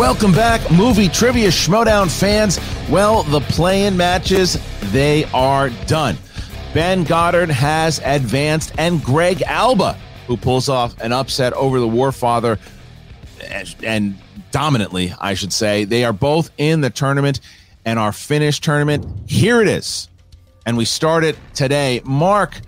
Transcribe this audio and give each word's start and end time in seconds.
Welcome 0.00 0.32
back, 0.32 0.70
movie 0.70 1.10
trivia 1.10 1.48
Schmoedown 1.48 2.10
fans. 2.10 2.58
Well, 2.88 3.22
the 3.22 3.40
play-in 3.40 3.98
matches, 3.98 4.58
they 4.92 5.24
are 5.34 5.68
done. 5.86 6.16
Ben 6.72 7.04
Goddard 7.04 7.50
has 7.50 8.00
advanced, 8.02 8.72
and 8.78 9.04
Greg 9.04 9.42
Alba, 9.42 9.98
who 10.26 10.38
pulls 10.38 10.70
off 10.70 10.98
an 11.02 11.12
upset 11.12 11.52
over 11.52 11.78
the 11.78 11.86
Warfather, 11.86 12.58
and 13.84 14.16
dominantly, 14.52 15.12
I 15.20 15.34
should 15.34 15.52
say. 15.52 15.84
They 15.84 16.02
are 16.06 16.14
both 16.14 16.50
in 16.56 16.80
the 16.80 16.88
tournament, 16.88 17.40
and 17.84 17.98
our 17.98 18.12
finished 18.12 18.64
tournament, 18.64 19.04
here 19.26 19.60
it 19.60 19.68
is. 19.68 20.08
And 20.64 20.78
we 20.78 20.86
start 20.86 21.24
it 21.24 21.36
today. 21.52 22.00
Mark, 22.06 22.58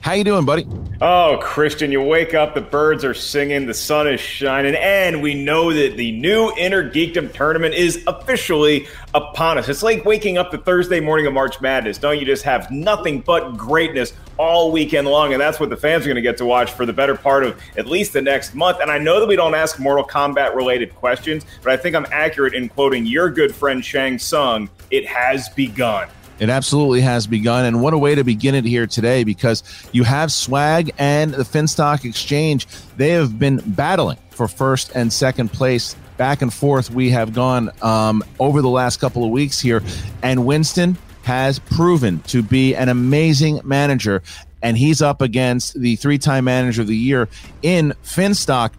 how 0.00 0.12
you 0.14 0.24
doing, 0.24 0.44
buddy? 0.44 0.66
Oh, 1.00 1.38
Christian, 1.40 1.92
you 1.92 2.02
wake 2.02 2.34
up, 2.34 2.54
the 2.54 2.60
birds 2.60 3.04
are 3.04 3.14
singing, 3.14 3.66
the 3.66 3.74
sun 3.74 4.08
is 4.08 4.20
shining, 4.20 4.74
and 4.74 5.22
we 5.22 5.34
know 5.34 5.72
that 5.72 5.96
the 5.96 6.10
new 6.12 6.52
Inner 6.56 6.90
Geekdom 6.90 7.32
tournament 7.32 7.74
is 7.74 8.02
officially 8.08 8.88
upon 9.14 9.58
us. 9.58 9.68
It's 9.68 9.82
like 9.82 10.04
waking 10.04 10.38
up 10.38 10.50
the 10.50 10.58
Thursday 10.58 10.98
morning 10.98 11.26
of 11.26 11.34
March 11.34 11.60
Madness. 11.60 11.98
Don't 11.98 12.18
you 12.18 12.26
just 12.26 12.42
have 12.42 12.70
nothing 12.70 13.20
but 13.20 13.56
greatness 13.56 14.12
all 14.38 14.72
weekend 14.72 15.06
long? 15.06 15.32
And 15.34 15.40
that's 15.40 15.60
what 15.60 15.70
the 15.70 15.76
fans 15.76 16.04
are 16.04 16.08
going 16.08 16.16
to 16.16 16.22
get 16.22 16.36
to 16.38 16.44
watch 16.44 16.72
for 16.72 16.84
the 16.84 16.92
better 16.92 17.16
part 17.16 17.44
of 17.44 17.60
at 17.76 17.86
least 17.86 18.12
the 18.12 18.22
next 18.22 18.54
month. 18.54 18.78
And 18.80 18.90
I 18.90 18.98
know 18.98 19.20
that 19.20 19.26
we 19.26 19.36
don't 19.36 19.54
ask 19.54 19.78
Mortal 19.78 20.04
Kombat 20.04 20.56
related 20.56 20.94
questions, 20.96 21.46
but 21.62 21.72
I 21.72 21.76
think 21.76 21.94
I'm 21.94 22.06
accurate 22.10 22.54
in 22.54 22.68
quoting 22.68 23.06
your 23.06 23.30
good 23.30 23.54
friend 23.54 23.84
Shang 23.84 24.18
Tsung. 24.18 24.68
It 24.90 25.06
has 25.06 25.48
begun. 25.50 26.08
It 26.38 26.50
absolutely 26.50 27.00
has 27.00 27.26
begun. 27.26 27.64
And 27.64 27.82
what 27.82 27.94
a 27.94 27.98
way 27.98 28.14
to 28.14 28.24
begin 28.24 28.54
it 28.54 28.64
here 28.64 28.86
today 28.86 29.24
because 29.24 29.62
you 29.92 30.04
have 30.04 30.32
Swag 30.32 30.92
and 30.98 31.34
the 31.34 31.42
Finstock 31.42 32.04
Exchange. 32.04 32.66
They 32.96 33.10
have 33.10 33.38
been 33.38 33.60
battling 33.66 34.18
for 34.30 34.48
first 34.48 34.92
and 34.94 35.12
second 35.12 35.52
place. 35.52 35.96
Back 36.16 36.42
and 36.42 36.52
forth, 36.52 36.90
we 36.90 37.10
have 37.10 37.32
gone 37.32 37.70
um, 37.82 38.24
over 38.40 38.62
the 38.62 38.68
last 38.68 38.98
couple 39.00 39.24
of 39.24 39.30
weeks 39.30 39.60
here. 39.60 39.82
And 40.22 40.46
Winston 40.46 40.96
has 41.22 41.58
proven 41.58 42.20
to 42.20 42.42
be 42.42 42.74
an 42.74 42.88
amazing 42.88 43.60
manager. 43.64 44.22
And 44.62 44.76
he's 44.76 45.02
up 45.02 45.20
against 45.22 45.78
the 45.80 45.96
three 45.96 46.18
time 46.18 46.44
manager 46.44 46.82
of 46.82 46.88
the 46.88 46.96
year 46.96 47.28
in 47.62 47.94
Finstock. 48.02 48.72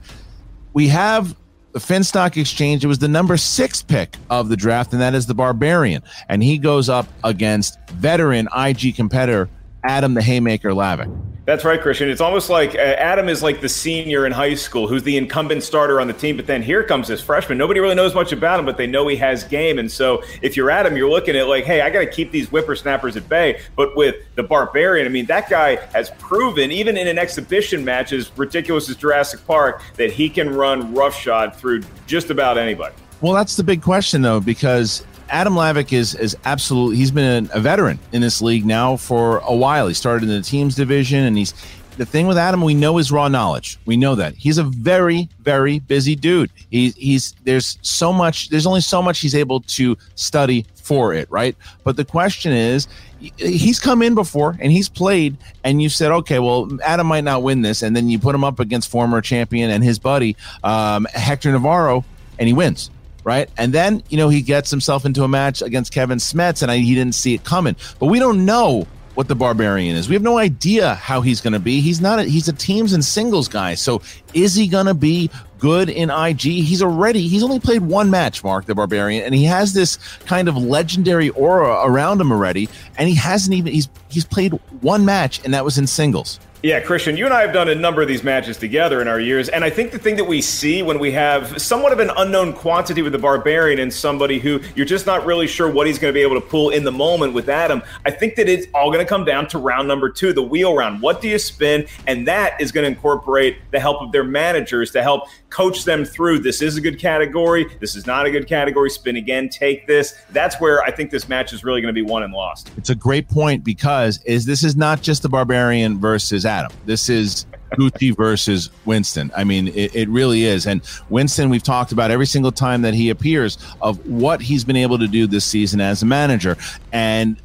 We 0.74 0.90
have 0.90 1.36
the 1.72 1.80
Finstock 1.80 2.38
Exchange. 2.38 2.84
It 2.84 2.88
was 2.88 3.00
the 3.00 3.08
number 3.08 3.38
six 3.38 3.82
pick 3.82 4.16
of 4.30 4.50
the 4.50 4.58
draft, 4.58 4.92
and 4.94 5.02
that 5.02 5.14
is 5.14 5.28
the 5.28 5.34
Barbarian. 5.34 6.04
And 6.28 6.44
he 6.44 6.58
goes 6.58 6.90
up 6.90 7.08
against 7.24 7.78
veteran 7.92 8.48
IG 8.56 8.96
competitor 8.96 9.50
Adam 9.84 10.14
the 10.14 10.22
Haymaker 10.22 10.72
Lavick. 10.72 11.10
That's 11.50 11.66
right, 11.66 11.82
Christian. 11.82 12.12
It's 12.12 12.22
almost 12.22 12.52
like 12.52 12.76
uh, 12.76 12.78
Adam 12.78 13.28
is 13.28 13.42
like 13.42 13.60
the 13.60 13.68
senior 13.68 14.28
in 14.28 14.32
high 14.32 14.54
school 14.54 14.88
who's 14.88 15.02
the 15.02 15.18
incumbent 15.18 15.64
starter 15.64 16.00
on 16.00 16.06
the 16.06 16.14
team, 16.14 16.36
but 16.36 16.46
then 16.46 16.62
here 16.62 16.84
comes 16.84 17.08
this 17.08 17.24
freshman. 17.24 17.58
Nobody 17.58 17.80
really 17.80 17.96
knows 17.96 18.14
much 18.14 18.32
about 18.32 18.60
him, 18.60 18.68
but 18.68 18.78
they 18.78 18.86
know 18.86 19.08
he 19.08 19.16
has 19.16 19.46
game. 19.46 19.80
And 19.80 19.92
so 19.92 20.22
if 20.44 20.56
you're 20.56 20.70
Adam, 20.70 20.96
you're 20.96 21.10
looking 21.10 21.36
at 21.36 21.48
like, 21.48 21.64
hey, 21.64 21.82
I 21.82 21.90
got 21.90 22.02
to 22.02 22.06
keep 22.06 22.30
these 22.30 22.48
whippersnappers 22.50 23.18
at 23.18 23.28
bay. 23.28 23.62
But 23.76 23.98
with 23.98 24.18
the 24.36 24.44
Barbarian, 24.44 25.08
I 25.08 25.10
mean, 25.10 25.26
that 25.26 25.50
guy 25.50 25.78
has 25.92 26.12
proven, 26.20 26.72
even 26.72 26.96
in 26.98 27.08
an 27.08 27.18
exhibition 27.18 27.84
match 27.84 28.14
as 28.14 28.32
ridiculous 28.38 28.88
as 28.88 28.98
Jurassic 28.98 29.44
Park, 29.48 29.82
that 29.96 30.12
he 30.12 30.30
can 30.30 30.52
run 30.52 30.94
roughshod 30.94 31.56
through 31.56 31.82
just 32.06 32.30
about 32.30 32.60
anybody. 32.60 32.94
Well, 33.22 33.34
that's 33.34 33.56
the 33.56 33.64
big 33.64 33.82
question, 33.82 34.22
though, 34.22 34.40
because 34.40 35.04
Adam 35.30 35.54
Lavick 35.54 35.94
is 35.94 36.16
is 36.16 36.36
absolutely 36.46 36.98
he's 36.98 37.12
been 37.12 37.50
a 37.54 37.60
veteran 37.60 38.00
in 38.12 38.22
this 38.22 38.42
league 38.42 38.66
now 38.66 38.96
for 38.96 39.40
a 39.40 39.56
while. 39.56 39.88
He 39.88 39.94
started 39.94 40.24
in 40.24 40.36
the 40.36 40.42
teams 40.42 40.76
division, 40.76 41.24
and 41.24 41.38
he's 41.38 41.54
the 41.98 42.06
thing 42.06 42.28
with 42.28 42.38
Adam. 42.38 42.62
We 42.62 42.74
know 42.74 42.98
his 42.98 43.12
raw 43.12 43.28
knowledge. 43.28 43.78
We 43.86 43.98
know 43.98 44.16
that 44.16 44.36
he's 44.36 44.58
a 44.58 44.64
very 44.64 45.30
very 45.42 45.80
busy 45.80 46.16
dude. 46.16 46.52
He, 46.72 46.90
he's 46.92 47.36
there's 47.44 47.78
so 47.82 48.12
much. 48.12 48.50
There's 48.50 48.66
only 48.66 48.82
so 48.82 49.02
much 49.02 49.20
he's 49.20 49.36
able 49.36 49.62
to 49.62 49.98
study 50.16 50.66
for 50.76 51.14
it, 51.14 51.30
right? 51.32 51.56
But 51.84 51.98
the 51.98 52.06
question 52.06 52.52
is. 52.52 52.88
He's 53.36 53.82
come 53.82 54.02
in 54.02 54.16
before 54.16 54.56
and 54.62 54.72
he's 54.72 54.88
played, 54.88 55.36
and 55.66 55.82
you 55.82 55.90
said, 55.90 56.10
okay, 56.10 56.40
well, 56.40 56.70
Adam 56.82 57.06
might 57.06 57.26
not 57.26 57.44
win 57.44 57.64
this, 57.64 57.82
and 57.82 57.94
then 57.94 58.08
you 58.08 58.18
put 58.18 58.34
him 58.34 58.46
up 58.46 58.62
against 58.62 58.90
former 58.90 59.20
champion 59.20 59.70
and 59.72 59.84
his 59.84 60.00
buddy 60.00 60.38
um, 60.64 61.06
Hector 61.14 61.52
Navarro, 61.52 62.06
and 62.38 62.48
he 62.48 62.54
wins 62.54 62.90
right? 63.24 63.50
And 63.58 63.74
then, 63.74 64.04
you 64.10 64.18
know, 64.18 64.30
he 64.30 64.42
gets 64.42 64.72
himself 64.72 65.06
into 65.06 65.24
a 65.24 65.28
match 65.28 65.62
against 65.62 65.94
Kevin 65.94 66.18
Smets, 66.18 66.62
and 66.62 66.72
I, 66.72 66.78
he 66.78 66.96
didn't 66.96 67.16
see 67.16 67.34
it 67.34 67.44
coming. 67.44 67.76
But 68.00 68.08
we 68.08 68.20
don't 68.20 68.46
know 68.46 68.88
what 69.20 69.28
the 69.28 69.36
barbarian 69.36 69.98
is. 69.98 70.08
We 70.08 70.16
have 70.16 70.22
no 70.22 70.38
idea 70.38 70.96
how 70.96 71.20
he's 71.20 71.42
going 71.42 71.52
to 71.52 71.60
be. 71.60 71.82
He's 71.82 72.00
not. 72.00 72.20
A, 72.20 72.24
he's 72.24 72.48
a 72.48 72.54
teams 72.54 72.94
and 72.94 73.04
singles 73.04 73.50
guy. 73.50 73.76
So 73.76 74.02
is 74.34 74.56
he 74.56 74.68
going 74.68 74.86
to 74.86 74.94
be 74.94 75.30
good 75.58 75.90
in 75.90 76.10
IG? 76.10 76.40
He's 76.40 76.82
already. 76.82 77.28
He's 77.28 77.44
only 77.44 77.60
played 77.60 77.82
one 77.82 78.10
match, 78.10 78.44
Mark 78.46 78.66
the 78.66 78.76
Barbarian, 78.76 79.26
and 79.26 79.36
he 79.36 79.44
has 79.44 79.74
this 79.74 79.98
kind 80.26 80.48
of 80.48 80.56
legendary 80.56 81.32
aura 81.32 81.82
around 81.84 82.22
him 82.22 82.32
already. 82.32 82.70
And 82.98 83.10
he 83.10 83.16
hasn't 83.16 83.54
even. 83.54 83.74
He's 83.74 83.90
he's 84.08 84.24
played 84.24 84.54
one 84.80 85.04
match, 85.04 85.44
and 85.44 85.54
that 85.54 85.66
was 85.66 85.78
in 85.78 85.86
singles. 85.86 86.40
Yeah, 86.62 86.82
Christian, 86.82 87.16
you 87.16 87.24
and 87.24 87.34
I 87.34 87.40
have 87.40 87.54
done 87.54 87.70
a 87.70 87.76
number 87.76 88.02
of 88.02 88.10
these 88.10 88.22
matches 88.22 88.58
together 88.58 89.02
in 89.02 89.08
our 89.08 89.22
years, 89.22 89.48
and 89.48 89.64
I 89.64 89.70
think 89.70 89.92
the 89.92 89.98
thing 89.98 90.18
that 90.18 90.26
we 90.26 90.42
see 90.42 90.84
when 90.84 91.00
we 91.00 91.10
have 91.14 91.62
somewhat 91.62 91.94
of 91.94 92.00
an 92.00 92.12
unknown 92.18 92.52
quantity 92.52 93.02
with 93.02 93.14
the 93.14 93.18
Barbarian 93.18 93.80
and 93.80 93.94
somebody 93.94 94.40
who 94.40 94.60
you're 94.76 94.86
just 94.86 95.06
not 95.06 95.26
really 95.26 95.48
sure 95.48 95.72
what 95.72 95.88
he's 95.88 95.98
going 95.98 96.14
to 96.14 96.14
be 96.14 96.22
able 96.22 96.36
to 96.36 96.46
pull 96.46 96.72
in 96.72 96.84
the 96.84 96.92
moment 96.92 97.34
with 97.34 97.48
Adam, 97.48 97.82
I 98.06 98.12
think 98.12 98.36
that 98.36 98.50
it's 98.50 98.68
all 98.74 98.92
going 98.92 99.00
to 99.00 99.08
come 99.08 99.24
down 99.24 99.48
to 99.48 99.58
round 99.58 99.88
number 99.88 100.10
two, 100.10 100.34
the 100.34 100.44
wheel 100.44 100.76
round. 100.76 101.02
What 101.02 101.22
do 101.22 101.30
you 101.30 101.40
spin? 101.40 101.88
And 102.08 102.28
that 102.28 102.60
is 102.60 102.74
going 102.74 102.84
to 102.84 102.90
incorporate 102.90 103.60
the 103.72 103.80
help 103.80 104.02
of 104.02 104.12
their 104.12 104.26
managers 104.26 104.92
to 104.92 105.02
help 105.02 105.30
coach 105.50 105.86
them 105.86 106.04
through 106.04 106.40
this 106.40 106.62
is 106.62 106.76
a 106.76 106.82
good 106.82 107.00
category, 107.00 107.68
this 107.80 107.96
is 107.96 108.06
not 108.06 108.26
a 108.26 108.32
good 108.32 108.48
category, 108.48 108.90
spin 108.90 109.16
again, 109.16 109.48
take 109.48 109.88
this. 109.88 110.14
That's 110.32 110.60
where 110.60 110.84
I 110.84 110.92
think 110.92 111.10
this 111.10 111.30
match 111.30 111.54
is 111.54 111.64
really 111.64 111.80
going 111.80 111.96
to 111.96 112.04
be 112.04 112.08
won 112.08 112.24
and 112.24 112.34
lost. 112.34 112.70
It's 112.76 112.90
a 112.90 112.96
great 112.96 113.30
point 113.30 113.64
because 113.64 114.22
is 114.26 114.46
this 114.46 114.62
is 114.62 114.76
not 114.76 115.02
just 115.02 115.24
the 115.24 115.30
Barbarian 115.30 116.00
versus 116.00 116.46
Adam. 116.50 116.72
This 116.86 117.08
is 117.08 117.46
Gucci 117.72 118.16
versus 118.16 118.70
Winston. 118.86 119.32
I 119.36 119.44
mean, 119.44 119.70
it, 119.70 119.96
it, 119.96 120.10
really 120.10 120.44
is. 120.44 120.66
And 120.66 120.82
Winston, 121.10 121.50
we've 121.50 121.64
talked 121.64 121.92
about 121.92 122.12
every 122.12 122.26
single 122.26 122.52
time 122.52 122.82
that 122.82 122.94
he 122.94 123.10
appears 123.10 123.58
of 123.82 124.06
what 124.08 124.42
he's 124.42 124.64
been 124.64 124.76
able 124.76 124.98
to 125.00 125.08
do 125.08 125.28
this 125.28 125.46
season 125.46 125.80
as 125.80 126.02
a 126.02 126.06
manager. 126.06 126.58
And 126.92 127.38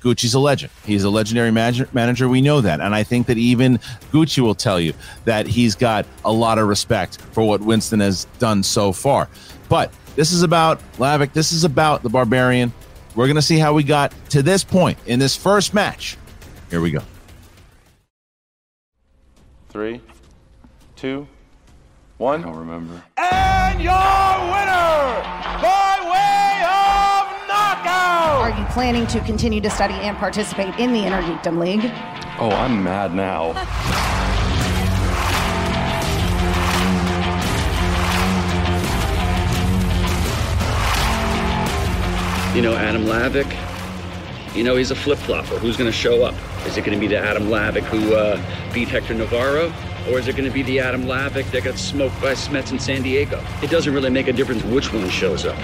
Gucci's 0.00 0.34
a 0.34 0.38
legend. 0.38 0.72
He's 0.84 1.04
a 1.04 1.10
legendary 1.10 1.50
manager. 1.50 2.28
We 2.28 2.40
know 2.40 2.60
that. 2.60 2.80
And 2.80 2.94
I 2.94 3.02
think 3.02 3.26
that 3.26 3.38
even 3.38 3.78
Gucci 4.12 4.40
will 4.40 4.54
tell 4.54 4.78
you 4.78 4.92
that 5.24 5.46
he's 5.46 5.74
got 5.74 6.06
a 6.24 6.32
lot 6.32 6.58
of 6.58 6.68
respect 6.68 7.20
for 7.32 7.46
what 7.46 7.60
Winston 7.60 8.00
has 8.00 8.26
done 8.38 8.62
so 8.62 8.92
far. 8.92 9.28
But 9.68 9.92
this 10.16 10.32
is 10.32 10.42
about 10.42 10.80
Lavick. 10.98 11.32
This 11.32 11.52
is 11.52 11.64
about 11.64 12.02
the 12.02 12.10
Barbarian. 12.10 12.72
We're 13.14 13.26
going 13.26 13.36
to 13.36 13.42
see 13.42 13.58
how 13.58 13.72
we 13.72 13.82
got 13.82 14.12
to 14.30 14.42
this 14.42 14.64
point 14.64 14.98
in 15.06 15.18
this 15.18 15.36
first 15.36 15.74
match. 15.74 16.16
Here 16.70 16.80
we 16.80 16.90
go. 16.90 17.02
Three, 19.72 20.02
two, 20.96 21.26
one. 22.18 22.40
I 22.40 22.42
don't 22.44 22.58
remember. 22.58 23.02
And 23.16 23.80
your 23.80 23.94
winner 23.94 25.22
by 25.62 25.96
way 26.12 26.60
of 26.68 27.48
knockout. 27.48 28.42
Are 28.42 28.50
you 28.50 28.66
planning 28.66 29.06
to 29.06 29.20
continue 29.20 29.62
to 29.62 29.70
study 29.70 29.94
and 29.94 30.14
participate 30.18 30.78
in 30.78 30.92
the 30.92 30.98
Inner 30.98 31.22
Geekdom 31.22 31.58
League? 31.58 31.90
Oh, 32.38 32.50
I'm 32.50 32.84
mad 32.84 33.14
now. 33.14 33.54
you 42.54 42.60
know, 42.60 42.76
Adam 42.76 43.04
Lavick, 43.06 43.50
you 44.54 44.64
know, 44.64 44.76
he's 44.76 44.90
a 44.90 44.94
flip 44.94 45.18
flopper. 45.18 45.58
Who's 45.58 45.76
going 45.76 45.90
to 45.90 45.96
show 45.96 46.24
up? 46.24 46.34
Is 46.66 46.76
it 46.76 46.84
going 46.84 46.98
to 46.98 47.00
be 47.00 47.06
the 47.06 47.18
Adam 47.18 47.44
Lavick 47.44 47.84
who 47.84 48.14
uh, 48.14 48.36
beat 48.72 48.88
Hector 48.88 49.14
Navarro? 49.14 49.72
Or 50.10 50.18
is 50.18 50.28
it 50.28 50.36
going 50.36 50.48
to 50.48 50.54
be 50.54 50.62
the 50.62 50.80
Adam 50.80 51.04
Lavick 51.04 51.50
that 51.52 51.64
got 51.64 51.78
smoked 51.78 52.20
by 52.20 52.32
Smets 52.32 52.72
in 52.72 52.78
San 52.78 53.02
Diego? 53.02 53.42
It 53.62 53.70
doesn't 53.70 53.92
really 53.92 54.10
make 54.10 54.28
a 54.28 54.32
difference 54.32 54.62
which 54.64 54.92
one 54.92 55.08
shows 55.08 55.46
up. 55.46 55.56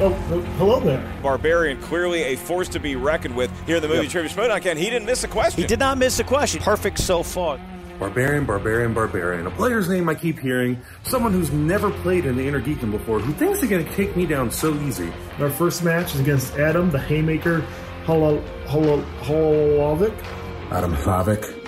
Oh, 0.00 0.10
hello 0.58 0.78
there. 0.78 1.12
Barbarian, 1.22 1.80
clearly 1.80 2.22
a 2.22 2.36
force 2.36 2.68
to 2.68 2.78
be 2.78 2.94
reckoned 2.94 3.34
with 3.34 3.50
here 3.66 3.76
in 3.76 3.82
the 3.82 3.88
movie 3.88 4.02
yep. 4.02 4.12
Trivia 4.12 4.30
Schmoedown. 4.30 4.62
Ken, 4.62 4.76
he 4.76 4.90
didn't 4.90 5.06
miss 5.06 5.24
a 5.24 5.28
question. 5.28 5.60
He 5.60 5.66
did 5.66 5.80
not 5.80 5.98
miss 5.98 6.20
a 6.20 6.24
question. 6.24 6.62
Perfect 6.62 6.98
so 6.98 7.24
far. 7.24 7.58
Barbarian, 7.98 8.44
Barbarian, 8.44 8.94
Barbarian. 8.94 9.46
A 9.46 9.50
player's 9.50 9.88
name 9.88 10.08
I 10.08 10.14
keep 10.14 10.38
hearing. 10.38 10.80
Someone 11.02 11.32
who's 11.32 11.50
never 11.50 11.90
played 11.90 12.26
in 12.26 12.36
the 12.36 12.46
Inner 12.46 12.60
Geekdom 12.60 12.92
before, 12.92 13.18
who 13.18 13.32
thinks 13.32 13.60
they're 13.60 13.68
going 13.68 13.84
to 13.84 13.94
take 13.94 14.16
me 14.16 14.24
down 14.24 14.52
so 14.52 14.72
easy. 14.82 15.12
Our 15.40 15.50
first 15.50 15.82
match 15.82 16.14
is 16.14 16.20
against 16.20 16.56
Adam, 16.56 16.90
the 16.90 16.98
Haymaker 17.00 17.60
Holo, 18.04 18.40
Holo, 18.66 19.02
Holovic. 19.22 20.16
Adam 20.70 20.94
Holovic. 20.94 21.64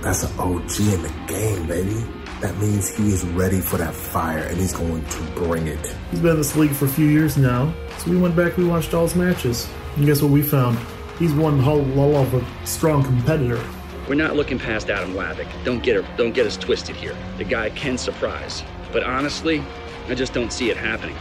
That's 0.00 0.22
an 0.22 0.38
OG 0.38 0.80
in 0.80 1.02
the 1.02 1.12
game, 1.26 1.66
baby. 1.66 2.04
That 2.40 2.56
means 2.58 2.94
he 2.96 3.08
is 3.08 3.24
ready 3.24 3.60
for 3.60 3.76
that 3.76 3.94
fire 3.94 4.44
and 4.44 4.56
he's 4.56 4.72
going 4.72 5.04
to 5.04 5.22
bring 5.34 5.66
it. 5.66 5.94
He's 6.10 6.20
been 6.20 6.32
in 6.32 6.36
this 6.38 6.56
league 6.56 6.72
for 6.72 6.86
a 6.86 6.88
few 6.88 7.06
years 7.06 7.36
now. 7.36 7.72
So 7.98 8.10
we 8.10 8.16
went 8.16 8.34
back, 8.34 8.56
we 8.56 8.64
watched 8.64 8.94
all 8.94 9.04
his 9.04 9.14
matches. 9.14 9.68
And 9.96 10.06
guess 10.06 10.22
what 10.22 10.30
we 10.30 10.42
found? 10.42 10.78
He's 11.18 11.32
one 11.32 11.58
hell 11.58 11.80
of 11.80 12.34
a 12.34 12.66
strong 12.66 13.02
competitor. 13.02 13.62
We're 14.08 14.14
not 14.14 14.36
looking 14.36 14.60
past 14.60 14.88
Adam 14.88 15.14
Lavick. 15.14 15.48
Don't 15.64 15.82
get 15.82 15.96
her, 15.96 16.16
don't 16.16 16.32
get 16.32 16.46
us 16.46 16.56
twisted 16.56 16.94
here. 16.94 17.16
The 17.38 17.44
guy 17.44 17.70
can 17.70 17.98
surprise. 17.98 18.62
But 18.92 19.02
honestly, 19.02 19.64
I 20.08 20.14
just 20.14 20.32
don't 20.32 20.52
see 20.52 20.70
it 20.70 20.76
happening. 20.76 21.16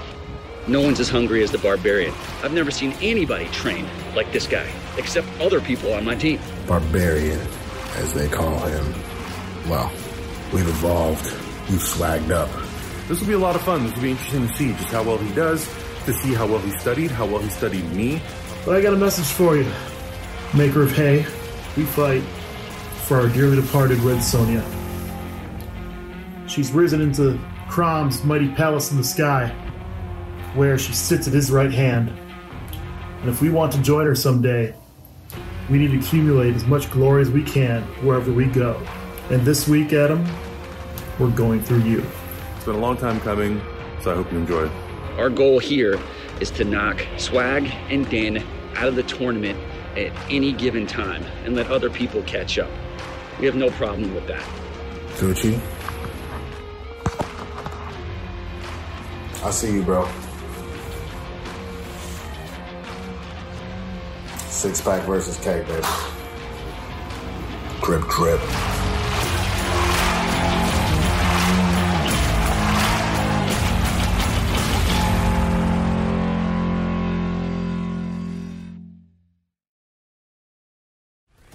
No 0.68 0.82
one's 0.82 1.00
as 1.00 1.10
hungry 1.10 1.42
as 1.44 1.52
the 1.52 1.58
barbarian. 1.58 2.14
I've 2.44 2.54
never 2.54 2.70
seen 2.70 2.94
anybody 3.02 3.46
train 3.48 3.88
like 4.16 4.32
this 4.32 4.46
guy, 4.46 4.68
except 4.98 5.28
other 5.42 5.60
people 5.60 5.94
on 5.94 6.06
my 6.06 6.14
team. 6.14 6.40
Barbarian, 6.68 7.40
as 7.96 8.14
they 8.14 8.28
call 8.28 8.60
him. 8.60 8.94
Well, 9.68 9.92
we've 10.54 10.68
evolved. 10.68 11.26
We've 11.72 11.81
swagged 11.81 12.30
up. 12.30 12.50
This 13.08 13.20
will 13.20 13.28
be 13.28 13.34
a 13.34 13.40
lot 13.40 13.56
of 13.56 13.64
fun. 13.64 13.84
This 13.84 13.96
will 13.96 14.04
be 14.04 14.12
interesting 14.12 14.48
to 14.48 14.54
see 14.54 14.74
just 14.74 14.90
how 14.90 15.02
well 15.02 15.18
he 15.18 15.34
does, 15.34 15.68
to 16.06 16.14
see 16.14 16.36
how 16.36 16.46
well 16.46 16.60
he 16.60 16.70
studied, 16.78 17.10
how 17.10 17.26
well 17.26 17.42
he 17.42 17.50
studied 17.50 17.92
me. 17.94 18.22
But 18.64 18.76
I 18.76 18.81
got 18.81 18.94
a 18.94 18.98
message 18.98 19.26
for 19.26 19.58
you. 19.58 19.72
Maker 20.56 20.84
of 20.84 20.92
hay, 20.92 21.26
we 21.76 21.84
fight 21.84 22.24
for 23.06 23.18
our 23.18 23.28
dearly 23.30 23.56
departed 23.56 24.00
Red 24.00 24.18
Sonja. 24.18 24.63
She's 26.48 26.72
risen 26.72 27.02
into 27.02 27.40
Crom's 27.69 28.24
mighty 28.24 28.50
palace 28.50 28.92
in 28.92 28.98
the 28.98 29.04
sky, 29.04 29.50
where 30.56 30.78
she 30.80 30.94
sits 30.94 31.28
at 31.28 31.34
his 31.34 31.52
right 31.52 31.72
hand. 31.72 32.12
And 33.22 33.30
if 33.30 33.42
we 33.42 33.50
want 33.50 33.72
to 33.74 33.81
join 33.81 34.07
her 34.07 34.16
someday, 34.16 34.74
we 35.69 35.78
need 35.78 35.92
to 35.92 36.00
accumulate 36.00 36.56
as 36.56 36.66
much 36.66 36.90
glory 36.90 37.22
as 37.22 37.30
we 37.30 37.44
can 37.44 37.84
wherever 38.04 38.31
we 38.31 38.46
go. 38.46 38.75
And 39.30 39.42
this 39.44 39.68
week, 39.68 39.94
Adam, 39.94 40.25
we're 41.19 41.30
going 41.30 41.62
through 41.62 41.84
you. 41.84 42.04
It's 42.56 42.66
been 42.66 42.75
a 42.75 42.80
long 42.80 42.98
time 42.98 43.19
coming, 43.19 43.62
so 44.02 44.12
I 44.12 44.16
hope 44.16 44.31
you 44.31 44.40
enjoy 44.40 44.66
it. 44.66 44.72
Our 45.18 45.30
goal 45.30 45.60
here 45.60 46.00
is 46.40 46.50
to 46.52 46.63
knock 46.63 47.06
Swag 47.18 47.72
and 47.90 48.10
Dan 48.10 48.44
out 48.75 48.88
of 48.88 48.96
the 48.96 49.04
tournament 49.04 49.60
at 49.97 50.12
any 50.30 50.51
given 50.51 50.86
time 50.86 51.24
and 51.44 51.56
let 51.56 51.71
other 51.71 51.89
people 51.89 52.21
catch 52.24 52.57
up. 52.59 52.69
We 53.39 53.45
have 53.45 53.56
no 53.56 53.69
problem 53.71 54.13
with 54.13 54.27
that. 54.27 54.44
Gucci. 55.15 55.59
I 59.44 59.51
see 59.51 59.74
you, 59.74 59.83
bro. 59.83 60.07
Six 64.50 64.81
pack 64.81 65.06
versus 65.06 65.38
cake, 65.38 65.68
baby. 65.68 65.86
Drip, 67.81 68.07
drip. 68.09 68.75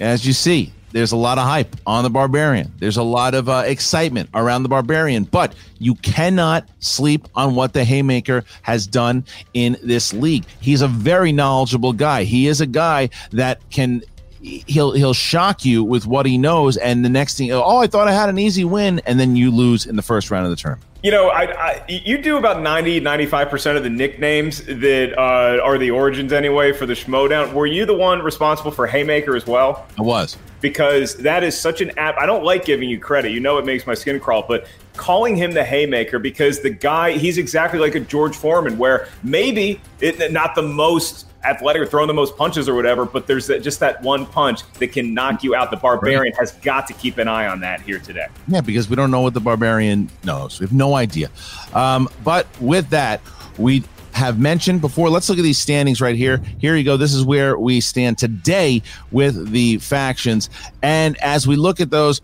As 0.00 0.26
you 0.26 0.32
see, 0.32 0.73
there's 0.93 1.12
a 1.12 1.17
lot 1.17 1.38
of 1.38 1.44
hype 1.44 1.76
on 1.87 2.02
the 2.02 2.11
Barbarian. 2.11 2.73
There's 2.79 2.97
a 2.97 3.02
lot 3.02 3.35
of 3.35 3.49
uh, 3.49 3.64
excitement 3.67 4.31
around 4.35 4.64
the 4.64 4.69
Barbarian, 4.69 5.25
but 5.25 5.55
you 5.79 5.94
cannot 5.97 6.69
sleep 6.81 7.29
on 7.35 7.55
what 7.55 7.73
the 7.75 7.85
Haymaker 7.85 8.44
has 8.62 8.87
done 8.87 9.25
in 9.55 9.76
this 9.82 10.12
league. 10.12 10.44
He's 10.61 10.82
a 10.82 10.88
very 10.88 11.32
knowledgeable 11.32 11.93
guy. 11.93 12.25
He 12.25 12.49
is 12.49 12.61
a 12.61 12.67
guy 12.67 13.11
that 13.31 13.61
can 13.70 14.02
he'll 14.41 14.93
he'll 14.93 15.12
shock 15.12 15.67
you 15.67 15.85
with 15.85 16.06
what 16.06 16.25
he 16.25 16.38
knows 16.38 16.79
and 16.79 17.05
the 17.05 17.11
next 17.11 17.37
thing 17.37 17.52
oh 17.52 17.76
I 17.76 17.87
thought 17.87 18.09
I 18.09 18.12
had 18.12 18.30
an 18.30 18.38
easy 18.38 18.64
win 18.64 19.02
and 19.04 19.21
then 19.21 19.37
you 19.37 19.50
lose 19.50 19.85
in 19.85 19.97
the 19.97 20.02
first 20.02 20.30
round 20.30 20.47
of 20.47 20.50
the 20.50 20.57
tournament. 20.57 20.89
You 21.02 21.11
know, 21.11 21.30
I, 21.30 21.45
I, 21.45 21.85
you 21.88 22.19
do 22.19 22.37
about 22.37 22.61
90, 22.61 23.00
95% 23.00 23.76
of 23.76 23.83
the 23.83 23.88
nicknames 23.88 24.62
that 24.66 25.14
uh, 25.16 25.62
are 25.62 25.78
the 25.78 25.90
origins 25.90 26.30
anyway 26.30 26.73
for 26.73 26.85
the 26.85 26.92
Schmoedown. 26.92 27.54
Were 27.54 27.66
you 27.66 27.87
the 27.87 27.97
one 27.97 28.21
responsible 28.21 28.71
for 28.71 28.87
Haymaker 28.87 29.35
as 29.35 29.47
well? 29.47 29.87
I 29.99 30.02
was. 30.02 30.37
Because 30.61 31.16
that 31.16 31.42
is 31.42 31.59
such 31.59 31.80
an 31.80 31.90
app. 31.99 32.19
I 32.19 32.26
don't 32.26 32.45
like 32.45 32.66
giving 32.66 32.90
you 32.90 32.99
credit. 32.99 33.33
You 33.33 33.40
know, 33.40 33.57
it 33.57 33.64
makes 33.64 33.87
my 33.87 33.95
skin 33.95 34.21
crawl, 34.21 34.45
but 34.47 34.66
calling 34.97 35.37
him 35.37 35.52
the 35.52 35.64
Haymaker 35.64 36.19
because 36.19 36.61
the 36.61 36.69
guy, 36.69 37.12
he's 37.12 37.38
exactly 37.38 37.78
like 37.78 37.95
a 37.95 38.00
George 38.00 38.37
Foreman, 38.37 38.76
where 38.76 39.09
maybe 39.23 39.80
it, 40.00 40.30
not 40.30 40.54
the 40.54 40.62
most 40.62 41.29
athletic 41.44 41.82
or 41.82 41.87
throwing 41.87 42.09
the 42.09 42.14
most 42.14 42.37
punches 42.37 42.68
or 42.68 42.75
whatever, 42.75 43.04
but 43.04 43.26
there's 43.26 43.47
just 43.47 43.80
that 43.80 44.02
one 44.02 44.26
punch 44.26 44.62
that 44.75 44.88
can 44.88 45.14
knock 45.14 45.42
you 45.42 45.54
out. 45.54 45.70
The 45.70 45.76
Barbarian 45.76 46.35
has 46.35 46.52
got 46.52 46.87
to 46.88 46.92
keep 46.94 47.18
an 47.18 47.28
eye 47.28 47.47
on 47.47 47.61
that 47.61 47.80
here 47.80 47.99
today. 47.99 48.26
Yeah, 48.49 48.61
because 48.61 48.88
we 48.88 48.97
don't 48.97 49.11
know 49.11 49.20
what 49.23 49.35
the 49.35 49.40
Barbarian 49.40 50.11
knows. 50.25 50.61
We 50.61 50.64
have 50.64 50.73
no 50.73 50.94
idea. 50.94 51.30
Um, 51.75 52.09
but 52.25 52.47
with 52.61 52.90
that, 52.90 53.20
we 53.59 53.85
have 54.12 54.38
mentioned 54.38 54.80
before. 54.80 55.09
Let's 55.09 55.28
look 55.28 55.38
at 55.38 55.42
these 55.42 55.59
standings 55.59 56.00
right 56.00 56.16
here. 56.16 56.42
Here 56.59 56.76
you 56.76 56.85
go. 56.85 56.97
This 56.97 57.14
is 57.14 57.25
where 57.25 57.59
we 57.59 57.80
stand 57.80 58.18
today 58.18 58.82
with 59.11 59.50
the 59.50 59.78
factions. 59.78 60.50
And 60.82 61.16
as 61.18 61.47
we 61.47 61.56
look 61.56 61.80
at 61.80 61.90
those, 61.90 62.20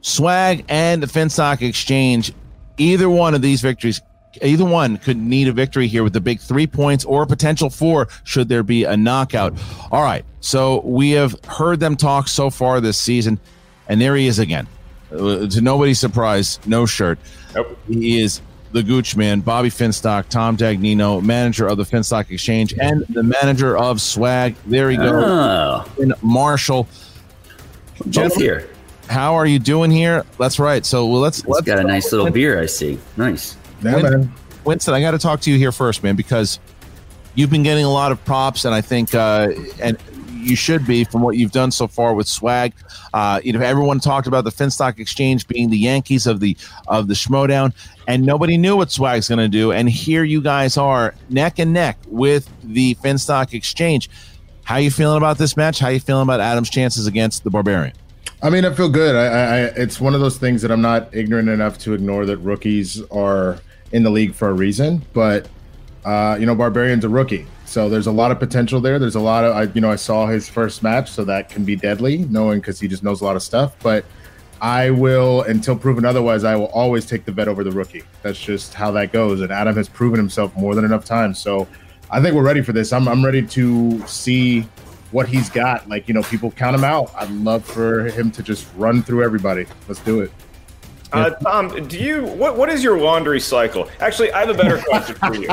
Swag 0.00 0.64
and 0.68 1.02
the 1.02 1.06
Finstock 1.06 1.62
Exchange, 1.62 2.32
either 2.78 3.10
one 3.10 3.34
of 3.34 3.42
these 3.42 3.60
victories 3.60 4.00
either 4.42 4.64
one 4.64 4.98
could 4.98 5.16
need 5.16 5.48
a 5.48 5.52
victory 5.52 5.86
here 5.86 6.02
with 6.02 6.12
the 6.12 6.20
big 6.20 6.40
three 6.40 6.66
points 6.66 7.04
or 7.04 7.22
a 7.22 7.26
potential 7.26 7.70
four 7.70 8.08
should 8.24 8.48
there 8.48 8.62
be 8.62 8.84
a 8.84 8.96
knockout. 8.96 9.54
All 9.90 10.02
right. 10.02 10.24
So 10.40 10.80
we 10.82 11.10
have 11.12 11.36
heard 11.44 11.80
them 11.80 11.96
talk 11.96 12.28
so 12.28 12.50
far 12.50 12.80
this 12.80 12.98
season, 12.98 13.40
and 13.88 14.00
there 14.00 14.14
he 14.16 14.26
is 14.26 14.38
again. 14.38 14.68
Uh, 15.12 15.46
to 15.46 15.60
nobody's 15.60 15.98
surprise, 15.98 16.58
no 16.66 16.86
shirt. 16.86 17.18
Nope. 17.54 17.78
He 17.88 18.20
is 18.20 18.40
the 18.72 18.82
Gooch 18.82 19.16
man, 19.16 19.40
Bobby 19.40 19.70
Finstock, 19.70 20.28
Tom 20.28 20.56
Dagnino, 20.56 21.22
manager 21.22 21.66
of 21.66 21.78
the 21.78 21.84
Finstock 21.84 22.30
Exchange, 22.30 22.74
and 22.78 23.04
the 23.08 23.22
manager 23.22 23.76
of 23.76 24.00
Swag. 24.00 24.54
There 24.66 24.90
he 24.90 24.96
goes. 24.96 25.24
Oh. 25.26 25.84
Marshall. 26.22 26.88
Both 28.04 28.36
here. 28.36 28.68
how 29.08 29.34
are 29.34 29.46
you 29.46 29.58
doing 29.58 29.90
here? 29.90 30.24
That's 30.38 30.58
right. 30.58 30.84
So 30.84 31.06
well, 31.06 31.20
let's. 31.20 31.38
He's 31.38 31.48
let's 31.48 31.66
got 31.66 31.78
a 31.78 31.84
nice 31.84 32.12
little 32.12 32.30
beer. 32.30 32.60
I 32.60 32.66
see. 32.66 32.98
Nice. 33.16 33.56
Yeah, 33.82 34.02
Win- 34.02 34.32
Winston, 34.64 34.94
I 34.94 35.00
got 35.00 35.12
to 35.12 35.18
talk 35.18 35.40
to 35.42 35.50
you 35.50 35.58
here 35.58 35.72
first, 35.72 36.02
man, 36.02 36.16
because 36.16 36.58
you've 37.34 37.50
been 37.50 37.62
getting 37.62 37.84
a 37.84 37.92
lot 37.92 38.12
of 38.12 38.24
props, 38.24 38.64
and 38.64 38.74
I 38.74 38.80
think, 38.80 39.14
uh, 39.14 39.52
and 39.80 39.96
you 40.32 40.56
should 40.56 40.86
be 40.86 41.04
from 41.04 41.22
what 41.22 41.36
you've 41.36 41.52
done 41.52 41.70
so 41.70 41.86
far 41.86 42.14
with 42.14 42.28
swag. 42.28 42.72
Uh, 43.12 43.40
you 43.42 43.52
know, 43.52 43.60
everyone 43.60 44.00
talked 44.00 44.26
about 44.26 44.44
the 44.44 44.50
Finstock 44.50 44.98
Exchange 44.98 45.46
being 45.48 45.70
the 45.70 45.78
Yankees 45.78 46.26
of 46.26 46.40
the 46.40 46.56
of 46.88 47.08
the 47.08 47.14
Schmoedown, 47.14 47.72
and 48.06 48.24
nobody 48.24 48.56
knew 48.56 48.76
what 48.76 48.90
swag's 48.90 49.28
going 49.28 49.38
to 49.38 49.48
do. 49.48 49.72
And 49.72 49.88
here 49.88 50.24
you 50.24 50.40
guys 50.40 50.76
are, 50.76 51.14
neck 51.28 51.58
and 51.58 51.72
neck 51.72 51.98
with 52.08 52.48
the 52.62 52.94
Finstock 52.96 53.54
Exchange. 53.54 54.08
How 54.64 54.76
you 54.76 54.90
feeling 54.90 55.16
about 55.16 55.38
this 55.38 55.56
match? 55.56 55.78
How 55.78 55.88
you 55.88 56.00
feeling 56.00 56.24
about 56.24 56.40
Adam's 56.40 56.70
chances 56.70 57.06
against 57.06 57.44
the 57.44 57.50
Barbarian? 57.50 57.94
I 58.42 58.50
mean, 58.50 58.64
I 58.64 58.72
feel 58.74 58.88
good. 58.88 59.16
I, 59.16 59.26
I, 59.26 59.58
it's 59.76 60.00
one 60.00 60.14
of 60.14 60.20
those 60.20 60.38
things 60.38 60.60
that 60.62 60.70
I'm 60.70 60.82
not 60.82 61.14
ignorant 61.14 61.48
enough 61.48 61.78
to 61.78 61.94
ignore 61.94 62.26
that 62.26 62.38
rookies 62.38 63.02
are 63.10 63.58
in 63.92 64.02
the 64.02 64.10
league 64.10 64.34
for 64.34 64.48
a 64.48 64.52
reason. 64.52 65.04
But 65.12 65.48
uh, 66.04 66.36
you 66.38 66.46
know, 66.46 66.54
Barbarian's 66.54 67.04
a 67.04 67.08
rookie, 67.08 67.46
so 67.64 67.88
there's 67.88 68.06
a 68.06 68.12
lot 68.12 68.30
of 68.30 68.38
potential 68.38 68.80
there. 68.80 68.98
There's 68.98 69.16
a 69.16 69.20
lot 69.20 69.44
of, 69.44 69.56
I, 69.56 69.62
you 69.74 69.80
know, 69.80 69.90
I 69.90 69.96
saw 69.96 70.26
his 70.26 70.48
first 70.48 70.82
match, 70.82 71.10
so 71.10 71.24
that 71.24 71.50
can 71.50 71.64
be 71.64 71.74
deadly, 71.74 72.18
knowing 72.18 72.60
because 72.60 72.78
he 72.78 72.86
just 72.86 73.02
knows 73.02 73.20
a 73.22 73.24
lot 73.24 73.34
of 73.34 73.42
stuff. 73.42 73.74
But 73.82 74.04
I 74.60 74.90
will, 74.90 75.42
until 75.42 75.76
proven 75.76 76.04
otherwise, 76.04 76.44
I 76.44 76.56
will 76.56 76.68
always 76.68 77.04
take 77.04 77.24
the 77.24 77.32
vet 77.32 77.48
over 77.48 77.62
the 77.64 77.72
rookie. 77.72 78.04
That's 78.22 78.38
just 78.38 78.72
how 78.72 78.90
that 78.92 79.12
goes. 79.12 79.40
And 79.40 79.52
Adam 79.52 79.74
has 79.76 79.88
proven 79.88 80.18
himself 80.18 80.56
more 80.56 80.74
than 80.74 80.84
enough 80.84 81.04
times. 81.04 81.38
So 81.38 81.66
I 82.10 82.22
think 82.22 82.34
we're 82.34 82.44
ready 82.44 82.62
for 82.62 82.72
this. 82.72 82.92
I'm, 82.92 83.06
I'm 83.08 83.24
ready 83.24 83.44
to 83.44 84.06
see 84.06 84.62
what 85.10 85.28
he's 85.28 85.50
got. 85.50 85.88
Like, 85.88 86.08
you 86.08 86.14
know, 86.14 86.22
people 86.22 86.50
count 86.50 86.74
him 86.74 86.84
out. 86.84 87.12
I'd 87.16 87.30
love 87.30 87.64
for 87.64 88.04
him 88.04 88.30
to 88.30 88.42
just 88.42 88.66
run 88.76 89.02
through 89.02 89.24
everybody. 89.24 89.66
Let's 89.88 90.00
do 90.00 90.20
it. 90.20 90.32
Uh, 91.12 91.30
Tom, 91.30 91.86
do 91.86 91.98
you 91.98 92.24
what 92.24 92.56
what 92.56 92.68
is 92.68 92.82
your 92.82 92.98
laundry 92.98 93.40
cycle? 93.40 93.88
Actually, 94.00 94.32
I 94.32 94.40
have 94.40 94.48
a 94.48 94.54
better 94.54 94.78
question 94.78 95.14
for 95.16 95.34
you, 95.34 95.48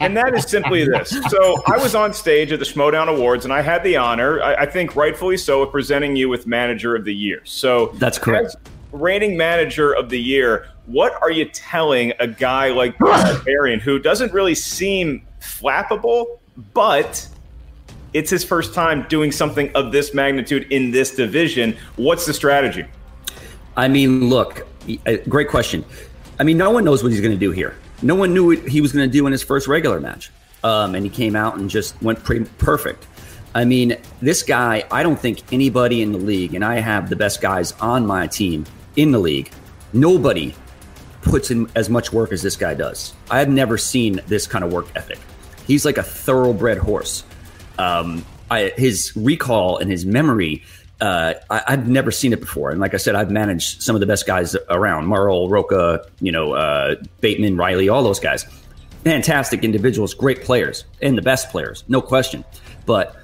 and 0.00 0.16
that 0.16 0.34
is 0.34 0.44
simply 0.44 0.86
this. 0.86 1.10
So, 1.28 1.62
I 1.66 1.76
was 1.76 1.94
on 1.94 2.14
stage 2.14 2.52
at 2.52 2.58
the 2.58 2.64
Schmoedown 2.64 3.08
Awards, 3.08 3.44
and 3.44 3.52
I 3.52 3.60
had 3.60 3.84
the 3.84 3.96
honor, 3.96 4.42
I, 4.42 4.54
I 4.54 4.66
think 4.66 4.96
rightfully 4.96 5.36
so, 5.36 5.62
of 5.62 5.70
presenting 5.70 6.16
you 6.16 6.28
with 6.28 6.46
Manager 6.46 6.96
of 6.96 7.04
the 7.04 7.14
Year. 7.14 7.42
So 7.44 7.88
that's 7.94 8.18
correct. 8.18 8.46
as 8.46 8.56
Reigning 8.92 9.36
Manager 9.36 9.92
of 9.92 10.08
the 10.08 10.20
Year. 10.20 10.68
What 10.86 11.20
are 11.22 11.30
you 11.30 11.46
telling 11.46 12.12
a 12.20 12.26
guy 12.26 12.68
like 12.68 12.98
Barbarian 12.98 13.80
who 13.80 13.98
doesn't 13.98 14.32
really 14.32 14.54
seem 14.54 15.26
flappable, 15.40 16.38
but 16.72 17.28
it's 18.12 18.30
his 18.30 18.44
first 18.44 18.74
time 18.74 19.06
doing 19.08 19.32
something 19.32 19.70
of 19.74 19.92
this 19.92 20.14
magnitude 20.14 20.70
in 20.70 20.90
this 20.90 21.14
division? 21.14 21.76
What's 21.96 22.26
the 22.26 22.34
strategy? 22.34 22.84
I 23.76 23.88
mean, 23.88 24.28
look, 24.28 24.66
great 25.28 25.48
question. 25.48 25.84
I 26.38 26.44
mean, 26.44 26.56
no 26.56 26.70
one 26.70 26.84
knows 26.84 27.02
what 27.02 27.12
he's 27.12 27.20
going 27.20 27.32
to 27.32 27.38
do 27.38 27.50
here. 27.50 27.76
No 28.02 28.14
one 28.14 28.34
knew 28.34 28.46
what 28.46 28.68
he 28.68 28.80
was 28.80 28.92
going 28.92 29.08
to 29.08 29.12
do 29.12 29.26
in 29.26 29.32
his 29.32 29.42
first 29.42 29.68
regular 29.68 30.00
match. 30.00 30.30
Um, 30.62 30.94
and 30.94 31.04
he 31.04 31.10
came 31.10 31.36
out 31.36 31.56
and 31.56 31.68
just 31.68 32.00
went 32.02 32.24
pretty 32.24 32.46
perfect. 32.58 33.06
I 33.54 33.64
mean, 33.64 33.96
this 34.20 34.42
guy, 34.42 34.84
I 34.90 35.02
don't 35.02 35.18
think 35.18 35.52
anybody 35.52 36.02
in 36.02 36.12
the 36.12 36.18
league, 36.18 36.54
and 36.54 36.64
I 36.64 36.80
have 36.80 37.08
the 37.08 37.16
best 37.16 37.40
guys 37.40 37.72
on 37.80 38.06
my 38.06 38.26
team 38.26 38.64
in 38.96 39.12
the 39.12 39.18
league, 39.18 39.50
nobody 39.92 40.54
puts 41.22 41.50
in 41.50 41.70
as 41.74 41.88
much 41.88 42.12
work 42.12 42.32
as 42.32 42.42
this 42.42 42.56
guy 42.56 42.74
does. 42.74 43.14
I've 43.30 43.48
never 43.48 43.78
seen 43.78 44.20
this 44.26 44.46
kind 44.46 44.64
of 44.64 44.72
work 44.72 44.86
ethic. 44.96 45.18
He's 45.66 45.84
like 45.84 45.98
a 45.98 46.02
thoroughbred 46.02 46.78
horse. 46.78 47.24
Um, 47.78 48.24
I, 48.50 48.72
his 48.76 49.12
recall 49.16 49.78
and 49.78 49.90
his 49.90 50.04
memory 50.04 50.62
uh, 51.00 51.34
I, 51.50 51.62
have 51.72 51.88
never 51.88 52.10
seen 52.10 52.32
it 52.32 52.40
before. 52.40 52.70
And 52.70 52.80
like 52.80 52.94
I 52.94 52.98
said, 52.98 53.14
I've 53.14 53.30
managed 53.30 53.82
some 53.82 53.96
of 53.96 54.00
the 54.00 54.06
best 54.06 54.26
guys 54.26 54.56
around 54.70 55.06
Merle, 55.06 55.48
Roca, 55.48 56.06
you 56.20 56.32
know, 56.32 56.52
uh, 56.52 56.96
Bateman, 57.20 57.56
Riley, 57.56 57.88
all 57.88 58.02
those 58.02 58.20
guys. 58.20 58.46
Fantastic 59.02 59.64
individuals, 59.64 60.14
great 60.14 60.42
players, 60.42 60.84
and 61.02 61.18
the 61.18 61.22
best 61.22 61.50
players, 61.50 61.84
no 61.88 62.00
question. 62.00 62.44
But 62.86 63.16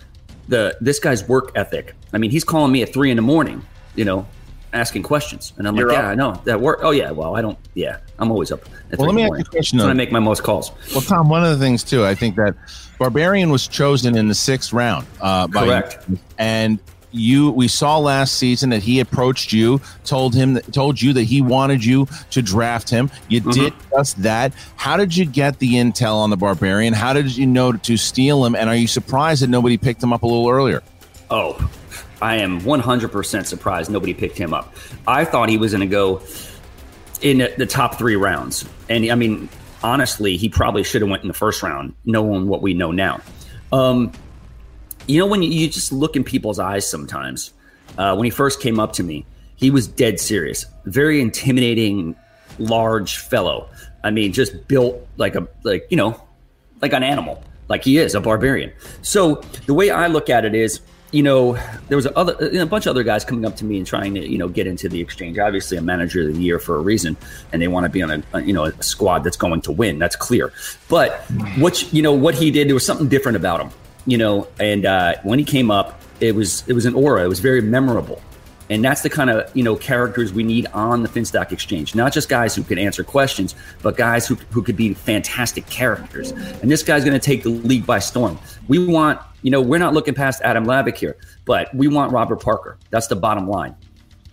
the 0.48 0.76
this 0.80 0.98
guy's 0.98 1.26
work 1.26 1.52
ethic. 1.54 1.94
I 2.12 2.18
mean, 2.18 2.30
he's 2.30 2.44
calling 2.44 2.70
me 2.70 2.82
at 2.82 2.92
three 2.92 3.10
in 3.10 3.16
the 3.16 3.22
morning, 3.22 3.64
you 3.94 4.04
know, 4.04 4.26
asking 4.74 5.04
questions, 5.04 5.54
and 5.56 5.66
I'm 5.66 5.76
You're 5.76 5.88
like, 5.88 5.98
up. 5.98 6.04
yeah, 6.04 6.10
I 6.10 6.14
know 6.14 6.42
that 6.44 6.60
work. 6.60 6.80
Oh 6.82 6.90
yeah, 6.90 7.12
well, 7.12 7.34
I 7.34 7.40
don't. 7.40 7.58
Yeah, 7.74 7.98
I'm 8.18 8.30
always 8.30 8.52
up. 8.52 8.60
well, 8.98 9.06
let 9.06 9.14
me 9.14 9.22
ask 9.22 9.32
you 9.32 9.38
a 9.38 9.44
question. 9.44 9.78
That's 9.78 9.86
when 9.86 9.90
I 9.90 9.94
make 9.94 10.12
my 10.12 10.18
most 10.18 10.42
calls. 10.42 10.72
Well, 10.92 11.00
Tom, 11.00 11.30
one 11.30 11.44
of 11.44 11.58
the 11.58 11.64
things 11.64 11.82
too, 11.82 12.04
I 12.04 12.14
think 12.14 12.36
that 12.36 12.54
Barbarian 12.98 13.50
was 13.50 13.66
chosen 13.66 14.16
in 14.16 14.28
the 14.28 14.34
sixth 14.34 14.74
round. 14.74 15.06
Uh, 15.20 15.46
by, 15.46 15.64
Correct. 15.64 16.06
And 16.36 16.78
you 17.12 17.50
we 17.50 17.68
saw 17.68 17.98
last 17.98 18.36
season 18.36 18.70
that 18.70 18.82
he 18.82 19.00
approached 19.00 19.52
you 19.52 19.80
told 20.04 20.34
him 20.34 20.54
that, 20.54 20.72
told 20.72 21.00
you 21.00 21.12
that 21.12 21.24
he 21.24 21.42
wanted 21.42 21.84
you 21.84 22.06
to 22.30 22.42
draft 22.42 22.88
him. 22.88 23.10
You 23.28 23.40
mm-hmm. 23.40 23.50
did 23.50 23.74
just 23.90 24.22
that. 24.22 24.52
How 24.76 24.96
did 24.96 25.16
you 25.16 25.24
get 25.24 25.58
the 25.58 25.74
intel 25.74 26.16
on 26.16 26.30
the 26.30 26.36
barbarian? 26.36 26.92
How 26.92 27.12
did 27.12 27.36
you 27.36 27.46
know 27.46 27.72
to 27.72 27.96
steal 27.96 28.44
him? 28.44 28.54
And 28.54 28.68
are 28.68 28.76
you 28.76 28.86
surprised 28.86 29.42
that 29.42 29.50
nobody 29.50 29.76
picked 29.76 30.02
him 30.02 30.12
up 30.12 30.22
a 30.22 30.26
little 30.26 30.48
earlier? 30.48 30.82
Oh 31.30 31.70
i 32.22 32.36
am 32.36 32.60
100% 32.60 33.46
surprised 33.46 33.90
nobody 33.90 34.14
picked 34.14 34.36
him 34.36 34.52
up. 34.52 34.74
I 35.06 35.24
thought 35.24 35.48
he 35.48 35.56
was 35.56 35.72
going 35.72 35.80
to 35.80 35.86
go 35.86 36.22
in 37.22 37.38
the 37.56 37.66
top 37.66 37.96
three 37.96 38.16
rounds. 38.16 38.68
And 38.88 39.10
i 39.10 39.14
mean 39.14 39.48
honestly 39.82 40.36
he 40.36 40.48
probably 40.48 40.82
should 40.82 41.00
have 41.00 41.10
went 41.10 41.22
in 41.22 41.28
the 41.28 41.34
first 41.34 41.62
round 41.62 41.94
knowing 42.04 42.46
what 42.46 42.62
we 42.62 42.74
know 42.74 42.92
now. 42.92 43.20
Um, 43.72 44.12
you 45.10 45.18
know 45.18 45.26
when 45.26 45.42
you, 45.42 45.50
you 45.50 45.68
just 45.68 45.92
look 45.92 46.16
in 46.16 46.24
people's 46.24 46.58
eyes 46.58 46.88
sometimes 46.88 47.52
uh, 47.98 48.14
when 48.14 48.24
he 48.24 48.30
first 48.30 48.60
came 48.60 48.78
up 48.78 48.92
to 48.94 49.02
me 49.02 49.24
he 49.60 49.70
was 49.70 49.86
dead 49.86 50.18
serious. 50.18 50.64
Very 50.86 51.20
intimidating 51.20 52.16
large 52.58 53.18
fellow. 53.18 53.68
I 54.02 54.10
mean 54.10 54.32
just 54.32 54.66
built 54.66 55.06
like 55.18 55.34
a 55.34 55.46
like 55.62 55.86
you 55.90 55.98
know 55.98 56.20
like 56.80 56.94
an 56.94 57.02
animal 57.02 57.44
like 57.68 57.84
he 57.84 57.98
is 57.98 58.14
a 58.14 58.20
barbarian. 58.20 58.72
So 59.02 59.34
the 59.66 59.74
way 59.74 59.90
i 59.90 60.06
look 60.06 60.30
at 60.30 60.46
it 60.46 60.54
is 60.54 60.80
you 61.12 61.22
know 61.22 61.58
there 61.88 61.96
was 61.96 62.06
a, 62.06 62.16
other, 62.16 62.34
a 62.58 62.64
bunch 62.64 62.86
of 62.86 62.90
other 62.90 63.02
guys 63.02 63.24
coming 63.24 63.44
up 63.44 63.56
to 63.56 63.66
me 63.66 63.76
and 63.76 63.86
trying 63.86 64.14
to 64.14 64.26
you 64.26 64.38
know 64.38 64.48
get 64.48 64.66
into 64.66 64.88
the 64.88 65.00
exchange. 65.00 65.38
Obviously 65.38 65.76
a 65.76 65.82
manager 65.82 66.26
of 66.26 66.34
the 66.34 66.40
year 66.40 66.58
for 66.58 66.76
a 66.76 66.80
reason 66.80 67.14
and 67.52 67.60
they 67.60 67.68
want 67.68 67.84
to 67.84 67.90
be 67.90 68.00
on 68.00 68.10
a, 68.10 68.22
a 68.32 68.40
you 68.40 68.54
know 68.54 68.64
a 68.64 68.82
squad 68.82 69.24
that's 69.24 69.36
going 69.36 69.60
to 69.60 69.72
win 69.72 69.98
that's 69.98 70.16
clear. 70.16 70.54
But 70.88 71.20
what 71.58 71.92
you 71.92 72.00
know 72.00 72.14
what 72.14 72.34
he 72.34 72.50
did 72.50 72.68
there 72.68 72.74
was 72.74 72.86
something 72.86 73.08
different 73.08 73.36
about 73.36 73.60
him 73.60 73.70
you 74.06 74.18
know, 74.18 74.48
and 74.58 74.86
uh, 74.86 75.16
when 75.22 75.38
he 75.38 75.44
came 75.44 75.70
up, 75.70 76.00
it 76.20 76.34
was 76.34 76.64
it 76.66 76.72
was 76.72 76.86
an 76.86 76.94
aura. 76.94 77.24
It 77.24 77.28
was 77.28 77.40
very 77.40 77.60
memorable, 77.60 78.20
and 78.68 78.84
that's 78.84 79.02
the 79.02 79.10
kind 79.10 79.30
of 79.30 79.54
you 79.56 79.62
know 79.62 79.76
characters 79.76 80.32
we 80.32 80.42
need 80.42 80.66
on 80.68 81.02
the 81.02 81.08
Finstock 81.08 81.52
Exchange. 81.52 81.94
Not 81.94 82.12
just 82.12 82.28
guys 82.28 82.54
who 82.54 82.62
can 82.62 82.78
answer 82.78 83.04
questions, 83.04 83.54
but 83.82 83.96
guys 83.96 84.26
who 84.26 84.34
who 84.50 84.62
could 84.62 84.76
be 84.76 84.94
fantastic 84.94 85.66
characters. 85.66 86.30
And 86.30 86.70
this 86.70 86.82
guy's 86.82 87.04
going 87.04 87.18
to 87.18 87.24
take 87.24 87.42
the 87.42 87.50
league 87.50 87.86
by 87.86 87.98
storm. 87.98 88.38
We 88.68 88.84
want 88.84 89.20
you 89.42 89.50
know 89.50 89.60
we're 89.60 89.78
not 89.78 89.94
looking 89.94 90.14
past 90.14 90.42
Adam 90.42 90.66
Lavick 90.66 90.96
here, 90.96 91.16
but 91.44 91.74
we 91.74 91.88
want 91.88 92.12
Robert 92.12 92.42
Parker. 92.42 92.78
That's 92.90 93.06
the 93.06 93.16
bottom 93.16 93.48
line. 93.48 93.74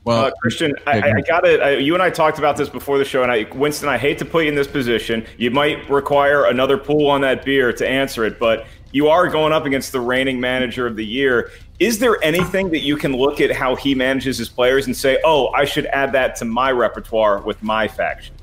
Well, 0.07 0.25
uh, 0.25 0.31
Christian, 0.41 0.73
I, 0.87 1.01
I 1.01 1.21
got 1.21 1.45
it. 1.45 1.81
You 1.81 1.93
and 1.93 2.01
I 2.01 2.09
talked 2.09 2.39
about 2.39 2.55
this 2.55 2.69
before 2.69 2.97
the 2.97 3.03
show, 3.03 3.23
and 3.23 3.31
I, 3.31 3.45
Winston, 3.53 3.89
I 3.89 3.97
hate 3.97 4.17
to 4.19 4.25
put 4.25 4.45
you 4.45 4.49
in 4.49 4.55
this 4.55 4.67
position. 4.67 5.25
You 5.37 5.51
might 5.51 5.89
require 5.89 6.45
another 6.45 6.77
pull 6.77 7.09
on 7.09 7.19
that 7.21 7.43
beer 7.43 7.73
to 7.73 7.85
answer 7.85 8.23
it, 8.23 8.39
but 8.39 8.67
you 8.93 9.09
are 9.09 9.27
going 9.27 9.51
up 9.51 9.65
against 9.65 9.91
the 9.91 9.99
reigning 9.99 10.39
manager 10.39 10.87
of 10.87 10.95
the 10.95 11.05
year. 11.05 11.51
Is 11.79 11.99
there 11.99 12.23
anything 12.23 12.69
that 12.69 12.83
you 12.83 12.95
can 12.95 13.17
look 13.17 13.41
at 13.41 13.51
how 13.51 13.75
he 13.75 13.93
manages 13.95 14.37
his 14.37 14.47
players 14.47 14.85
and 14.85 14.95
say, 14.95 15.19
"Oh, 15.25 15.49
I 15.49 15.65
should 15.65 15.87
add 15.87 16.13
that 16.13 16.37
to 16.37 16.45
my 16.45 16.71
repertoire 16.71 17.41
with 17.41 17.61
my 17.61 17.89
faction"? 17.89 18.33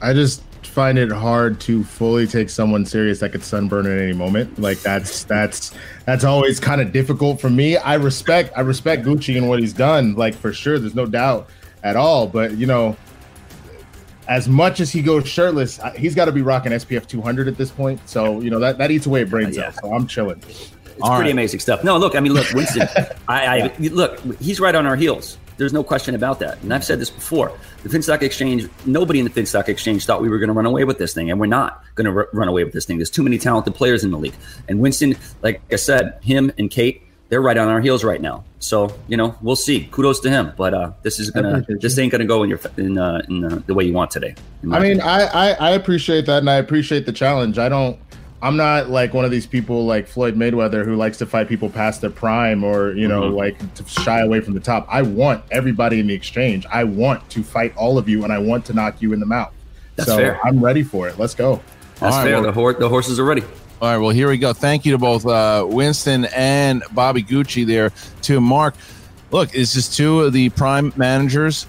I 0.00 0.14
just 0.14 0.42
find 0.70 0.98
it 0.98 1.10
hard 1.10 1.60
to 1.60 1.84
fully 1.84 2.26
take 2.26 2.48
someone 2.48 2.86
serious 2.86 3.20
that 3.20 3.32
could 3.32 3.42
sunburn 3.42 3.86
at 3.86 3.98
any 3.98 4.12
moment. 4.12 4.58
Like 4.58 4.78
that's 4.80 5.24
that's 5.24 5.72
that's 6.06 6.24
always 6.24 6.60
kind 6.60 6.80
of 6.80 6.92
difficult 6.92 7.40
for 7.40 7.50
me. 7.50 7.76
I 7.76 7.94
respect 7.94 8.52
I 8.56 8.60
respect 8.60 9.04
Gucci 9.04 9.36
and 9.36 9.48
what 9.48 9.60
he's 9.60 9.72
done, 9.72 10.14
like 10.14 10.34
for 10.34 10.52
sure. 10.52 10.78
There's 10.78 10.94
no 10.94 11.06
doubt 11.06 11.50
at 11.82 11.96
all. 11.96 12.26
But 12.26 12.56
you 12.56 12.66
know, 12.66 12.96
as 14.28 14.48
much 14.48 14.80
as 14.80 14.90
he 14.92 15.02
goes 15.02 15.28
shirtless, 15.28 15.80
he's 15.96 16.14
got 16.14 16.26
to 16.26 16.32
be 16.32 16.42
rocking 16.42 16.72
SPF 16.72 17.06
200 17.06 17.48
at 17.48 17.56
this 17.56 17.70
point. 17.70 18.00
So 18.08 18.40
you 18.40 18.50
know 18.50 18.60
that 18.60 18.78
that 18.78 18.90
eats 18.90 19.06
away 19.06 19.22
at 19.22 19.30
brain 19.30 19.52
cells. 19.52 19.74
Yeah. 19.74 19.80
So 19.82 19.92
I'm 19.92 20.06
chilling. 20.06 20.42
It's 21.00 21.08
All 21.08 21.16
pretty 21.16 21.28
right. 21.28 21.32
amazing 21.32 21.60
stuff. 21.60 21.82
No, 21.82 21.96
look, 21.96 22.14
I 22.14 22.20
mean, 22.20 22.34
look, 22.34 22.46
Winston, 22.52 22.86
I, 23.28 23.62
I 23.62 23.76
look, 23.78 24.20
he's 24.38 24.60
right 24.60 24.74
on 24.74 24.86
our 24.86 24.96
heels. 24.96 25.38
There's 25.56 25.72
no 25.72 25.82
question 25.82 26.14
about 26.14 26.40
that. 26.40 26.60
And 26.62 26.74
I've 26.74 26.84
said 26.84 27.00
this 27.00 27.08
before. 27.08 27.52
The 27.82 27.88
FinStock 27.88 28.20
Exchange, 28.20 28.68
nobody 28.84 29.18
in 29.18 29.24
the 29.24 29.30
FinStock 29.30 29.68
Exchange 29.68 30.04
thought 30.04 30.20
we 30.20 30.28
were 30.28 30.38
going 30.38 30.48
to 30.48 30.52
run 30.52 30.66
away 30.66 30.84
with 30.84 30.98
this 30.98 31.14
thing, 31.14 31.30
and 31.30 31.40
we're 31.40 31.46
not 31.46 31.82
going 31.94 32.04
to 32.04 32.14
r- 32.14 32.28
run 32.34 32.48
away 32.48 32.64
with 32.64 32.74
this 32.74 32.84
thing. 32.84 32.98
There's 32.98 33.10
too 33.10 33.22
many 33.22 33.38
talented 33.38 33.74
players 33.74 34.04
in 34.04 34.10
the 34.10 34.18
league. 34.18 34.34
And 34.68 34.78
Winston, 34.80 35.16
like 35.40 35.62
I 35.72 35.76
said, 35.76 36.18
him 36.22 36.52
and 36.58 36.70
Kate, 36.70 37.02
they're 37.30 37.40
right 37.40 37.56
on 37.56 37.68
our 37.68 37.80
heels 37.80 38.04
right 38.04 38.20
now. 38.20 38.44
So 38.58 38.94
you 39.08 39.16
know, 39.16 39.36
we'll 39.40 39.56
see. 39.56 39.88
Kudos 39.90 40.20
to 40.20 40.30
him. 40.30 40.52
But 40.56 40.74
uh, 40.74 40.92
this 41.02 41.18
is 41.18 41.30
gonna, 41.30 41.64
this 41.68 41.96
ain't 41.98 42.12
gonna 42.12 42.26
go 42.26 42.42
in 42.42 42.50
your 42.50 42.60
in 42.76 42.98
uh, 42.98 43.22
in 43.28 43.44
uh, 43.44 43.62
the 43.66 43.72
way 43.72 43.84
you 43.84 43.92
want 43.92 44.10
today. 44.10 44.34
I 44.70 44.80
mean, 44.80 45.00
I, 45.00 45.22
I 45.26 45.50
I 45.52 45.70
appreciate 45.70 46.26
that, 46.26 46.38
and 46.38 46.50
I 46.50 46.56
appreciate 46.56 47.06
the 47.06 47.12
challenge. 47.12 47.56
I 47.58 47.68
don't 47.68 47.98
I'm 48.42 48.56
not 48.56 48.88
like 48.88 49.12
one 49.12 49.24
of 49.24 49.30
these 49.30 49.46
people 49.46 49.84
like 49.86 50.06
Floyd 50.06 50.34
Mayweather 50.36 50.84
who 50.84 50.96
likes 50.96 51.18
to 51.18 51.26
fight 51.26 51.46
people 51.48 51.68
past 51.68 52.00
their 52.00 52.10
prime 52.10 52.64
or 52.64 52.92
you 52.92 53.06
know 53.06 53.22
Mhm. 53.30 53.36
like 53.36 53.74
to 53.74 53.84
shy 53.86 54.20
away 54.20 54.40
from 54.40 54.54
the 54.54 54.60
top. 54.60 54.86
I 54.90 55.02
want 55.02 55.42
everybody 55.50 56.00
in 56.00 56.06
the 56.06 56.14
exchange. 56.14 56.64
I 56.72 56.84
want 56.84 57.28
to 57.30 57.42
fight 57.42 57.74
all 57.76 57.98
of 57.98 58.08
you 58.08 58.24
and 58.24 58.32
I 58.32 58.38
want 58.38 58.64
to 58.66 58.72
knock 58.72 59.02
you 59.02 59.12
in 59.12 59.20
the 59.20 59.26
mouth. 59.26 59.52
That's 59.96 60.08
so 60.08 60.16
fair. 60.16 60.40
I'm 60.44 60.58
ready 60.64 60.82
for 60.82 61.06
it. 61.08 61.18
Let's 61.18 61.34
go. 61.34 61.60
That's 61.98 62.14
All 62.14 62.18
right, 62.20 62.24
fair. 62.28 62.34
well- 62.36 62.42
the, 62.44 62.52
hor- 62.52 62.72
the 62.72 62.88
horses 62.88 63.18
are 63.20 63.24
ready. 63.24 63.42
All 63.82 63.88
right, 63.90 63.96
well, 63.98 64.10
here 64.10 64.28
we 64.28 64.36
go. 64.38 64.52
Thank 64.52 64.84
you 64.86 64.92
to 64.92 64.98
both 64.98 65.26
uh, 65.26 65.66
Winston 65.68 66.26
and 66.36 66.82
Bobby 66.92 67.22
Gucci 67.22 67.66
there. 67.66 67.92
To 68.22 68.40
Mark, 68.40 68.74
look, 69.30 69.54
it's 69.54 69.72
just 69.74 69.96
two 69.96 70.20
of 70.22 70.32
the 70.34 70.48
prime 70.50 70.92
managers 70.96 71.66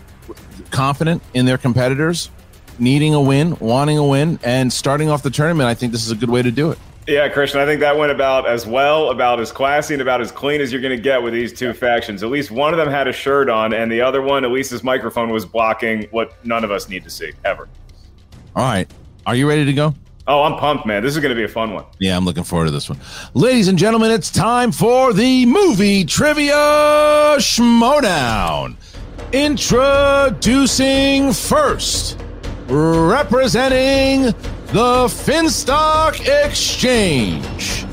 confident 0.72 1.22
in 1.34 1.46
their 1.46 1.58
competitors, 1.58 2.30
needing 2.80 3.13
a 3.13 3.22
win, 3.22 3.58
wanting 3.60 3.98
a 3.98 4.06
win, 4.06 4.40
and 4.44 4.72
starting 4.72 5.10
off 5.10 5.24
the 5.24 5.30
tournament. 5.30 5.68
I 5.68 5.74
think 5.74 5.92
this 5.92 6.06
is 6.06 6.12
a 6.12 6.16
good 6.16 6.30
way 6.30 6.42
to 6.42 6.51
do 6.51 6.72
it. 6.72 6.80
Yeah, 7.08 7.28
Christian, 7.30 7.60
I 7.60 7.66
think 7.66 7.80
that 7.80 7.98
went 7.98 8.12
about 8.12 8.48
as 8.48 8.68
well, 8.68 9.10
about 9.10 9.40
as 9.40 9.51
classy, 9.51 9.96
and 9.96 10.01
about 10.01 10.22
as 10.22 10.32
clean 10.32 10.62
as 10.62 10.72
you're 10.72 10.82
going 10.82 10.96
to 10.96 11.01
get 11.01 11.24
with 11.24 11.34
these 11.34 11.51
two 11.51 11.74
factions. 11.74 12.22
At 12.22 12.30
least 12.30 12.51
one 12.51 12.74
of 12.74 12.78
them 12.78 12.90
had 12.90 13.08
a 13.08 13.13
shirt 13.13 13.50
on, 13.50 13.74
and 13.74 13.92
the 13.92 14.01
other 14.01 14.22
one, 14.22 14.46
at 14.46 14.51
least 14.51 14.70
his 14.70 14.84
microphone 14.84 15.30
was 15.30 15.46
blocking 15.46 16.08
what 16.12 16.34
none 16.46 16.63
of 16.63 16.70
us 16.70 16.90
need 16.90 17.04
to 17.04 17.10
see 17.10 17.32
ever. 17.44 17.68
All 18.56 18.63
right, 18.63 18.90
are 19.25 19.36
you 19.36 19.50
ready 19.50 19.66
to 19.66 19.74
go? 19.74 19.96
Oh, 20.28 20.44
I'm 20.44 20.60
pumped, 20.60 20.86
man. 20.86 21.01
This 21.01 21.16
is 21.16 21.22
going 21.22 21.32
to 21.32 21.36
be 21.36 21.44
a 21.44 21.48
fun 21.48 21.74
one. 21.74 21.86
Yeah, 21.98 22.16
I'm 22.16 22.24
looking 22.24 22.44
forward 22.44 22.66
to 22.66 22.72
this 22.72 22.88
one. 22.88 23.00
Ladies 23.34 23.68
and 23.68 23.80
gentlemen, 23.80 24.12
it's 24.12 24.30
time 24.30 24.72
for 24.72 25.12
the 25.12 25.48
movie 25.48 26.06
trivia 26.06 26.54
schmoedown. 27.38 28.75
Introducing 29.34 31.34
first, 31.34 32.21
representing 32.72 34.24
the 34.68 35.08
Finstock 35.08 36.22
Exchange, 36.46 37.86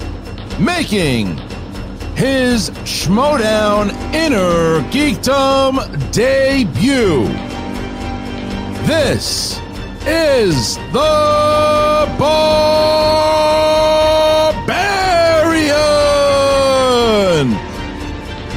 making 0.61 1.37
his 2.15 2.71
Schmoedown 2.85 3.91
Inner 4.15 4.81
Geekdom 4.91 5.81
debut. 6.13 7.25
This 8.87 9.61
is 10.07 10.77
the 10.93 12.07
Barbarian. 12.19 12.79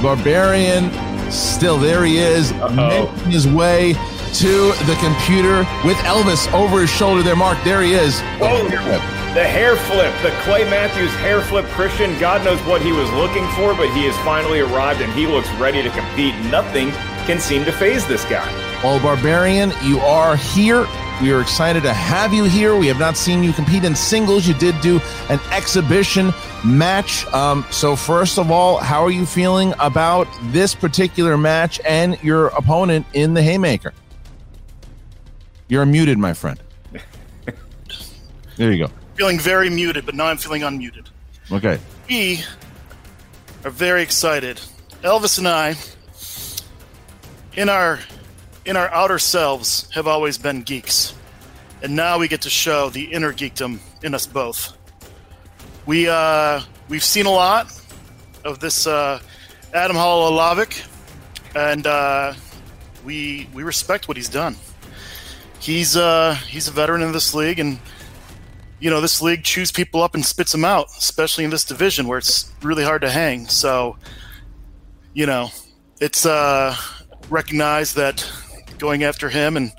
Barbarian, 0.03 0.91
still 1.31 1.77
there 1.79 2.05
he 2.05 2.19
is, 2.19 2.53
making 2.53 3.31
his 3.31 3.47
way 3.47 3.95
to 4.35 4.71
the 4.85 4.97
computer 5.01 5.59
with 5.85 5.97
Elvis 5.97 6.51
over 6.53 6.81
his 6.81 6.89
shoulder 6.89 7.23
there. 7.23 7.35
Mark, 7.35 7.57
there 7.63 7.81
he 7.81 7.93
is. 7.93 8.19
Oh, 8.41 8.67
the 9.33 9.43
hair 9.43 9.75
flip, 9.75 10.13
the 10.21 10.31
Clay 10.41 10.69
Matthews 10.69 11.11
hair 11.15 11.41
flip. 11.41 11.65
Christian, 11.67 12.17
God 12.19 12.43
knows 12.43 12.59
what 12.61 12.81
he 12.81 12.91
was 12.91 13.09
looking 13.11 13.47
for, 13.51 13.73
but 13.73 13.89
he 13.93 14.03
has 14.05 14.17
finally 14.25 14.59
arrived 14.59 15.01
and 15.01 15.11
he 15.13 15.27
looks 15.27 15.49
ready 15.51 15.81
to 15.81 15.89
compete. 15.91 16.35
Nothing 16.51 16.91
can 17.25 17.39
seem 17.39 17.63
to 17.65 17.71
phase 17.71 18.05
this 18.07 18.25
guy. 18.25 18.45
Well, 18.83 18.99
Barbarian, 18.99 19.71
you 19.83 19.99
are 19.99 20.35
here. 20.35 20.87
We 21.21 21.31
are 21.31 21.39
excited 21.39 21.83
to 21.83 21.93
have 21.93 22.33
you 22.33 22.45
here. 22.45 22.75
We 22.75 22.87
have 22.87 22.99
not 22.99 23.15
seen 23.15 23.43
you 23.43 23.53
compete 23.53 23.83
in 23.83 23.95
singles. 23.95 24.47
You 24.47 24.55
did 24.55 24.79
do 24.81 24.99
an 25.29 25.39
exhibition 25.51 26.33
match. 26.65 27.27
Um, 27.27 27.63
so, 27.69 27.95
first 27.95 28.39
of 28.39 28.49
all, 28.49 28.77
how 28.77 29.03
are 29.03 29.11
you 29.11 29.27
feeling 29.27 29.73
about 29.79 30.27
this 30.45 30.73
particular 30.73 31.37
match 31.37 31.79
and 31.85 32.21
your 32.23 32.47
opponent 32.47 33.05
in 33.13 33.35
the 33.35 33.43
Haymaker? 33.43 33.93
You're 35.71 35.85
muted, 35.85 36.17
my 36.17 36.33
friend. 36.33 36.59
There 38.57 38.73
you 38.73 38.87
go. 38.87 38.91
Feeling 39.15 39.39
very 39.39 39.69
muted, 39.69 40.05
but 40.05 40.15
now 40.15 40.25
I'm 40.25 40.35
feeling 40.35 40.63
unmuted. 40.63 41.07
Okay. 41.49 41.79
We 42.09 42.43
are 43.63 43.71
very 43.71 44.01
excited. 44.01 44.59
Elvis 45.01 45.37
and 45.37 45.47
I, 45.47 45.77
in 47.55 47.69
our 47.69 48.01
in 48.65 48.75
our 48.75 48.89
outer 48.89 49.17
selves, 49.17 49.89
have 49.91 50.07
always 50.07 50.37
been 50.37 50.61
geeks, 50.63 51.13
and 51.81 51.95
now 51.95 52.19
we 52.19 52.27
get 52.27 52.41
to 52.41 52.49
show 52.49 52.89
the 52.89 53.05
inner 53.05 53.31
geekdom 53.31 53.79
in 54.03 54.13
us 54.13 54.27
both. 54.27 54.77
We 55.85 56.09
uh, 56.09 56.63
we've 56.89 57.01
seen 57.01 57.27
a 57.27 57.31
lot 57.31 57.71
of 58.43 58.59
this 58.59 58.87
uh, 58.87 59.21
Adam 59.73 59.95
Hololovic, 59.95 60.85
and 61.55 61.87
uh, 61.87 62.33
we 63.05 63.47
we 63.53 63.63
respect 63.63 64.09
what 64.09 64.17
he's 64.17 64.27
done. 64.27 64.57
He's 65.61 65.95
uh, 65.95 66.33
he's 66.47 66.67
a 66.67 66.71
veteran 66.71 67.03
in 67.03 67.11
this 67.11 67.35
league, 67.35 67.59
and 67.59 67.77
you 68.79 68.89
know 68.89 68.99
this 68.99 69.21
league 69.21 69.43
chews 69.43 69.71
people 69.71 70.01
up 70.01 70.15
and 70.15 70.25
spits 70.25 70.51
them 70.51 70.65
out, 70.65 70.87
especially 70.97 71.43
in 71.43 71.51
this 71.51 71.63
division 71.63 72.07
where 72.07 72.17
it's 72.17 72.51
really 72.63 72.83
hard 72.83 73.03
to 73.03 73.11
hang. 73.11 73.47
So, 73.47 73.95
you 75.13 75.27
know, 75.27 75.51
it's 75.99 76.25
uh, 76.25 76.75
recognized 77.29 77.95
that 77.95 78.27
going 78.79 79.03
after 79.03 79.29
him 79.29 79.55
and 79.55 79.71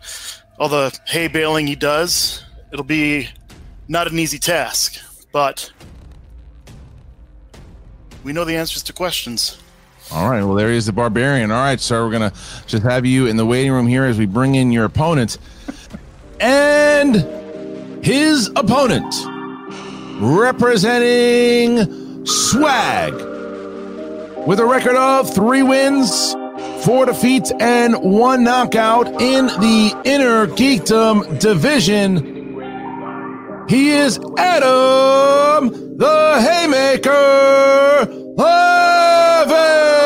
all 0.57 0.68
the 0.68 0.97
hay 1.09 1.27
baling 1.27 1.66
he 1.66 1.75
does, 1.75 2.45
it'll 2.73 2.85
be 2.85 3.29
not 3.88 4.07
an 4.07 4.21
easy 4.21 4.38
task, 4.38 5.01
but 5.33 5.73
we 8.23 8.33
know 8.33 8.45
the 8.45 8.55
answers 8.55 8.85
to 8.85 8.92
questions. 8.92 9.59
All 10.12 10.29
right. 10.29 10.45
Well, 10.45 10.55
there 10.55 10.71
is 10.71 10.87
the 10.87 10.92
barbarian. 10.92 11.51
All 11.51 11.62
right, 11.62 11.81
sir. 11.81 12.05
We're 12.05 12.12
gonna 12.12 12.33
just 12.66 12.83
have 12.83 13.07
you 13.07 13.27
in 13.27 13.37
the 13.37 13.47
waiting 13.47 13.73
room 13.73 13.87
here 13.87 14.05
as 14.05 14.18
we 14.18 14.27
bring 14.27 14.55
in 14.57 14.71
your 14.71 14.85
opponent, 14.85 15.38
and 16.42 18.05
his 18.05 18.50
opponent, 18.57 19.14
representing 20.20 22.26
Swag, 22.26 23.14
with 24.46 24.59
a 24.59 24.66
record 24.66 24.96
of 24.96 25.33
three 25.33 25.62
wins, 25.62 26.33
four 26.85 27.07
defeats, 27.07 27.52
and 27.61 27.94
one 27.98 28.42
knockout 28.42 29.07
in 29.22 29.46
the 29.46 30.02
Inner 30.05 30.48
Geekdom 30.48 31.38
division. 31.38 32.40
He 33.68 33.90
is 33.90 34.18
Adam 34.37 35.96
the 35.96 36.40
Haymaker 36.40 38.09
Havoc. 38.37 40.02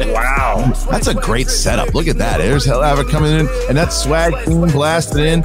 wow, 0.12 0.69
that's 0.88 1.06
a 1.06 1.14
great 1.14 1.48
setup. 1.48 1.94
Look 1.94 2.08
at 2.08 2.18
that. 2.18 2.38
There's 2.38 2.64
Hell 2.64 2.82
Havoc 2.82 3.08
coming 3.08 3.32
in, 3.32 3.48
and 3.68 3.76
that 3.76 3.92
swag 3.92 4.32
blasted 4.72 5.20
in. 5.20 5.42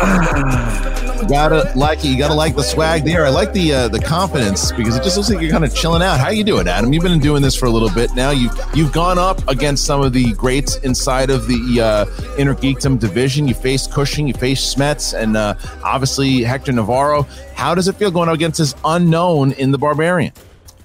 Gotta 1.28 1.72
like 1.76 2.00
it. 2.00 2.10
You 2.10 2.18
gotta 2.18 2.36
like 2.36 2.56
the 2.56 2.62
swag 2.62 3.04
there. 3.04 3.26
I 3.26 3.30
like 3.30 3.52
the 3.52 3.74
uh, 3.74 3.88
the 3.88 4.00
confidence 4.00 4.72
because 4.72 4.96
it 4.96 5.04
just 5.04 5.18
looks 5.18 5.30
like 5.30 5.42
you're 5.42 5.52
kind 5.52 5.64
of 5.64 5.74
chilling 5.74 6.04
out. 6.04 6.20
How 6.20 6.30
you 6.30 6.44
doing, 6.44 6.68
Adam? 6.68 6.94
You've 6.94 7.04
been 7.04 7.20
doing 7.20 7.42
this 7.42 7.56
for 7.56 7.66
a 7.66 7.70
little 7.70 7.90
bit 7.90 8.14
now. 8.14 8.30
You've 8.30 8.54
you've 8.76 8.92
gone 8.92 9.18
up 9.18 9.48
against 9.48 9.86
some 9.86 10.02
of 10.02 10.14
the 10.14 10.34
greats 10.34 10.76
inside 10.78 11.30
of 11.32 11.48
the 11.48 11.82
uh, 11.82 12.36
Inner 12.38 12.54
Geekdom 12.54 13.00
division. 13.00 13.48
You 13.48 13.56
faced 13.56 13.92
Cushing, 13.92 14.28
you 14.28 14.34
faced 14.34 14.76
Smets, 14.76 15.20
and 15.20 15.36
uh, 15.36 15.56
obviously 15.84 16.44
Hector 16.44 16.72
Navarro. 16.72 17.24
How 17.56 17.74
does 17.74 17.88
it 17.88 17.96
feel 17.96 18.12
going 18.12 18.30
up 18.30 18.36
against 18.36 18.60
this 18.60 18.76
unknown 18.84 19.54
in 19.54 19.72
the 19.72 19.78
Barbarian? 19.78 20.34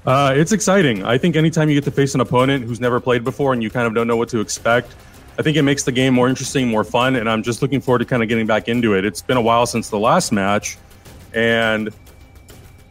Uh, 0.07 0.33
it's 0.35 0.53
exciting. 0.53 1.05
I 1.05 1.19
think 1.19 1.37
anytime 1.37 1.69
you 1.69 1.75
get 1.75 1.85
to 1.85 1.91
face 1.91 2.15
an 2.15 2.21
opponent 2.21 2.65
who's 2.65 2.81
never 2.81 3.01
played 3.01 3.23
before 3.23 3.53
and 3.53 3.63
you 3.63 3.71
kind 3.71 3.87
of 3.87 3.95
don't 3.95 4.07
know 4.07 4.17
what 4.17 4.31
to 4.31 4.41
expect, 4.41 4.95
I 5.39 5.43
think 5.43 5.57
it 5.57 5.63
makes 5.63 5.85
the 5.85 5.93
game 5.93 6.15
more 6.15 6.29
interesting, 6.29 6.69
more 6.69 6.85
fun, 6.85 7.17
and 7.17 7.29
I'm 7.29 7.43
just 7.43 7.63
looking 7.63 7.81
forward 7.81 8.01
to 8.01 8.05
kind 8.05 8.23
of 8.23 8.29
getting 8.29 8.47
back 8.47 8.69
into 8.69 8.95
it. 8.95 9.05
It's 9.05 9.23
been 9.23 9.37
a 9.37 9.43
while 9.43 9.67
since 9.67 9.91
the 9.91 9.99
last 9.99 10.33
match, 10.33 10.79
and 11.35 11.91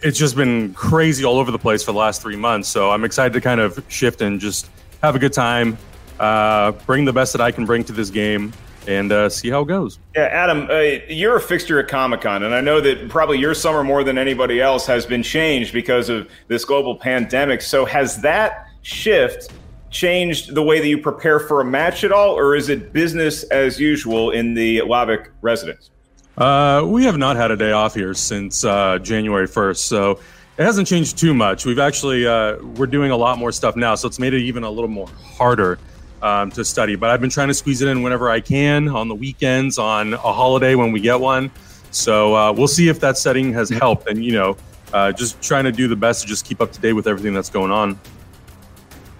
it's 0.02 0.17
just 0.17 0.36
been 0.36 0.74
crazy 0.74 1.26
all 1.26 1.38
over 1.38 1.52
the 1.52 1.60
place 1.60 1.84
for 1.84 1.91
the 1.91 1.98
last 1.98 2.22
three 2.22 2.36
months. 2.36 2.69
So 2.69 2.91
I'm 2.91 3.04
excited 3.04 3.34
to 3.34 3.41
kind 3.41 3.60
of 3.60 3.84
shift 3.88 4.22
and 4.22 4.39
just 4.39 4.69
have 5.02 5.15
a 5.15 5.19
good 5.19 5.34
time, 5.34 5.78
uh, 6.19 6.72
bring 6.72 7.06
the 7.06 7.13
best 7.13 7.34
that 7.34 7.41
I 7.41 7.52
can 7.52 7.65
bring 7.65 7.84
to 7.86 7.93
this 7.93 8.10
game, 8.10 8.54
and 8.89 9.12
uh, 9.12 9.30
see 9.30 9.52
how 9.52 9.62
it 9.62 9.67
goes. 9.67 9.99
Yeah, 10.15 10.23
Adam, 10.23 10.67
uh, 10.69 10.80
you're 11.08 11.36
a 11.36 11.41
fixture 11.41 11.80
at 11.80 11.88
Comic 11.88 12.21
Con, 12.21 12.41
and 12.41 12.56
I 12.56 12.62
know 12.62 12.82
that 12.82 13.08
probably 13.08 13.38
your 13.38 13.54
summer 13.54 13.84
more 13.84 14.04
than 14.04 14.17
anybody 14.17 14.60
else 14.60 14.88
has 14.88 15.06
been 15.06 15.21
changed 15.21 15.73
because 15.73 16.10
of 16.10 16.28
this 16.47 16.65
global 16.65 16.95
pandemic. 16.95 17.62
So, 17.62 17.86
has 17.86 18.19
that 18.23 18.67
shift 18.82 19.52
changed 19.91 20.56
the 20.56 20.63
way 20.63 20.80
that 20.80 20.88
you 20.88 20.97
prepare 20.97 21.39
for 21.39 21.62
a 21.62 21.65
match 21.65 22.04
at 22.04 22.12
all, 22.12 22.32
or 22.32 22.56
is 22.56 22.69
it 22.69 22.91
business 22.91 23.43
as 23.43 23.80
usual 23.80 24.32
in 24.32 24.56
the 24.56 24.82
Lavic 24.82 25.30
residence? 25.41 25.91
Uh, 26.36 26.84
we 26.84 27.04
have 27.04 27.17
not 27.17 27.36
had 27.36 27.52
a 27.52 27.58
day 27.58 27.71
off 27.71 27.93
here 27.93 28.15
since 28.15 28.65
uh, 28.65 28.97
January 28.99 29.47
1st, 29.47 29.78
so 29.78 30.12
it 30.58 30.63
hasn't 30.63 30.88
changed 30.88 31.15
too 31.15 31.36
much. 31.36 31.63
We've 31.63 31.80
actually 31.80 32.25
uh, 32.25 32.58
we're 32.75 32.88
doing 32.88 33.12
a 33.12 33.17
lot 33.17 33.38
more 33.38 33.52
stuff 33.52 33.75
now, 33.75 33.93
so 33.93 34.08
it's 34.08 34.19
made 34.19 34.34
it 34.34 34.41
even 34.41 34.63
a 34.63 34.69
little 34.69 34.89
more 34.89 35.10
harder 35.38 35.78
um, 36.21 36.51
to 36.51 36.65
study. 36.65 36.95
But 36.95 37.10
I've 37.10 37.21
been 37.21 37.29
trying 37.29 37.47
to 37.49 37.53
squeeze 37.53 37.82
it 37.82 37.88
in 37.88 38.01
whenever 38.01 38.29
I 38.29 38.39
can 38.39 38.88
on 38.88 39.08
the 39.08 39.15
weekends, 39.15 39.77
on 39.77 40.13
a 40.13 40.17
holiday 40.17 40.75
when 40.75 40.91
we 40.91 40.99
get 40.99 41.19
one. 41.19 41.51
So 41.91 42.36
uh, 42.36 42.53
we'll 42.53 42.67
see 42.67 42.88
if 42.88 42.99
that 42.99 43.17
setting 43.17 43.53
has 43.53 43.69
helped, 43.69 44.08
and 44.08 44.23
you 44.23 44.34
know, 44.34 44.58
uh, 44.93 45.12
just 45.12 45.41
trying 45.41 45.63
to 45.65 45.71
do 45.71 45.88
the 45.88 45.95
best 45.95 46.21
to 46.21 46.27
just 46.27 46.45
keep 46.45 46.62
up 46.62 46.71
to 46.71 46.79
date 46.79 46.93
with 46.93 47.08
everything 47.08 47.34
that's 47.34 47.49
going 47.49 47.71
on. 47.71 47.99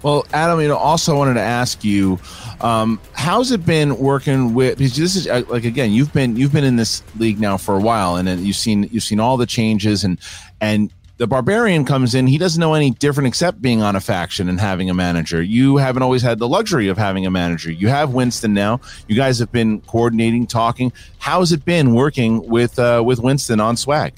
Well, 0.02 0.26
Adam, 0.32 0.60
you 0.60 0.68
know, 0.68 0.76
also 0.76 1.14
wanted 1.14 1.34
to 1.34 1.42
ask 1.42 1.84
you, 1.84 2.18
um, 2.62 2.98
how's 3.12 3.50
it 3.50 3.66
been 3.66 3.98
working 3.98 4.54
with? 4.54 4.78
Because 4.78 4.96
this 4.96 5.14
is 5.14 5.28
uh, 5.28 5.42
like 5.48 5.64
again, 5.64 5.92
you've 5.92 6.12
been 6.12 6.36
you've 6.36 6.52
been 6.52 6.64
in 6.64 6.76
this 6.76 7.02
league 7.18 7.38
now 7.38 7.56
for 7.56 7.76
a 7.76 7.80
while, 7.80 8.16
and 8.16 8.28
you've 8.40 8.56
seen 8.56 8.88
you've 8.90 9.02
seen 9.02 9.20
all 9.20 9.36
the 9.36 9.46
changes, 9.46 10.04
and 10.04 10.18
and 10.60 10.90
the 11.20 11.26
barbarian 11.26 11.84
comes 11.84 12.14
in. 12.14 12.26
He 12.26 12.38
doesn't 12.38 12.58
know 12.58 12.72
any 12.72 12.92
different 12.92 13.28
except 13.28 13.60
being 13.60 13.82
on 13.82 13.94
a 13.94 14.00
faction 14.00 14.48
and 14.48 14.58
having 14.58 14.88
a 14.88 14.94
manager. 14.94 15.42
You 15.42 15.76
haven't 15.76 16.02
always 16.02 16.22
had 16.22 16.38
the 16.38 16.48
luxury 16.48 16.88
of 16.88 16.96
having 16.96 17.26
a 17.26 17.30
manager. 17.30 17.70
You 17.70 17.88
have 17.88 18.14
Winston 18.14 18.54
now. 18.54 18.80
You 19.06 19.16
guys 19.16 19.38
have 19.38 19.52
been 19.52 19.82
coordinating, 19.82 20.46
talking. 20.46 20.94
How's 21.18 21.52
it 21.52 21.62
been 21.66 21.92
working 21.92 22.48
with 22.48 22.78
uh, 22.78 23.02
with 23.04 23.18
Winston 23.18 23.60
on 23.60 23.76
Swag? 23.76 24.14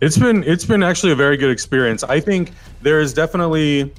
It's 0.00 0.16
been 0.16 0.44
it's 0.44 0.64
been 0.64 0.84
actually 0.84 1.10
a 1.10 1.16
very 1.16 1.36
good 1.36 1.50
experience. 1.50 2.04
I 2.04 2.20
think 2.20 2.52
there 2.82 3.00
is 3.00 3.12
definitely 3.12 3.92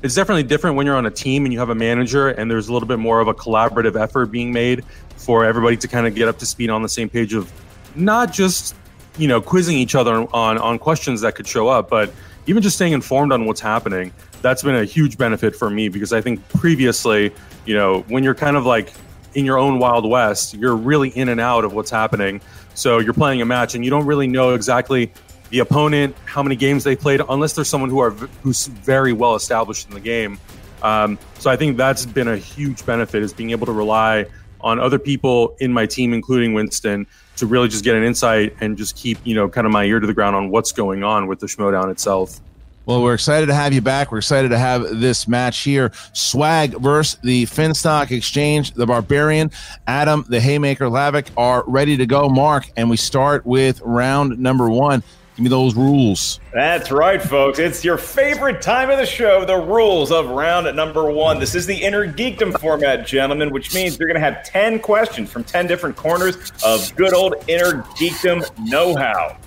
it's 0.00 0.14
definitely 0.14 0.44
different 0.44 0.76
when 0.76 0.86
you're 0.86 0.96
on 0.96 1.06
a 1.06 1.10
team 1.10 1.44
and 1.44 1.52
you 1.52 1.58
have 1.58 1.70
a 1.70 1.74
manager 1.74 2.28
and 2.28 2.48
there's 2.48 2.68
a 2.68 2.72
little 2.72 2.86
bit 2.86 3.00
more 3.00 3.18
of 3.18 3.26
a 3.26 3.34
collaborative 3.34 4.00
effort 4.00 4.26
being 4.26 4.52
made 4.52 4.84
for 5.16 5.44
everybody 5.44 5.76
to 5.78 5.88
kind 5.88 6.06
of 6.06 6.14
get 6.14 6.28
up 6.28 6.38
to 6.38 6.46
speed 6.46 6.70
on 6.70 6.82
the 6.82 6.88
same 6.88 7.08
page 7.08 7.34
of 7.34 7.52
not 7.96 8.32
just 8.32 8.76
you 9.20 9.28
know 9.28 9.40
quizzing 9.40 9.76
each 9.76 9.94
other 9.94 10.26
on 10.34 10.58
on 10.58 10.78
questions 10.78 11.20
that 11.20 11.34
could 11.34 11.46
show 11.46 11.68
up 11.68 11.88
but 11.88 12.12
even 12.46 12.62
just 12.62 12.76
staying 12.76 12.92
informed 12.92 13.32
on 13.32 13.44
what's 13.44 13.60
happening 13.60 14.12
that's 14.42 14.62
been 14.62 14.74
a 14.74 14.84
huge 14.84 15.18
benefit 15.18 15.54
for 15.54 15.70
me 15.70 15.88
because 15.88 16.12
i 16.12 16.20
think 16.20 16.46
previously 16.48 17.32
you 17.66 17.74
know 17.74 18.00
when 18.08 18.24
you're 18.24 18.34
kind 18.34 18.56
of 18.56 18.64
like 18.64 18.92
in 19.34 19.44
your 19.44 19.58
own 19.58 19.78
wild 19.78 20.08
west 20.08 20.54
you're 20.54 20.76
really 20.76 21.10
in 21.10 21.28
and 21.28 21.40
out 21.40 21.64
of 21.64 21.72
what's 21.72 21.90
happening 21.90 22.40
so 22.74 22.98
you're 22.98 23.14
playing 23.14 23.40
a 23.42 23.44
match 23.44 23.74
and 23.74 23.84
you 23.84 23.90
don't 23.90 24.06
really 24.06 24.26
know 24.26 24.54
exactly 24.54 25.12
the 25.50 25.58
opponent, 25.58 26.16
how 26.24 26.42
many 26.42 26.56
games 26.56 26.84
they 26.84 26.96
played, 26.96 27.20
unless 27.28 27.54
there's 27.54 27.68
someone 27.68 27.90
who 27.90 28.00
are 28.00 28.10
who's 28.10 28.66
very 28.68 29.12
well 29.12 29.34
established 29.34 29.88
in 29.88 29.94
the 29.94 30.00
game. 30.00 30.38
Um, 30.82 31.18
so 31.38 31.50
I 31.50 31.56
think 31.56 31.76
that's 31.76 32.06
been 32.06 32.28
a 32.28 32.36
huge 32.36 32.86
benefit 32.86 33.22
is 33.22 33.32
being 33.32 33.50
able 33.50 33.66
to 33.66 33.72
rely 33.72 34.26
on 34.60 34.78
other 34.78 34.98
people 34.98 35.56
in 35.60 35.72
my 35.72 35.86
team, 35.86 36.14
including 36.14 36.54
Winston, 36.54 37.06
to 37.40 37.46
really 37.46 37.68
just 37.68 37.84
get 37.84 37.96
an 37.96 38.04
insight 38.04 38.54
and 38.60 38.78
just 38.78 38.96
keep 38.96 39.18
you 39.24 39.34
know 39.34 39.48
kind 39.48 39.66
of 39.66 39.72
my 39.72 39.84
ear 39.84 40.00
to 40.00 40.06
the 40.06 40.14
ground 40.14 40.36
on 40.36 40.50
what's 40.50 40.72
going 40.72 41.02
on 41.02 41.26
with 41.26 41.40
the 41.40 41.46
Schmoedown 41.46 41.90
itself. 41.90 42.40
Well, 42.86 43.02
we're 43.02 43.14
excited 43.14 43.46
to 43.46 43.54
have 43.54 43.72
you 43.72 43.82
back. 43.82 44.10
We're 44.10 44.18
excited 44.18 44.48
to 44.48 44.58
have 44.58 45.00
this 45.00 45.28
match 45.28 45.60
here. 45.60 45.92
Swag 46.12 46.72
versus 46.80 47.20
the 47.22 47.44
Finstock 47.44 48.10
Exchange, 48.10 48.72
the 48.72 48.86
Barbarian, 48.86 49.50
Adam, 49.86 50.24
the 50.28 50.40
Haymaker 50.40 50.86
Lavic 50.86 51.28
are 51.36 51.62
ready 51.66 51.96
to 51.98 52.06
go. 52.06 52.28
Mark, 52.28 52.70
and 52.76 52.88
we 52.88 52.96
start 52.96 53.44
with 53.44 53.80
round 53.82 54.38
number 54.38 54.68
one. 54.68 55.02
Give 55.40 55.44
me 55.44 55.56
those 55.56 55.74
rules. 55.74 56.38
That's 56.52 56.90
right, 56.90 57.22
folks. 57.22 57.58
It's 57.58 57.82
your 57.82 57.96
favorite 57.96 58.60
time 58.60 58.90
of 58.90 58.98
the 58.98 59.06
show, 59.06 59.46
the 59.46 59.56
rules 59.56 60.12
of 60.12 60.28
round 60.28 60.76
number 60.76 61.10
one. 61.10 61.40
This 61.40 61.54
is 61.54 61.64
the 61.64 61.74
inner 61.74 62.06
geekdom 62.06 62.60
format, 62.60 63.06
gentlemen, 63.06 63.48
which 63.48 63.72
means 63.74 63.98
you're 63.98 64.06
going 64.06 64.20
to 64.20 64.32
have 64.32 64.44
10 64.44 64.80
questions 64.80 65.32
from 65.32 65.42
10 65.42 65.66
different 65.66 65.96
corners 65.96 66.52
of 66.62 66.94
good 66.94 67.14
old 67.14 67.36
inner 67.48 67.84
geekdom 67.96 68.46
know 68.68 68.94
how. 68.94 69.38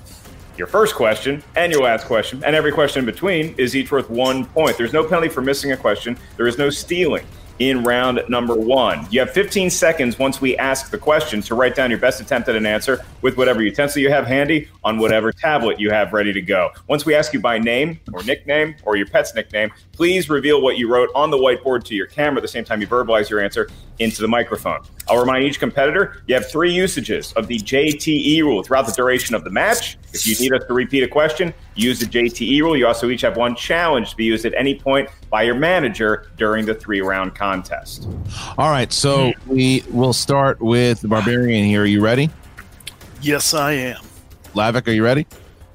Your 0.58 0.66
first 0.66 0.96
question 0.96 1.44
and 1.56 1.72
your 1.72 1.84
last 1.84 2.08
question, 2.08 2.44
and 2.44 2.56
every 2.56 2.72
question 2.72 3.02
in 3.02 3.06
between 3.06 3.54
is 3.60 3.76
each 3.76 3.92
worth 3.92 4.10
one 4.10 4.46
point. 4.46 4.76
There's 4.76 4.94
no 4.94 5.04
penalty 5.04 5.30
for 5.30 5.44
missing 5.44 5.74
a 5.74 5.78
question, 5.78 6.18
there 6.38 6.48
is 6.48 6.58
no 6.58 6.72
stealing 6.72 7.28
in 7.60 7.84
round 7.84 8.24
number 8.30 8.56
one. 8.56 9.08
You 9.10 9.20
have 9.20 9.32
15 9.32 9.70
seconds 9.70 10.18
once 10.18 10.42
we 10.42 10.58
ask 10.58 10.90
the 10.90 10.98
question 10.98 11.42
to 11.44 11.56
write 11.56 11.76
down 11.76 11.90
your 11.90 12.00
best 12.00 12.20
attempt 12.20 12.50
at 12.50 12.56
an 12.56 12.66
answer 12.66 13.04
with 13.22 13.38
whatever 13.38 13.62
utensil 13.62 14.02
you 14.02 14.10
have 14.10 14.26
handy 14.26 14.68
on 14.84 14.98
whatever 14.98 15.32
tablet 15.32 15.80
you 15.80 15.92
have 15.92 16.14
ready 16.14 16.34
to 16.34 16.42
go. 16.42 16.72
Once 16.88 17.06
we 17.06 17.14
ask 17.14 17.34
you 17.34 17.40
by 17.40 17.60
name 17.60 18.00
or 18.12 18.24
nickname 18.24 18.76
or 18.84 18.96
your 18.96 19.08
pet's 19.08 19.36
nickname, 19.36 19.72
please 19.94 20.28
reveal 20.30 20.62
what 20.62 20.78
you 20.78 20.92
wrote 20.92 21.10
on 21.16 21.30
the 21.30 21.38
whiteboard 21.38 21.84
to 21.86 21.96
your 21.96 22.08
camera 22.08 22.38
at 22.38 22.42
the 22.42 22.48
same 22.48 22.66
time 22.66 22.82
you 22.82 22.88
verbalize 22.88 23.30
your 23.30 23.40
answer 23.40 23.70
into 24.00 24.22
the 24.22 24.28
microphone. 24.28 24.80
I'll 25.08 25.20
remind 25.20 25.44
each 25.44 25.60
competitor 25.60 26.24
you 26.26 26.34
have 26.34 26.50
three 26.50 26.74
usages 26.74 27.32
of 27.34 27.48
the 27.48 27.60
JTE 27.60 28.42
rule 28.42 28.64
throughout 28.64 28.88
the 28.88 28.92
duration 28.92 29.36
of 29.36 29.44
the 29.44 29.52
match. 29.52 29.98
If 30.12 30.26
you 30.26 30.36
need 30.40 30.54
us 30.54 30.66
to 30.68 30.74
repeat 30.74 31.04
a 31.04 31.08
question, 31.08 31.54
use 31.76 32.00
the 32.00 32.08
JTE 32.08 32.62
rule. 32.62 32.76
You 32.76 32.88
also 32.88 33.10
each 33.10 33.22
have 33.22 33.38
one 33.38 33.56
challenge 33.56 34.12
to 34.12 34.18
be 34.18 34.26
used 34.26 34.46
at 34.46 34.54
any 34.56 34.76
point 34.76 35.10
by 35.30 35.44
your 35.44 35.56
manager 35.56 36.32
during 36.38 36.66
the 36.66 36.74
three 36.74 37.02
round 37.02 37.36
contest. 37.36 38.08
All 38.58 38.72
right, 38.72 38.92
so 38.92 39.32
we 39.46 39.84
will 39.92 40.14
start 40.14 40.60
with 40.60 41.02
the 41.02 41.08
Barbarian 41.08 41.66
here. 41.66 41.84
Are 41.84 41.86
you 41.86 42.02
ready? 42.02 42.32
Yes, 43.22 43.54
I 43.54 43.74
am. 43.74 44.02
Lavic, 44.56 44.88
are 44.88 44.92
you 44.92 45.04
ready? 45.04 45.28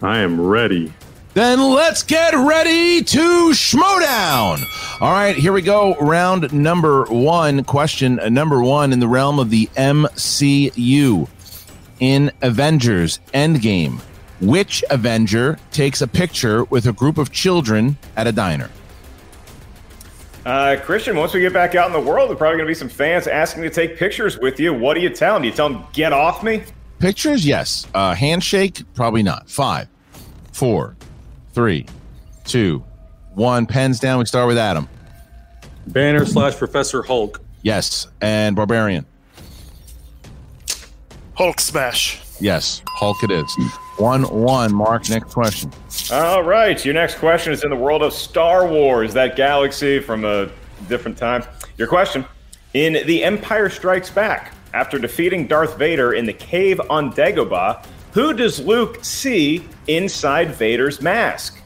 I 0.03 0.19
am 0.19 0.41
ready. 0.41 0.93
Then 1.35 1.61
let's 1.71 2.03
get 2.03 2.35
ready 2.35 3.03
to 3.03 3.51
Schmoedown. 3.51 4.65
All 5.01 5.13
right, 5.13 5.37
here 5.37 5.53
we 5.53 5.63
go. 5.63 5.95
Round 5.97 6.53
number 6.53 7.05
one. 7.05 7.65
Question 7.65 8.19
number 8.31 8.63
one 8.63 8.93
in 8.93 8.99
the 8.99 9.09
realm 9.09 9.39
of 9.39 9.51
the 9.51 9.67
MCU. 9.77 11.29
In 12.01 12.31
Avengers 12.43 13.19
Endgame, 13.35 13.99
which 14.41 14.85
Avenger 14.89 15.59
takes 15.73 16.01
a 16.01 16.07
picture 16.07 16.63
with 16.65 16.87
a 16.87 16.93
group 16.93 17.19
of 17.19 17.33
children 17.33 17.99
at 18.17 18.29
a 18.29 18.33
diner? 18.33 18.71
Uh, 20.47 20.77
Christian, 20.83 21.17
once 21.17 21.35
we 21.35 21.41
get 21.41 21.53
back 21.53 21.75
out 21.75 21.89
in 21.89 21.93
the 21.93 22.01
world, 22.01 22.31
there's 22.31 22.39
probably 22.39 22.57
going 22.57 22.67
to 22.67 22.71
be 22.71 22.75
some 22.75 22.89
fans 22.89 23.27
asking 23.27 23.65
to 23.65 23.71
take 23.71 23.99
pictures 23.99 24.39
with 24.39 24.59
you. 24.61 24.73
What 24.73 24.95
do 24.95 25.01
you 25.01 25.11
tell 25.11 25.35
them? 25.35 25.43
Do 25.43 25.49
you 25.49 25.55
tell 25.55 25.69
them, 25.69 25.85
get 25.93 26.13
off 26.13 26.43
me? 26.43 26.63
Pictures, 27.01 27.45
yes. 27.45 27.87
Uh, 27.93 28.15
handshake, 28.15 28.83
probably 28.95 29.23
not. 29.23 29.51
Five, 29.51 29.89
four, 30.53 30.97
three, 31.59 31.85
two, 32.45 32.85
one. 33.35 33.67
Pens 33.67 33.99
down. 33.99 34.21
We 34.21 34.27
start 34.27 34.47
with 34.47 34.57
Adam. 34.57 34.89
Banner 35.89 36.25
slash 36.25 36.55
Professor 36.55 37.03
Hulk. 37.03 37.41
Yes. 37.63 38.07
And 38.21 38.55
Barbarian. 38.55 39.05
Hulk 41.35 41.59
smash. 41.59 42.23
Yes. 42.39 42.81
Hulk 42.87 43.25
it 43.25 43.33
is. 43.33 43.53
One, 43.97 44.23
one. 44.23 44.73
Mark, 44.73 45.11
next 45.11 45.35
question. 45.35 45.73
All 46.13 46.45
right. 46.45 46.85
Your 46.85 46.95
next 46.95 47.17
question 47.17 47.53
is 47.53 47.65
in 47.65 47.71
the 47.71 47.77
world 47.77 48.05
of 48.05 48.13
Star 48.13 48.69
Wars, 48.69 49.13
that 49.15 49.35
galaxy 49.35 49.99
from 49.99 50.25
a 50.25 50.49
different 50.89 51.19
time. 51.19 51.43
Your 51.77 51.89
question 51.89 52.25
In 52.75 53.05
The 53.05 53.25
Empire 53.25 53.69
Strikes 53.69 54.11
Back, 54.11 54.55
after 54.75 54.97
defeating 54.97 55.49
Darth 55.49 55.77
Vader 55.77 56.13
in 56.13 56.25
the 56.25 56.33
cave 56.33 56.81
on 56.89 57.13
Dagobah, 57.13 57.85
who 58.13 58.33
does 58.33 58.61
Luke 58.61 59.05
see 59.05 59.67
inside 59.87 60.55
Vader's 60.55 61.01
mask? 61.01 61.61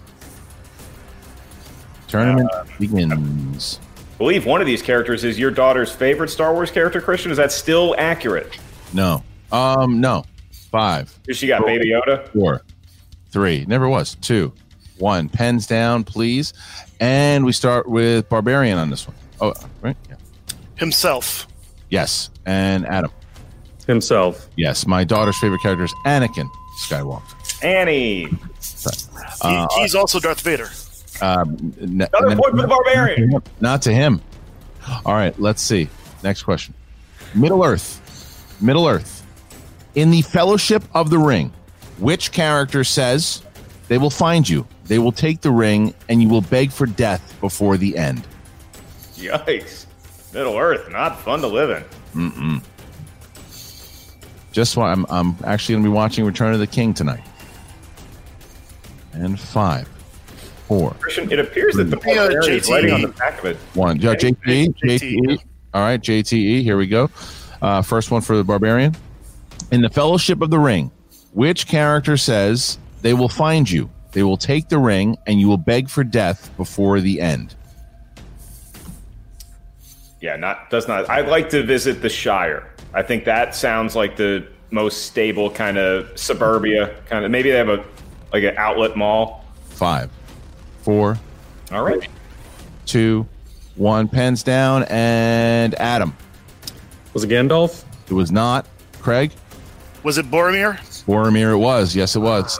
Tournament 2.08 2.50
begins. 2.78 3.80
I 4.14 4.18
believe 4.18 4.44
one 4.44 4.60
of 4.60 4.66
these 4.66 4.82
characters 4.82 5.24
is 5.24 5.38
your 5.38 5.50
daughter's 5.50 5.90
favorite 5.90 6.28
Star 6.28 6.52
Wars 6.52 6.70
character, 6.70 7.00
Christian. 7.00 7.30
Is 7.30 7.38
that 7.38 7.50
still 7.52 7.94
accurate? 7.98 8.58
No. 8.92 9.22
Um, 9.50 10.00
no. 10.00 10.24
Five. 10.70 11.18
Who 11.26 11.34
she 11.34 11.46
got, 11.46 11.64
Baby 11.64 11.90
Yoda? 11.90 12.28
Four. 12.28 12.62
Three. 13.30 13.64
Never 13.66 13.88
was. 13.88 14.14
Two. 14.16 14.52
One. 14.98 15.28
Pens 15.28 15.66
down, 15.66 16.04
please. 16.04 16.52
And 17.00 17.44
we 17.44 17.52
start 17.52 17.88
with 17.88 18.28
Barbarian 18.28 18.78
on 18.78 18.90
this 18.90 19.06
one. 19.06 19.16
Oh, 19.40 19.54
right? 19.80 19.96
Yeah. 20.08 20.16
Himself. 20.76 21.48
Yes. 21.90 22.30
And 22.46 22.86
Adam. 22.86 23.10
Himself. 23.86 24.48
Yes. 24.56 24.86
My 24.86 25.04
daughter's 25.04 25.38
favorite 25.38 25.60
character 25.60 25.84
is 25.84 25.94
Anakin 26.06 26.48
Skywalker. 26.84 27.22
Annie. 27.64 28.28
Uh, 29.42 29.66
he, 29.74 29.82
he's 29.82 29.94
also 29.94 30.18
Darth 30.20 30.40
Vader. 30.40 30.68
Um, 31.20 31.74
n- 31.80 32.06
Another 32.12 32.30
n- 32.30 32.38
point 32.38 32.54
for 32.56 32.62
the 32.62 32.68
Barbarian. 32.68 33.32
Not 33.60 33.82
to 33.82 33.92
him. 33.92 34.20
All 35.06 35.14
right, 35.14 35.38
let's 35.40 35.62
see. 35.62 35.88
Next 36.22 36.42
question. 36.42 36.74
Middle 37.34 37.64
Earth. 37.64 38.56
Middle 38.60 38.86
Earth. 38.88 39.24
In 39.94 40.10
the 40.10 40.22
Fellowship 40.22 40.82
of 40.94 41.10
the 41.10 41.18
Ring, 41.18 41.52
which 41.98 42.32
character 42.32 42.82
says 42.84 43.42
they 43.88 43.98
will 43.98 44.10
find 44.10 44.48
you, 44.48 44.66
they 44.86 44.98
will 44.98 45.12
take 45.12 45.40
the 45.42 45.50
ring, 45.50 45.94
and 46.08 46.20
you 46.22 46.28
will 46.28 46.40
beg 46.40 46.72
for 46.72 46.86
death 46.86 47.36
before 47.40 47.76
the 47.76 47.96
end? 47.96 48.26
Yikes. 49.14 49.86
Middle 50.34 50.56
Earth, 50.58 50.90
not 50.90 51.20
fun 51.20 51.40
to 51.42 51.46
live 51.46 51.70
in. 51.70 52.30
Mm-mm. 52.30 52.62
Just 54.52 54.76
why 54.76 54.92
I'm, 54.92 55.06
I'm 55.08 55.34
actually 55.44 55.74
going 55.74 55.84
to 55.84 55.90
be 55.90 55.94
watching 55.94 56.24
Return 56.24 56.52
of 56.52 56.60
the 56.60 56.66
King 56.66 56.92
tonight. 56.94 57.24
And 59.14 59.38
five, 59.40 59.88
four, 60.68 60.94
it 61.18 61.38
appears 61.38 61.74
that 61.74 61.84
the 61.84 61.98
Yeah, 62.06 62.14
Barbarian 62.28 62.52
is 62.54 62.66
JTE. 62.66 62.70
writing 62.72 62.92
on 62.92 63.02
the 63.02 63.08
back 63.08 63.38
of 63.40 63.44
it. 63.46 63.56
one. 63.74 63.98
Yeah, 64.00 64.14
JTE, 64.14 64.74
JTE. 64.76 65.18
JTE. 65.20 65.38
All 65.74 65.82
right, 65.82 66.00
JTE. 66.00 66.62
Here 66.62 66.76
we 66.76 66.86
go. 66.86 67.10
Uh, 67.60 67.82
first 67.82 68.10
one 68.10 68.20
for 68.22 68.36
the 68.36 68.44
Barbarian. 68.44 68.94
In 69.70 69.80
the 69.80 69.88
Fellowship 69.90 70.40
of 70.42 70.50
the 70.50 70.58
Ring, 70.58 70.90
which 71.32 71.66
character 71.66 72.16
says 72.16 72.78
they 73.00 73.14
will 73.14 73.28
find 73.28 73.70
you, 73.70 73.90
they 74.12 74.22
will 74.22 74.36
take 74.36 74.68
the 74.68 74.78
ring, 74.78 75.16
and 75.26 75.40
you 75.40 75.48
will 75.48 75.56
beg 75.56 75.88
for 75.88 76.04
death 76.04 76.54
before 76.58 77.00
the 77.00 77.20
end? 77.20 77.54
Yeah, 80.20 80.36
not 80.36 80.68
does 80.70 80.86
not. 80.86 81.08
I'd 81.08 81.28
like 81.28 81.48
to 81.50 81.62
visit 81.62 82.02
the 82.02 82.08
Shire. 82.10 82.71
I 82.94 83.02
think 83.02 83.24
that 83.24 83.54
sounds 83.54 83.96
like 83.96 84.16
the 84.16 84.46
most 84.70 85.06
stable 85.06 85.50
kind 85.50 85.78
of 85.78 86.18
suburbia 86.18 86.94
kind 87.06 87.24
of. 87.24 87.30
Maybe 87.30 87.50
they 87.50 87.56
have 87.58 87.68
a 87.68 87.84
like 88.32 88.44
an 88.44 88.54
outlet 88.56 88.96
mall. 88.96 89.44
Five, 89.70 90.10
four, 90.82 91.18
All 91.70 91.82
right. 91.84 92.06
two, 92.86 93.26
one. 93.76 94.08
Pens 94.08 94.42
down. 94.42 94.84
And 94.84 95.74
Adam. 95.76 96.16
Was 97.14 97.24
it 97.24 97.28
Gandalf? 97.30 97.84
It 98.08 98.14
was 98.14 98.30
not. 98.32 98.66
Craig? 99.00 99.32
Was 100.02 100.18
it 100.18 100.30
Boromir? 100.30 100.76
Boromir, 101.06 101.52
it 101.52 101.56
was. 101.56 101.94
Yes, 101.94 102.16
it 102.16 102.20
was. 102.20 102.58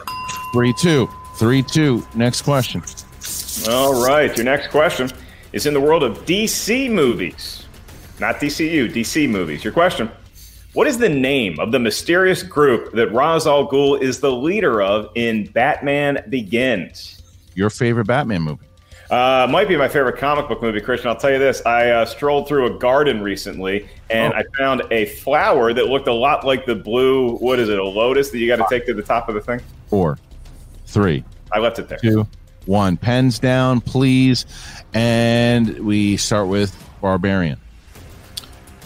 3 0.53 0.73
2. 0.79 1.09
3 1.37 1.63
2. 1.63 2.07
Next 2.15 2.41
question. 2.43 2.81
All 3.69 4.05
right, 4.05 4.35
your 4.35 4.45
next 4.45 4.69
question 4.69 5.09
is 5.51 5.65
in 5.65 5.73
the 5.73 5.79
world 5.81 6.03
of 6.03 6.25
DC 6.25 6.91
movies, 6.91 7.65
not 8.19 8.35
DCU, 8.35 8.91
DC 8.91 9.29
movies. 9.29 9.63
Your 9.63 9.73
question 9.73 10.09
What 10.73 10.87
is 10.87 10.97
the 10.97 11.09
name 11.09 11.59
of 11.59 11.71
the 11.71 11.77
mysterious 11.79 12.41
group 12.41 12.93
that 12.93 13.11
Ra's 13.13 13.45
al 13.45 13.67
Ghul 13.67 14.01
is 14.01 14.19
the 14.19 14.31
leader 14.31 14.81
of 14.81 15.09
in 15.15 15.45
Batman 15.51 16.23
Begins? 16.29 17.21
Your 17.53 17.69
favorite 17.69 18.05
Batman 18.07 18.41
movie? 18.41 18.65
Uh, 19.11 19.45
might 19.51 19.67
be 19.67 19.77
my 19.77 19.87
favorite 19.87 20.17
comic 20.17 20.47
book 20.47 20.63
movie, 20.63 20.81
Christian. 20.81 21.09
I'll 21.09 21.15
tell 21.15 21.29
you 21.31 21.37
this. 21.37 21.63
I 21.67 21.91
uh, 21.91 22.05
strolled 22.05 22.47
through 22.47 22.75
a 22.75 22.79
garden 22.79 23.21
recently 23.21 23.87
and 24.09 24.33
Oh. 24.33 24.37
I 24.37 24.43
found 24.57 24.81
a 24.89 25.05
flower 25.05 25.73
that 25.73 25.85
looked 25.89 26.07
a 26.07 26.13
lot 26.13 26.43
like 26.43 26.65
the 26.65 26.73
blue, 26.73 27.35
what 27.37 27.59
is 27.59 27.69
it, 27.69 27.77
a 27.77 27.83
lotus 27.83 28.31
that 28.31 28.39
you 28.39 28.47
got 28.47 28.55
to 28.57 28.65
take 28.75 28.87
to 28.87 28.95
the 28.95 29.03
top 29.03 29.29
of 29.29 29.35
the 29.35 29.41
thing? 29.41 29.61
Four, 29.89 30.17
three, 30.87 31.23
I 31.51 31.59
left 31.59 31.77
it 31.77 31.87
there. 31.87 31.99
two, 31.99 32.27
one. 32.65 32.97
Pens 32.97 33.37
down, 33.37 33.79
please. 33.81 34.47
And 34.95 35.77
we 35.79 36.17
start 36.17 36.47
with 36.47 36.75
Barbarian. 36.99 37.59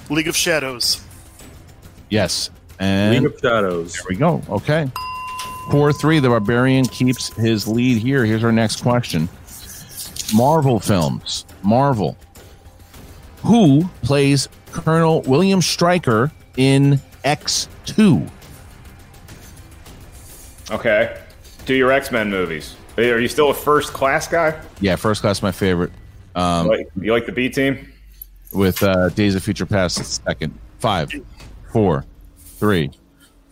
League 0.10 0.28
of 0.28 0.36
Shadows. 0.36 1.02
Yes. 2.10 2.50
And 2.80 3.24
League 3.24 3.34
of 3.34 3.40
Shadows. 3.42 3.94
There 3.94 4.04
we 4.10 4.16
go. 4.16 4.42
Okay. 4.50 4.90
4 5.72 5.92
3. 5.94 6.20
The 6.20 6.30
Barbarian 6.30 6.86
keeps 6.86 7.34
his 7.34 7.68
lead 7.68 7.98
here. 8.02 8.24
Here's 8.26 8.44
our 8.44 8.52
next 8.52 8.82
question 8.82 9.28
Marvel 10.36 10.80
films. 10.80 11.46
Marvel. 11.64 12.18
Who 13.44 13.88
plays 14.04 14.48
Colonel 14.72 15.22
William 15.24 15.62
Stryker 15.62 16.32
in 16.58 17.02
X2? 17.26 18.30
Okay. 20.72 21.18
Do 21.66 21.74
your 21.74 21.92
X 21.92 22.12
Men 22.12 22.30
movies. 22.30 22.76
Are 22.98 23.20
you 23.20 23.28
still 23.28 23.50
a 23.52 23.54
first 23.54 23.94
class 23.94 24.28
guy? 24.28 24.60
Yeah, 24.82 24.96
first 24.96 25.22
class, 25.22 25.42
my 25.44 25.52
favorite. 25.52 25.92
Um, 26.36 26.66
You 26.66 26.72
like, 26.72 26.88
you 27.02 27.12
like 27.14 27.26
the 27.26 27.32
B 27.32 27.50
team? 27.50 27.92
with 28.54 28.82
uh, 28.82 29.10
Days 29.10 29.36
of 29.36 29.44
Future 29.44 29.66
Past, 29.66 30.22
second. 30.26 30.58
Five, 30.80 31.12
four, 31.78 32.04
three, 32.58 32.90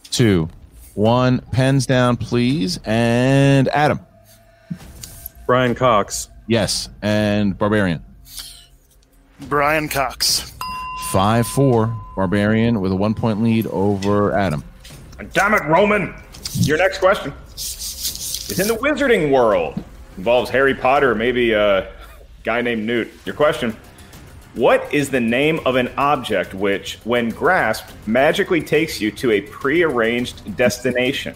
two, 0.10 0.50
one. 0.96 1.38
Pens 1.52 1.86
down, 1.86 2.18
please. 2.18 2.80
And 2.84 3.68
Adam. 3.68 4.00
Brian 5.46 5.76
Cox. 5.76 6.30
Yes. 6.48 6.90
And 7.04 7.56
Barbarian. 7.56 8.04
Brian 9.42 9.88
Cox. 9.88 10.52
Five, 11.12 11.46
four. 11.46 11.96
Barbarian 12.16 12.82
with 12.82 12.92
a 12.92 12.96
one 12.96 13.14
point 13.14 13.44
lead 13.44 13.68
over 13.68 14.34
Adam. 14.34 14.64
Damn 15.34 15.54
it, 15.54 15.64
Roman. 15.66 16.16
Your 16.54 16.80
next 16.80 16.98
question 16.98 17.32
is 17.54 18.60
in 18.60 18.68
the 18.68 18.74
wizarding 18.74 19.32
world. 19.32 19.84
Involves 20.18 20.50
Harry 20.50 20.74
Potter, 20.74 21.14
maybe 21.14 21.52
a 21.52 21.94
guy 22.44 22.62
named 22.62 22.88
Newt. 22.88 23.08
Your 23.24 23.36
question 23.36 23.78
What 24.56 24.92
is 24.94 25.10
the 25.10 25.20
name 25.20 25.60
of 25.66 25.76
an 25.76 25.90
object 25.98 26.54
which, 26.54 26.96
when 27.04 27.30
grasped, 27.30 27.92
magically 28.08 28.62
takes 28.62 29.02
you 29.02 29.12
to 29.12 29.32
a 29.32 29.42
prearranged 29.42 30.56
destination? 30.56 31.36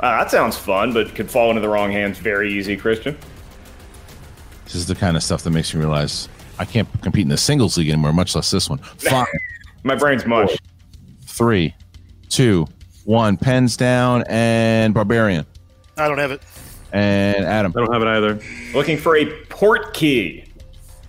Ah, 0.00 0.18
that 0.18 0.30
sounds 0.30 0.56
fun, 0.56 0.92
but 0.92 1.14
could 1.14 1.30
fall 1.30 1.50
into 1.50 1.62
the 1.62 1.68
wrong 1.68 1.90
hands 1.92 2.18
very 2.18 2.52
easy, 2.52 2.76
Christian. 2.76 3.16
This 4.64 4.74
is 4.74 4.86
the 4.86 4.94
kind 4.96 5.16
of 5.16 5.22
stuff 5.22 5.42
that 5.42 5.50
makes 5.50 5.72
me 5.72 5.78
realize 5.80 6.28
I 6.58 6.64
can't 6.64 6.88
compete 7.00 7.22
in 7.22 7.28
the 7.28 7.36
singles 7.36 7.78
league 7.78 7.88
anymore, 7.88 8.12
much 8.12 8.34
less 8.34 8.50
this 8.50 8.68
one. 8.68 8.78
Five, 8.98 9.28
My 9.84 9.94
brain's 9.94 10.26
mush. 10.26 10.56
three, 11.26 11.74
two, 12.28 12.66
one. 13.04 13.36
Pens 13.36 13.76
down 13.76 14.24
and 14.28 14.92
Barbarian. 14.92 15.46
I 15.96 16.08
don't 16.08 16.18
have 16.18 16.32
it. 16.32 16.42
And 16.92 17.44
Adam. 17.44 17.72
I 17.76 17.80
don't 17.80 17.92
have 17.92 18.02
it 18.02 18.08
either. 18.08 18.40
Looking 18.74 18.98
for 18.98 19.16
a 19.16 19.26
port 19.44 19.94
key. 19.94 20.42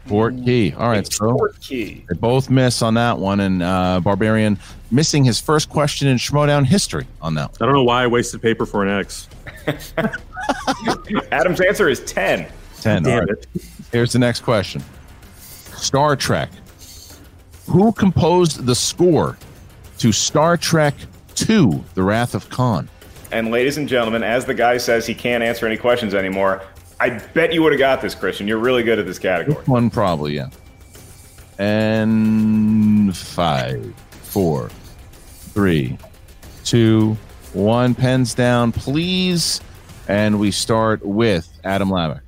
Port 0.07 0.35
key. 0.43 0.73
All 0.73 0.89
right, 0.89 1.11
so 1.11 1.33
Port 1.35 1.59
key. 1.59 2.05
they 2.07 2.15
both 2.15 2.49
miss 2.49 2.81
on 2.81 2.93
that 2.95 3.17
one, 3.17 3.39
and 3.39 3.61
uh, 3.61 3.99
Barbarian 3.99 4.57
missing 4.91 5.23
his 5.23 5.39
first 5.39 5.69
question 5.69 6.07
in 6.07 6.17
Schmoedown 6.17 6.65
history 6.65 7.05
on 7.21 7.35
that. 7.35 7.57
I 7.61 7.65
don't 7.65 7.73
know 7.73 7.83
why 7.83 8.03
I 8.03 8.07
wasted 8.07 8.41
paper 8.41 8.65
for 8.65 8.83
an 8.83 8.99
X. 8.99 9.27
Adam's 11.31 11.61
answer 11.61 11.89
is 11.89 11.99
10. 12.05 12.47
Ten. 12.79 13.03
Damn 13.03 13.19
All 13.19 13.25
right. 13.25 13.47
Here's 13.91 14.13
the 14.13 14.19
next 14.19 14.41
question. 14.41 14.83
Star 15.75 16.15
Trek. 16.15 16.49
Who 17.67 17.91
composed 17.91 18.65
the 18.65 18.75
score 18.75 19.37
to 19.97 20.11
Star 20.11 20.55
Trek 20.55 20.93
II: 21.49 21.83
The 21.95 22.03
Wrath 22.03 22.33
of 22.33 22.49
Khan? 22.49 22.87
And 23.31 23.51
ladies 23.51 23.77
and 23.77 23.89
gentlemen, 23.89 24.23
as 24.23 24.45
the 24.45 24.53
guy 24.53 24.77
says 24.77 25.05
he 25.05 25.13
can't 25.13 25.43
answer 25.43 25.65
any 25.65 25.75
questions 25.75 26.13
anymore, 26.13 26.63
I 26.99 27.09
bet 27.09 27.53
you 27.53 27.61
would 27.63 27.71
have 27.71 27.79
got 27.79 28.01
this, 28.01 28.15
Christian. 28.15 28.47
You're 28.47 28.57
really 28.57 28.83
good 28.83 28.97
at 28.99 29.05
this 29.05 29.19
category. 29.19 29.63
One 29.65 29.89
probably, 29.89 30.35
yeah. 30.35 30.49
And 31.59 33.15
five, 33.15 33.93
four, 34.23 34.69
three, 35.53 35.97
two, 36.63 37.17
one. 37.53 37.95
Pens 37.95 38.33
down, 38.33 38.71
please. 38.71 39.61
And 40.07 40.39
we 40.39 40.51
start 40.51 41.05
with 41.05 41.47
Adam 41.63 41.89
Lavick. 41.89 42.21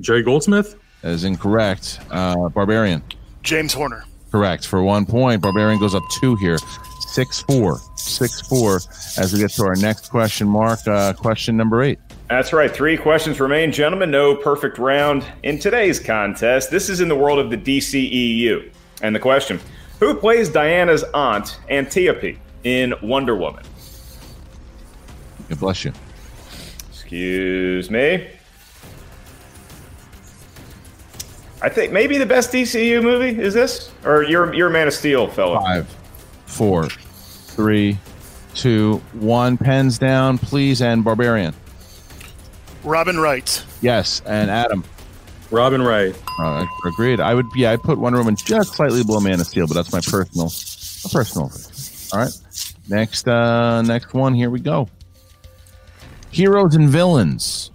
Jerry 0.00 0.22
Goldsmith? 0.22 0.76
That 1.02 1.12
is 1.12 1.24
incorrect. 1.24 2.00
Uh, 2.10 2.48
Barbarian. 2.48 3.02
James 3.42 3.72
Horner. 3.72 4.04
Correct. 4.30 4.66
For 4.66 4.82
one 4.82 5.06
point, 5.06 5.42
Barbarian 5.42 5.78
goes 5.78 5.94
up 5.94 6.02
two 6.20 6.36
here. 6.36 6.58
Six 7.08 7.42
four. 7.42 7.80
Six 7.96 8.40
four. 8.42 8.80
As 9.16 9.32
we 9.32 9.38
get 9.38 9.50
to 9.52 9.64
our 9.64 9.76
next 9.76 10.08
question, 10.08 10.48
Mark. 10.48 10.86
Uh, 10.86 11.12
question 11.14 11.56
number 11.56 11.82
eight. 11.82 11.98
That's 12.28 12.52
right. 12.52 12.70
Three 12.70 12.98
questions 12.98 13.40
remain, 13.40 13.72
gentlemen. 13.72 14.10
No 14.10 14.36
perfect 14.36 14.76
round 14.78 15.24
in 15.42 15.58
today's 15.58 15.98
contest. 15.98 16.70
This 16.70 16.90
is 16.90 17.00
in 17.00 17.08
the 17.08 17.16
world 17.16 17.38
of 17.38 17.48
the 17.48 17.56
DCEU. 17.56 18.70
And 19.00 19.14
the 19.14 19.20
question 19.20 19.58
Who 19.98 20.14
plays 20.14 20.50
Diana's 20.50 21.04
aunt, 21.14 21.58
Antiope, 21.70 22.38
in 22.64 22.94
Wonder 23.02 23.34
Woman? 23.34 23.64
God 25.48 25.58
bless 25.58 25.84
you. 25.86 25.92
Excuse 26.90 27.90
me. 27.90 28.28
I 31.62 31.70
think 31.70 31.92
maybe 31.92 32.18
the 32.18 32.26
best 32.26 32.52
DCU 32.52 33.02
movie 33.02 33.40
is 33.40 33.54
this, 33.54 33.90
or 34.04 34.22
you're 34.22 34.52
you're 34.52 34.68
a 34.68 34.70
Man 34.70 34.86
of 34.86 34.92
Steel 34.92 35.28
fellow. 35.28 35.60
Five, 35.60 35.88
four, 36.44 36.90
three, 36.90 37.98
two, 38.54 38.98
one. 39.14 39.56
Pens 39.56 39.98
down, 39.98 40.36
please. 40.36 40.82
And 40.82 41.02
Barbarian. 41.02 41.54
Robin 42.84 43.18
Wright. 43.18 43.64
Yes. 43.80 44.22
And 44.26 44.50
Adam. 44.50 44.84
Robin 45.50 45.82
Wright. 45.82 46.14
Uh, 46.38 46.66
agreed. 46.86 47.20
I 47.20 47.34
would. 47.34 47.46
Yeah, 47.56 47.72
I'd 47.72 47.82
put 47.82 47.98
Wonder 47.98 48.18
Woman 48.18 48.36
just 48.36 48.74
slightly 48.74 49.02
below 49.02 49.20
Man 49.20 49.40
of 49.40 49.46
Steel, 49.46 49.66
but 49.66 49.74
that's 49.74 49.92
my 49.92 50.00
personal, 50.00 50.46
my 50.46 51.10
personal. 51.12 51.50
All 52.12 52.24
right. 52.24 52.38
Next, 52.88 53.26
uh, 53.28 53.82
next 53.82 54.14
one. 54.14 54.34
Here 54.34 54.50
we 54.50 54.60
go. 54.60 54.88
Heroes 56.30 56.74
and 56.74 56.88
villains. 56.88 57.70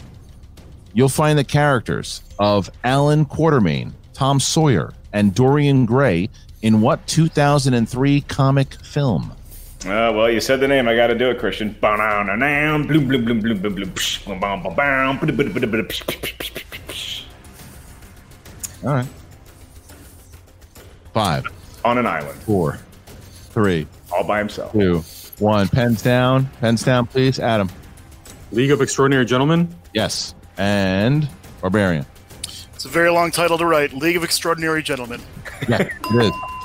You'll 0.93 1.09
find 1.09 1.37
the 1.39 1.43
characters 1.43 2.21
of 2.37 2.69
Allan 2.83 3.25
Quatermain, 3.25 3.93
Tom 4.13 4.39
Sawyer, 4.39 4.93
and 5.11 5.33
Dorian 5.33 5.85
Gray 5.87 6.29
in 6.61 6.81
what 6.81 7.05
2003 7.07 8.21
comic 8.21 8.75
film? 8.83 9.33
Uh, 9.85 10.11
well, 10.13 10.29
you 10.29 10.39
said 10.39 10.59
the 10.61 10.67
name. 10.67 10.87
I 10.87 10.95
got 10.95 11.07
to 11.07 11.15
do 11.15 11.29
it, 11.29 11.39
Christian. 11.39 11.75
All 18.85 18.93
right. 18.93 19.07
Five, 21.13 21.45
On 21.85 21.97
an 21.97 22.07
island, 22.07 22.39
four, 22.41 22.79
three, 23.51 23.85
all 24.11 24.23
by 24.23 24.39
himself. 24.39 24.71
two, 24.71 25.03
one. 25.37 25.67
Pens 25.67 26.01
down. 26.01 26.45
Pens 26.59 26.83
down, 26.83 27.05
please. 27.05 27.39
Adam. 27.39 27.69
League 28.51 28.71
of 28.71 28.81
Extraordinary 28.81 29.25
Gentlemen? 29.25 29.73
Yes. 29.93 30.33
And 30.57 31.27
Barbarian. 31.61 32.05
It's 32.73 32.85
a 32.85 32.89
very 32.89 33.09
long 33.11 33.31
title 33.31 33.57
to 33.57 33.65
write. 33.65 33.93
League 33.93 34.15
of 34.15 34.23
Extraordinary 34.23 34.81
Gentlemen. 34.81 35.21
Yeah, 35.67 35.81
it 35.83 35.91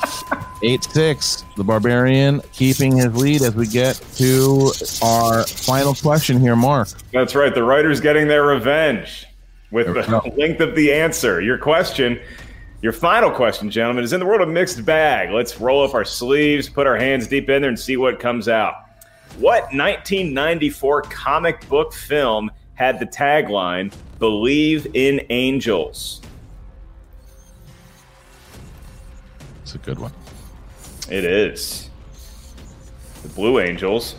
is. 0.04 0.22
Eight 0.62 0.82
six, 0.82 1.44
the 1.56 1.62
barbarian 1.62 2.40
keeping 2.52 2.96
his 2.96 3.14
lead 3.14 3.42
as 3.42 3.54
we 3.54 3.66
get 3.68 3.94
to 4.16 4.72
our 5.02 5.46
final 5.46 5.94
question 5.94 6.40
here, 6.40 6.56
Mark. 6.56 6.88
That's 7.12 7.36
right. 7.36 7.54
The 7.54 7.62
writer's 7.62 8.00
getting 8.00 8.26
their 8.26 8.44
revenge 8.44 9.26
with 9.70 9.86
the 9.86 10.32
length 10.36 10.60
of 10.60 10.74
the 10.74 10.92
answer. 10.92 11.40
Your 11.40 11.58
question, 11.58 12.18
your 12.82 12.92
final 12.92 13.30
question, 13.30 13.70
gentlemen, 13.70 14.02
is 14.02 14.12
in 14.12 14.18
the 14.18 14.26
world 14.26 14.40
of 14.40 14.48
mixed 14.48 14.84
bag. 14.84 15.30
Let's 15.30 15.60
roll 15.60 15.84
up 15.84 15.94
our 15.94 16.04
sleeves, 16.04 16.68
put 16.68 16.88
our 16.88 16.96
hands 16.96 17.28
deep 17.28 17.48
in 17.48 17.62
there, 17.62 17.68
and 17.68 17.78
see 17.78 17.96
what 17.96 18.18
comes 18.18 18.48
out. 18.48 18.84
What 19.38 19.62
1994 19.72 21.02
comic 21.02 21.68
book 21.68 21.92
film 21.92 22.50
had 22.74 22.98
the 22.98 23.06
tagline 23.06 23.92
"Believe 24.18 24.88
in 24.94 25.20
Angels"? 25.30 26.20
It's 29.62 29.76
a 29.76 29.78
good 29.78 30.00
one. 30.00 30.12
It 31.10 31.24
is. 31.24 31.88
The 33.22 33.28
Blue 33.30 33.60
Angels. 33.60 34.16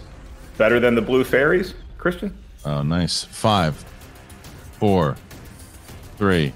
Better 0.58 0.80
than 0.80 0.95
the 0.95 1.02
Blue 1.02 1.23
Fairies, 1.23 1.73
Christian? 1.97 2.38
Oh, 2.65 2.82
nice. 2.82 3.23
Five, 3.23 3.75
four, 4.80 5.15
three. 6.17 6.52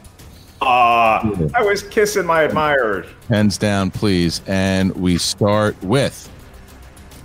Ah, 0.62 1.30
I 1.54 1.62
was 1.62 1.84
kissing 1.84 2.26
my 2.26 2.44
admirers. 2.44 3.06
Hands 3.30 3.58
down, 3.58 3.92
please. 3.92 4.42
And 4.48 4.94
we 4.96 5.18
start 5.18 5.82
with 5.84 6.30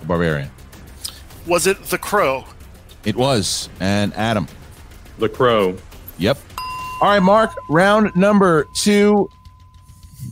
the 0.00 0.06
Barbarian. 0.06 0.50
Was 1.46 1.66
it 1.66 1.82
the 1.84 1.98
Crow? 1.98 2.44
It 3.04 3.16
was. 3.16 3.68
And 3.80 4.12
Adam. 4.14 4.46
The 5.18 5.28
Crow. 5.28 5.76
Yep. 6.18 6.38
All 7.00 7.08
right, 7.08 7.20
Mark, 7.20 7.54
round 7.70 8.14
number 8.16 8.66
two. 8.74 9.28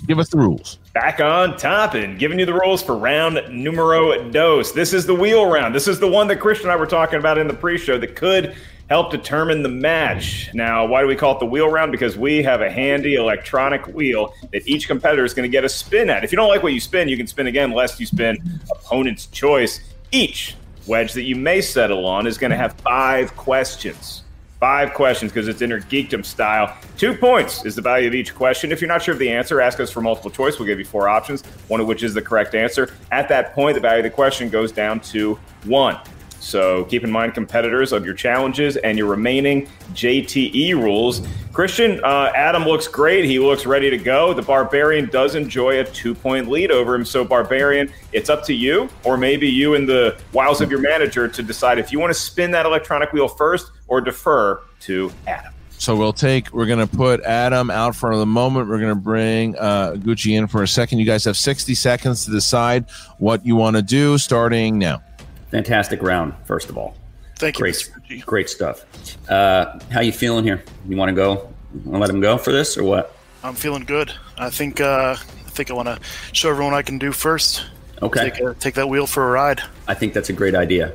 Give 0.07 0.19
us 0.19 0.29
the 0.29 0.39
rules. 0.39 0.79
Back 0.97 1.21
on 1.21 1.59
top 1.59 1.93
and 1.93 2.19
giving 2.19 2.39
you 2.39 2.47
the 2.47 2.55
rules 2.55 2.83
for 2.83 2.97
round 2.97 3.39
numero 3.51 4.31
dos. 4.31 4.73
This 4.73 4.95
is 4.95 5.05
the 5.05 5.15
wheel 5.15 5.45
round. 5.45 5.75
This 5.75 5.89
is 5.89 6.01
the 6.01 6.09
one 6.09 6.27
that 6.29 6.41
Christian 6.41 6.71
and 6.71 6.73
I 6.73 6.77
were 6.77 6.87
talking 6.87 7.19
about 7.19 7.37
in 7.37 7.47
the 7.47 7.53
pre 7.53 7.77
show 7.77 7.99
that 7.99 8.17
could 8.17 8.57
help 8.89 9.11
determine 9.11 9.63
the 9.63 9.69
match. 9.69 10.49
Now, 10.55 10.87
why 10.87 11.03
do 11.03 11.07
we 11.07 11.15
call 11.15 11.35
it 11.37 11.41
the 11.41 11.45
wheel 11.45 11.69
round? 11.69 11.93
Because 11.93 12.17
we 12.17 12.43
have 12.45 12.63
a 12.63 12.71
handy 12.71 13.17
electronic 13.17 13.87
wheel 13.89 14.33
that 14.53 14.67
each 14.67 14.89
competitor 14.89 15.23
is 15.23 15.35
going 15.35 15.47
to 15.47 15.53
get 15.53 15.65
a 15.65 15.69
spin 15.69 16.09
at. 16.09 16.25
If 16.25 16.33
you 16.33 16.37
don't 16.37 16.49
like 16.49 16.63
what 16.63 16.73
you 16.73 16.81
spin, 16.81 17.11
you 17.11 17.19
can 17.19 17.27
spin 17.27 17.47
again, 17.47 17.73
lest 17.73 18.01
you 18.01 18.07
spin 18.07 18.39
opponent's 18.71 19.27
choice. 19.27 19.81
Each 20.13 20.57
wedge 20.87 21.13
that 21.13 21.25
you 21.25 21.37
may 21.37 21.61
settle 21.61 22.07
on 22.07 22.27
is 22.27 22.39
going 22.39 22.53
to 22.53 22.57
have 22.57 22.73
five 22.81 23.37
questions. 23.37 24.23
Five 24.61 24.95
questions 24.95 25.33
because 25.33 25.49
it's 25.49 25.61
inner 25.61 25.81
geekdom 25.81 26.25
style. 26.25 26.75
Two 26.97 27.14
points 27.14 27.66
is 27.66 27.77
the 27.77 27.83
value 27.83 28.09
of 28.09 28.14
each 28.14 28.35
question. 28.35 28.73
If 28.73 28.81
you're 28.81 28.88
not 28.88 29.03
sure 29.03 29.12
of 29.12 29.19
the 29.19 29.31
answer, 29.31 29.61
ask 29.61 29.81
us 29.81 29.90
for 29.90 30.01
multiple 30.01 30.31
choice. 30.31 30.59
We'll 30.59 30.66
give 30.66 30.79
you 30.79 30.87
four 30.87 31.11
options, 31.11 31.42
one 31.69 31.79
of 31.79 31.87
which 31.87 32.03
is 32.03 32.14
the 32.14 32.23
correct 32.23 32.55
answer. 32.55 32.95
At 33.12 33.29
that 33.29 33.53
point, 33.53 33.75
the 33.75 33.83
value 33.83 33.99
of 33.99 34.05
the 34.05 34.11
question 34.11 34.49
goes 34.49 34.73
down 34.73 35.01
to 35.01 35.38
one. 35.64 35.99
So 36.40 36.85
keep 36.85 37.05
in 37.05 37.11
mind 37.11 37.35
competitors 37.35 37.92
of 37.92 38.07
your 38.07 38.14
challenges 38.14 38.79
and 38.79 38.97
your 38.97 39.09
remaining 39.09 39.69
JTE 39.92 40.75
rules. 40.75 41.27
Christian, 41.53 42.03
uh, 42.03 42.33
Adam 42.35 42.64
looks 42.64 42.88
great. 42.88 43.27
He 43.27 43.38
looks 43.38 43.66
ready 43.66 43.90
to 43.90 43.99
go. 43.99 44.33
The 44.33 44.42
Barbarian 44.42 45.11
does 45.11 45.35
enjoy 45.35 45.81
a 45.81 45.85
two 45.85 46.14
point 46.14 46.49
lead 46.49 46.71
over 46.71 46.95
him. 46.95 47.05
So, 47.05 47.25
Barbarian, 47.25 47.92
it's 48.12 48.31
up 48.31 48.45
to 48.45 48.55
you, 48.55 48.88
or 49.05 49.19
maybe 49.19 49.49
you 49.49 49.75
and 49.75 49.87
the 49.87 50.19
wiles 50.33 50.62
of 50.62 50.71
your 50.71 50.81
manager 50.81 51.29
to 51.29 51.42
decide 51.42 51.79
if 51.79 51.92
you 51.92 51.99
want 51.99 52.11
to 52.11 52.19
spin 52.19 52.53
that 52.53 52.64
electronic 52.64 53.12
wheel 53.12 53.29
first 53.29 53.73
or 53.88 54.01
defer 54.01 54.61
to 54.81 55.12
Adam. 55.27 55.53
So 55.79 55.94
we'll 55.94 56.12
take. 56.12 56.53
We're 56.53 56.66
going 56.66 56.87
to 56.87 56.96
put 56.96 57.22
Adam 57.22 57.70
out 57.70 57.94
for 57.94 58.16
the 58.16 58.27
moment. 58.27 58.68
We're 58.68 58.79
going 58.79 58.94
to 58.94 59.01
bring 59.01 59.57
uh, 59.59 59.92
Gucci 59.96 60.37
in 60.37 60.46
for 60.46 60.62
a 60.62 60.68
second. 60.68 60.99
You 60.99 61.05
guys 61.05 61.25
have 61.25 61.37
60 61.37 61.75
seconds 61.75 62.25
to 62.25 62.31
decide 62.31 62.87
what 63.18 63.44
you 63.44 63.57
want 63.57 63.77
to 63.77 63.83
do, 63.83 64.16
starting 64.16 64.79
now. 64.79 65.03
Fantastic 65.51 66.03
round, 66.03 66.35
first 66.44 66.70
of 66.70 66.79
all. 66.79 66.96
Thank 67.38 67.59
you, 67.59 67.64
great, 67.64 67.75
Mr. 67.75 68.25
Great 68.25 68.49
stuff. 68.49 68.87
Uh, 69.29 69.79
how 69.90 70.01
you 70.01 70.12
feeling 70.12 70.44
here? 70.44 70.64
You 70.88 70.96
want 70.96 71.11
to 71.11 71.14
go? 71.14 71.53
Want 71.85 71.85
to 71.85 71.99
let 71.99 72.11
him 72.11 72.20
go 72.20 72.38
for 72.38 72.51
this 72.51 72.79
or 72.79 72.85
what? 72.85 73.14
I'm 73.44 73.55
feeling 73.55 73.85
good. 73.85 74.11
I 74.38 74.49
think 74.49 74.81
uh, 74.81 75.16
I 75.18 75.51
think 75.51 75.70
I 75.70 75.75
want 75.75 75.88
to 75.88 76.01
show 76.33 76.51
everyone 76.51 76.72
I 76.72 76.81
can 76.83 76.99
do 76.99 77.12
first. 77.12 77.66
Okay. 78.01 78.31
Take, 78.31 78.40
a, 78.40 78.55
take 78.55 78.75
that 78.75 78.88
wheel 78.88 79.07
for 79.07 79.29
a 79.29 79.31
ride. 79.31 79.62
I 79.87 79.94
think 79.94 80.14
that's 80.14 80.31
a 80.31 80.33
great 80.33 80.55
idea. 80.55 80.94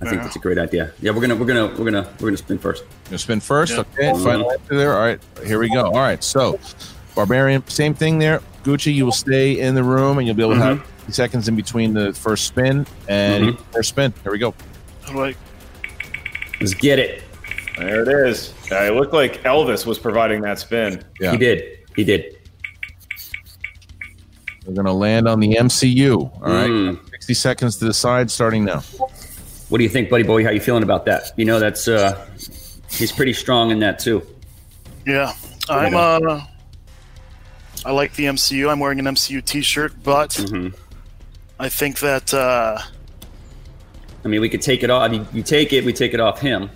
I 0.00 0.04
think 0.04 0.16
Yeah. 0.16 0.22
that's 0.24 0.36
a 0.36 0.38
great 0.38 0.56
idea. 0.58 0.92
Yeah, 1.00 1.10
we're 1.10 1.20
gonna 1.20 1.36
we're 1.36 1.46
gonna 1.46 1.66
we're 1.78 1.84
gonna 1.84 2.08
we're 2.20 2.28
gonna 2.28 2.36
spin 2.38 2.58
first. 2.58 2.84
Gonna 3.04 3.18
spin 3.18 3.40
first. 3.40 3.72
Yeah. 3.74 3.80
Okay. 3.80 4.12
Final 4.24 4.50
answer 4.50 4.76
there. 4.76 4.94
All 4.94 5.00
right. 5.00 5.20
Here 5.44 5.58
we 5.58 5.68
go. 5.68 5.84
All 5.86 5.92
right. 5.92 6.22
So, 6.24 6.58
Barbarian, 7.14 7.66
same 7.68 7.92
thing 7.94 8.18
there. 8.18 8.40
Gucci, 8.64 8.94
you 8.94 9.04
will 9.04 9.12
stay 9.12 9.58
in 9.60 9.74
the 9.74 9.82
room 9.84 10.18
and 10.18 10.26
you'll 10.26 10.36
be 10.36 10.42
able 10.42 10.54
to 10.54 10.60
have 10.60 10.86
50 10.86 11.12
seconds 11.12 11.48
in 11.48 11.56
between 11.56 11.92
the 11.94 12.12
first 12.14 12.46
spin 12.46 12.86
and 13.08 13.58
first 13.72 13.90
spin. 13.90 14.12
Here 14.22 14.32
we 14.32 14.38
go. 14.38 14.54
How 15.04 15.12
do 15.12 15.24
I? 15.24 15.34
Let's 16.60 16.74
get 16.74 16.98
it. 16.98 17.22
There 17.78 18.02
it 18.02 18.28
is. 18.28 18.52
Uh, 18.70 18.76
it 18.84 18.94
looked 18.94 19.12
like 19.14 19.42
Elvis 19.44 19.84
was 19.86 19.98
providing 19.98 20.40
that 20.42 20.58
spin. 20.58 21.02
Yeah. 21.20 21.32
He 21.32 21.36
did. 21.38 21.78
He 21.96 22.04
did. 22.04 22.36
We're 24.66 24.74
gonna 24.74 24.92
land 24.92 25.26
on 25.26 25.40
the 25.40 25.56
MCU. 25.56 26.16
All 26.20 26.40
right. 26.42 26.70
Mm. 26.70 27.10
60 27.10 27.34
seconds 27.34 27.76
to 27.78 27.84
decide, 27.86 28.30
starting 28.30 28.64
now. 28.64 28.82
What 29.70 29.78
do 29.78 29.84
you 29.84 29.90
think, 29.90 30.10
buddy 30.10 30.24
boy? 30.24 30.44
How 30.44 30.50
you 30.50 30.60
feeling 30.60 30.82
about 30.82 31.06
that? 31.06 31.32
You 31.36 31.44
know, 31.46 31.58
that's 31.58 31.88
uh, 31.88 32.26
he's 32.90 33.12
pretty 33.12 33.32
strong 33.32 33.70
in 33.70 33.78
that 33.80 33.98
too. 33.98 34.26
Yeah, 35.06 35.32
I'm. 35.68 35.94
Uh, 35.96 36.42
I 37.84 37.92
like 37.92 38.12
the 38.14 38.24
MCU. 38.26 38.68
I'm 38.70 38.78
wearing 38.78 38.98
an 38.98 39.06
MCU 39.06 39.42
T-shirt, 39.42 39.94
but 40.02 40.30
Mm-hmm. 40.30 40.76
I 41.58 41.68
think 41.68 41.98
that 42.00 42.32
uh, 42.34 42.78
I 44.24 44.28
mean, 44.28 44.40
we 44.40 44.48
could 44.48 44.60
take 44.62 44.82
it 44.82 44.90
off. 44.90 45.12
You, 45.12 45.26
you 45.32 45.42
take 45.42 45.72
it, 45.72 45.84
we 45.84 45.92
take 45.92 46.14
it 46.14 46.20
off 46.20 46.40
him. 46.40 46.68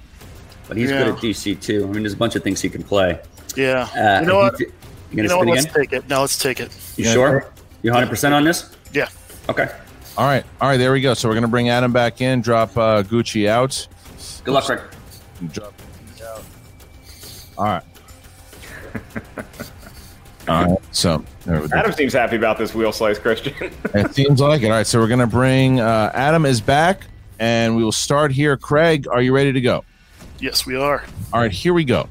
But 0.69 0.77
he's 0.79 0.91
Yeah. 0.91 1.05
good 1.05 1.15
at 1.15 1.21
DC 1.21 1.61
too. 1.61 1.85
I 1.85 1.87
mean, 1.93 2.03
there's 2.05 2.13
a 2.15 2.17
bunch 2.19 2.37
of 2.37 2.43
things 2.43 2.61
he 2.63 2.69
can 2.71 2.83
play. 2.83 3.19
yeah. 3.57 3.89
Uh, 3.95 4.21
you 4.21 4.27
know 4.27 4.37
what? 4.39 4.59
You, 4.61 4.73
You, 5.13 5.23
know 5.25 5.39
what? 5.39 5.49
Let's 5.49 5.65
again? 5.65 5.75
take 5.75 5.93
it. 5.93 6.09
No, 6.09 6.21
let's 6.21 6.39
take 6.39 6.61
it. 6.61 6.71
You 6.97 7.05
sure? 7.07 7.51
You 7.83 7.91
100 7.91 8.09
percent 8.09 8.35
on 8.35 8.45
this? 8.45 8.75
Yeah. 8.93 9.09
Okay. 9.49 9.69
All 10.17 10.27
right. 10.27 10.45
All 10.61 10.69
right. 10.69 10.77
There 10.77 10.93
we 10.93 11.01
go. 11.01 11.15
So 11.15 11.29
we're 11.29 11.35
gonna 11.35 11.49
bring 11.49 11.69
Adam 11.69 11.93
back 11.93 12.21
in, 12.21 12.41
drop 12.41 12.77
uh, 12.77 13.03
Gucci 13.03 13.49
out. 13.49 13.89
Good 14.45 14.53
luck, 14.53 14.69
Rick. 14.69 14.83
Drop 15.53 15.75
Gucci 16.17 16.23
out. 16.23 16.45
All 17.59 17.65
right. 17.65 17.83
All 20.49 20.65
right. 20.67 20.79
So 20.93 21.25
there 21.47 21.67
go. 21.67 21.77
Adam 21.77 21.93
seems 21.93 22.13
happy 22.13 22.37
about 22.37 22.59
this 22.59 22.75
wheel 22.75 22.93
slice, 22.93 23.19
Christian. 23.19 23.55
It 23.95 24.15
seems 24.15 24.41
like 24.41 24.63
it. 24.63 24.67
All 24.67 24.73
right, 24.73 24.87
so 24.87 24.99
we're 24.99 25.09
gonna 25.09 25.27
bring 25.27 25.81
uh, 25.81 26.11
Adam 26.15 26.47
is 26.47 26.61
back, 26.61 27.03
and 27.39 27.77
we 27.77 27.83
will 27.83 27.93
start 27.93 28.31
here. 28.33 28.57
Craig, 28.57 29.07
are 29.09 29.23
you 29.23 29.35
ready 29.35 29.53
to 29.53 29.61
go? 29.61 29.85
Yes, 30.39 30.67
we 30.67 30.77
are. 30.77 31.05
All 31.33 31.41
right, 31.41 31.51
here 31.51 31.75
we 31.75 31.85
go. 31.85 32.09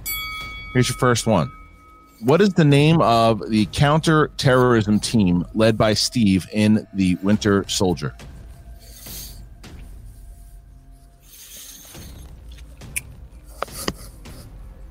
Here's 0.73 0.89
your 0.89 0.97
first 0.97 1.27
one. 1.27 1.51
What 2.23 2.39
is 2.39 2.53
the 2.53 2.63
name 2.63 3.01
of 3.01 3.49
the 3.49 3.65
counter-terrorism 3.73 5.01
team 5.01 5.45
led 5.53 5.77
by 5.77 5.93
Steve 5.93 6.47
in 6.53 6.87
the 6.93 7.15
Winter 7.15 7.65
Soldier? 7.67 8.15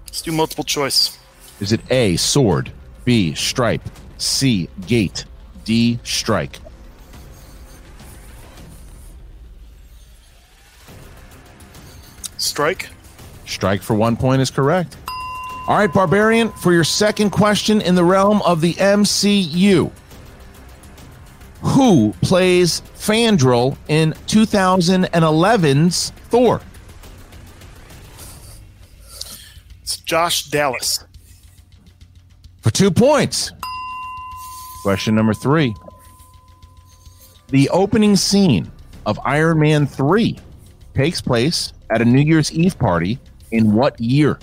Let's 0.05 0.21
do 0.21 0.31
multiple 0.31 0.62
choice. 0.62 1.18
Is 1.59 1.73
it 1.73 1.81
A. 1.90 2.16
Sword, 2.16 2.71
B. 3.07 3.33
Stripe, 3.33 3.88
C. 4.18 4.68
Gate, 4.87 5.25
D. 5.64 5.99
Strike? 6.05 6.59
Strike. 12.37 12.90
Strike 13.47 13.83
for 13.83 13.95
one 13.95 14.18
point 14.18 14.42
is 14.42 14.51
correct. 14.51 14.99
All 15.73 15.79
right, 15.79 15.91
Barbarian, 15.91 16.51
for 16.51 16.71
your 16.75 16.85
second 16.85 17.31
question 17.31 17.81
in 17.81 17.95
the 17.95 18.05
realm 18.05 18.43
of 18.43 18.61
the 18.61 18.75
MCU. 18.75 19.91
Who 21.63 22.13
plays 22.21 22.83
Fandral 22.95 23.79
in 23.89 24.13
2011's 24.27 26.11
Thor? 26.29 26.61
It's 29.81 29.97
Josh 29.97 30.45
Dallas. 30.49 31.07
For 32.61 32.71
two 32.71 32.91
points. 32.91 33.51
Question 34.83 35.15
number 35.15 35.33
three. 35.33 35.75
The 37.49 37.71
opening 37.71 38.17
scene 38.17 38.71
of 39.07 39.19
Iron 39.25 39.59
Man 39.59 39.87
3 39.87 40.39
takes 40.95 41.23
place 41.23 41.73
at 41.89 42.03
a 42.03 42.05
New 42.05 42.21
Year's 42.21 42.53
Eve 42.53 42.79
party 42.79 43.19
in 43.53 43.73
what 43.73 43.99
year? 43.99 44.39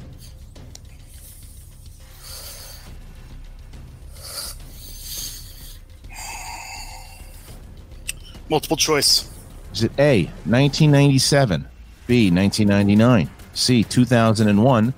Multiple 8.49 8.77
choice. 8.77 9.29
Is 9.73 9.83
it 9.83 9.91
A, 9.99 10.23
1997, 10.45 11.67
B, 12.07 12.31
1999, 12.31 13.29
C, 13.53 13.83
2001, 13.83 14.93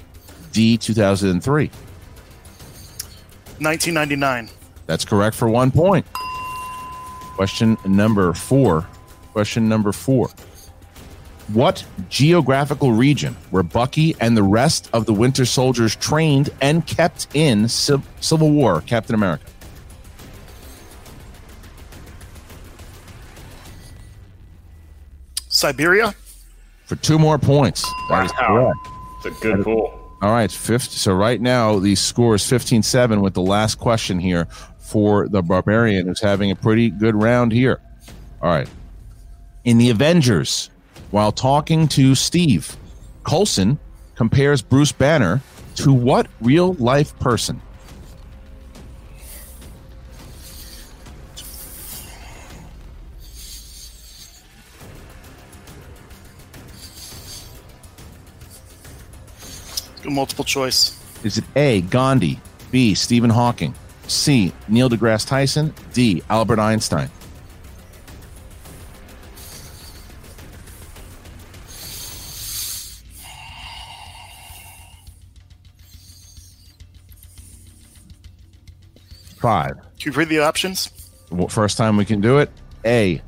D, 0.53 0.77
2003? 0.77 1.67
1999. 3.59 4.49
That's 4.87 5.03
correct 5.05 5.35
for 5.35 5.49
one 5.49 5.71
point. 5.71 6.05
Question 7.35 7.77
number 7.85 8.33
four. 8.33 8.87
Question 9.33 9.67
number 9.67 9.91
four. 9.91 10.29
What 11.49 11.83
geographical 12.09 12.93
region 12.93 13.35
were 13.51 13.63
Bucky 13.63 14.15
and 14.21 14.37
the 14.37 14.43
rest 14.43 14.89
of 14.93 15.05
the 15.05 15.13
Winter 15.13 15.45
Soldiers 15.45 15.95
trained 15.97 16.49
and 16.61 16.87
kept 16.87 17.27
in 17.33 17.67
Civil 17.67 18.51
War 18.51 18.81
Captain 18.81 19.15
America? 19.15 19.50
Siberia. 25.61 26.13
For 26.85 26.95
two 26.97 27.19
more 27.19 27.37
points. 27.37 27.85
That 28.09 28.25
is 28.25 28.31
Wow. 28.33 28.73
It's 29.17 29.25
a 29.27 29.41
good 29.41 29.63
pool. 29.63 29.97
All 30.21 30.31
right, 30.31 30.51
fifth. 30.51 30.91
So 30.91 31.13
right 31.13 31.39
now 31.39 31.79
the 31.79 31.95
score 31.95 32.35
is 32.35 32.43
15-7 32.43 33.21
with 33.21 33.35
the 33.35 33.41
last 33.41 33.75
question 33.77 34.19
here 34.19 34.47
for 34.79 35.27
the 35.27 35.41
Barbarian, 35.41 36.07
who's 36.07 36.19
having 36.19 36.51
a 36.51 36.55
pretty 36.55 36.89
good 36.89 37.15
round 37.15 37.51
here. 37.51 37.79
All 38.41 38.49
right. 38.49 38.67
In 39.63 39.77
the 39.77 39.91
Avengers, 39.91 40.69
while 41.11 41.31
talking 41.31 41.87
to 41.89 42.15
Steve, 42.15 42.75
Coulson 43.23 43.77
compares 44.15 44.61
Bruce 44.61 44.91
Banner 44.91 45.41
to 45.75 45.93
what 45.93 46.27
real 46.41 46.73
life 46.73 47.17
person? 47.19 47.61
Multiple 60.05 60.45
choice. 60.45 60.97
Is 61.23 61.37
it 61.37 61.43
A. 61.55 61.81
Gandhi, 61.81 62.39
B. 62.71 62.95
Stephen 62.95 63.29
Hawking, 63.29 63.73
C. 64.07 64.51
Neil 64.67 64.89
deGrasse 64.89 65.27
Tyson, 65.27 65.73
D. 65.93 66.23
Albert 66.29 66.59
Einstein? 66.59 67.09
Five. 79.39 79.75
Can 79.99 80.11
you 80.11 80.17
read 80.17 80.29
the 80.29 80.39
options? 80.39 80.91
Well, 81.31 81.47
First 81.47 81.77
time 81.77 81.97
we 81.97 82.05
can 82.05 82.21
do 82.21 82.39
it. 82.39 82.51
A. 82.85 83.21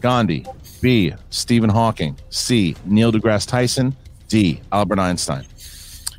Gandhi. 0.00 0.44
B. 0.82 1.14
Stephen 1.30 1.70
Hawking. 1.70 2.18
C. 2.30 2.76
Neil 2.84 3.10
deGrasse 3.12 3.48
Tyson. 3.48 3.96
D. 4.28 4.60
Albert 4.72 4.98
Einstein. 4.98 5.46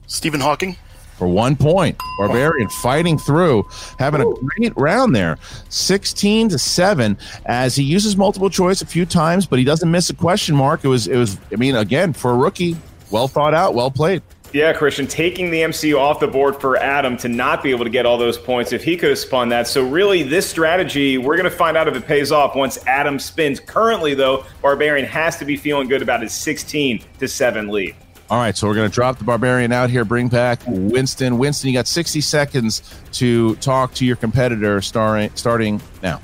Stephen 0.08 0.40
Hawking. 0.40 0.76
For 1.18 1.28
one 1.28 1.56
point, 1.56 1.98
Barbarian 2.20 2.68
oh. 2.68 2.82
fighting 2.82 3.18
through, 3.18 3.68
having 3.98 4.22
a 4.22 4.34
great 4.36 4.72
round 4.78 5.16
there, 5.16 5.40
sixteen 5.70 6.48
to 6.50 6.60
seven. 6.60 7.18
As 7.48 7.76
he 7.76 7.84
uses 7.84 8.16
multiple 8.16 8.52
choice 8.52 8.84
a 8.84 8.86
few 8.86 9.04
times, 9.04 9.48
but 9.48 9.58
he 9.58 9.66
doesn't 9.66 9.90
miss 9.90 10.12
a 10.12 10.14
question 10.14 10.56
mark. 10.56 10.84
It 10.84 10.90
was, 10.90 11.08
it 11.08 11.18
was. 11.18 11.40
I 11.52 11.56
mean, 11.56 11.76
again, 11.76 12.14
for 12.14 12.32
a 12.32 12.38
rookie, 12.38 12.78
well 13.10 13.28
thought 13.28 13.56
out, 13.56 13.74
well 13.74 13.90
played. 13.90 14.22
Yeah, 14.54 14.72
Christian, 14.74 15.08
taking 15.08 15.52
the 15.52 15.62
MCU 15.62 16.00
off 16.00 16.22
the 16.22 16.28
board 16.28 16.62
for 16.62 16.78
Adam 16.78 17.18
to 17.18 17.28
not 17.28 17.64
be 17.64 17.72
able 17.72 17.84
to 17.84 17.90
get 17.90 18.06
all 18.06 18.18
those 18.18 18.38
points 18.38 18.72
if 18.72 18.84
he 18.84 18.96
could 18.96 19.10
have 19.10 19.20
spun 19.20 19.50
that. 19.50 19.68
So, 19.68 19.86
really, 19.86 20.24
this 20.24 20.50
strategy, 20.50 21.18
we're 21.18 21.36
going 21.36 21.50
to 21.50 21.56
find 21.56 21.76
out 21.76 21.88
if 21.90 21.96
it 21.96 22.06
pays 22.06 22.32
off 22.32 22.56
once 22.56 22.78
Adam 22.88 23.20
spins. 23.20 23.60
Currently, 23.60 24.14
though, 24.14 24.46
Barbarian 24.62 25.06
has 25.06 25.38
to 25.38 25.46
be 25.46 25.58
feeling 25.58 25.90
good 25.90 26.02
about 26.02 26.22
his 26.22 26.34
16 26.34 27.04
to 27.20 27.28
7 27.28 27.68
lead. 27.68 27.96
All 28.30 28.38
right, 28.38 28.58
so 28.58 28.68
we're 28.68 28.76
going 28.76 28.90
to 28.90 28.94
drop 28.94 29.20
the 29.20 29.24
Barbarian 29.24 29.72
out 29.72 29.90
here, 29.90 30.04
bring 30.04 30.28
back 30.28 30.60
Winston. 30.68 31.38
Winston, 31.38 31.70
you 31.70 31.74
got 31.74 31.88
60 31.88 32.20
seconds 32.20 32.82
to 33.14 33.56
talk 33.58 33.94
to 33.96 34.06
your 34.06 34.18
competitor 34.18 34.82
starting, 34.82 35.32
starting 35.36 35.82
now. 36.04 36.20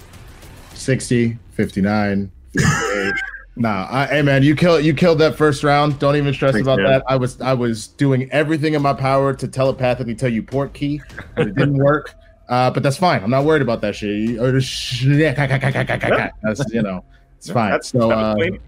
60, 0.73 1.37
59, 1.51 2.29
58. 2.57 3.13
nah, 3.55 3.87
I, 3.89 4.05
hey 4.07 4.21
man, 4.21 4.43
you 4.43 4.53
killed 4.53 4.83
you 4.83 4.93
killed 4.93 5.19
that 5.19 5.35
first 5.35 5.63
round. 5.63 5.97
Don't 5.99 6.17
even 6.17 6.33
stress 6.33 6.51
Thanks, 6.53 6.65
about 6.65 6.79
man. 6.79 6.91
that. 6.91 7.03
I 7.07 7.15
was 7.15 7.39
I 7.39 7.53
was 7.53 7.87
doing 7.87 8.29
everything 8.31 8.73
in 8.73 8.81
my 8.81 8.93
power 8.93 9.33
to 9.33 9.47
telepathically 9.47 10.15
tell 10.15 10.29
you 10.29 10.43
port 10.43 10.73
key, 10.73 11.01
but 11.37 11.47
it 11.47 11.55
didn't 11.55 11.77
work. 11.77 12.15
Uh, 12.49 12.69
but 12.69 12.83
that's 12.83 12.97
fine. 12.97 13.23
I'm 13.23 13.29
not 13.29 13.45
worried 13.45 13.61
about 13.61 13.79
that 13.81 13.95
shit. 13.95 14.09
You- 14.09 14.43
or 14.43 14.51
the 14.51 14.59
That's 16.43 16.73
you 16.73 16.81
know, 16.81 17.05
it's 17.37 17.49
fine. 17.49 17.71
That's- 17.71 17.89
so 17.91 17.99
that 17.99 18.07
was 18.07 18.15
uh, 18.15 18.35
clean. 18.35 18.59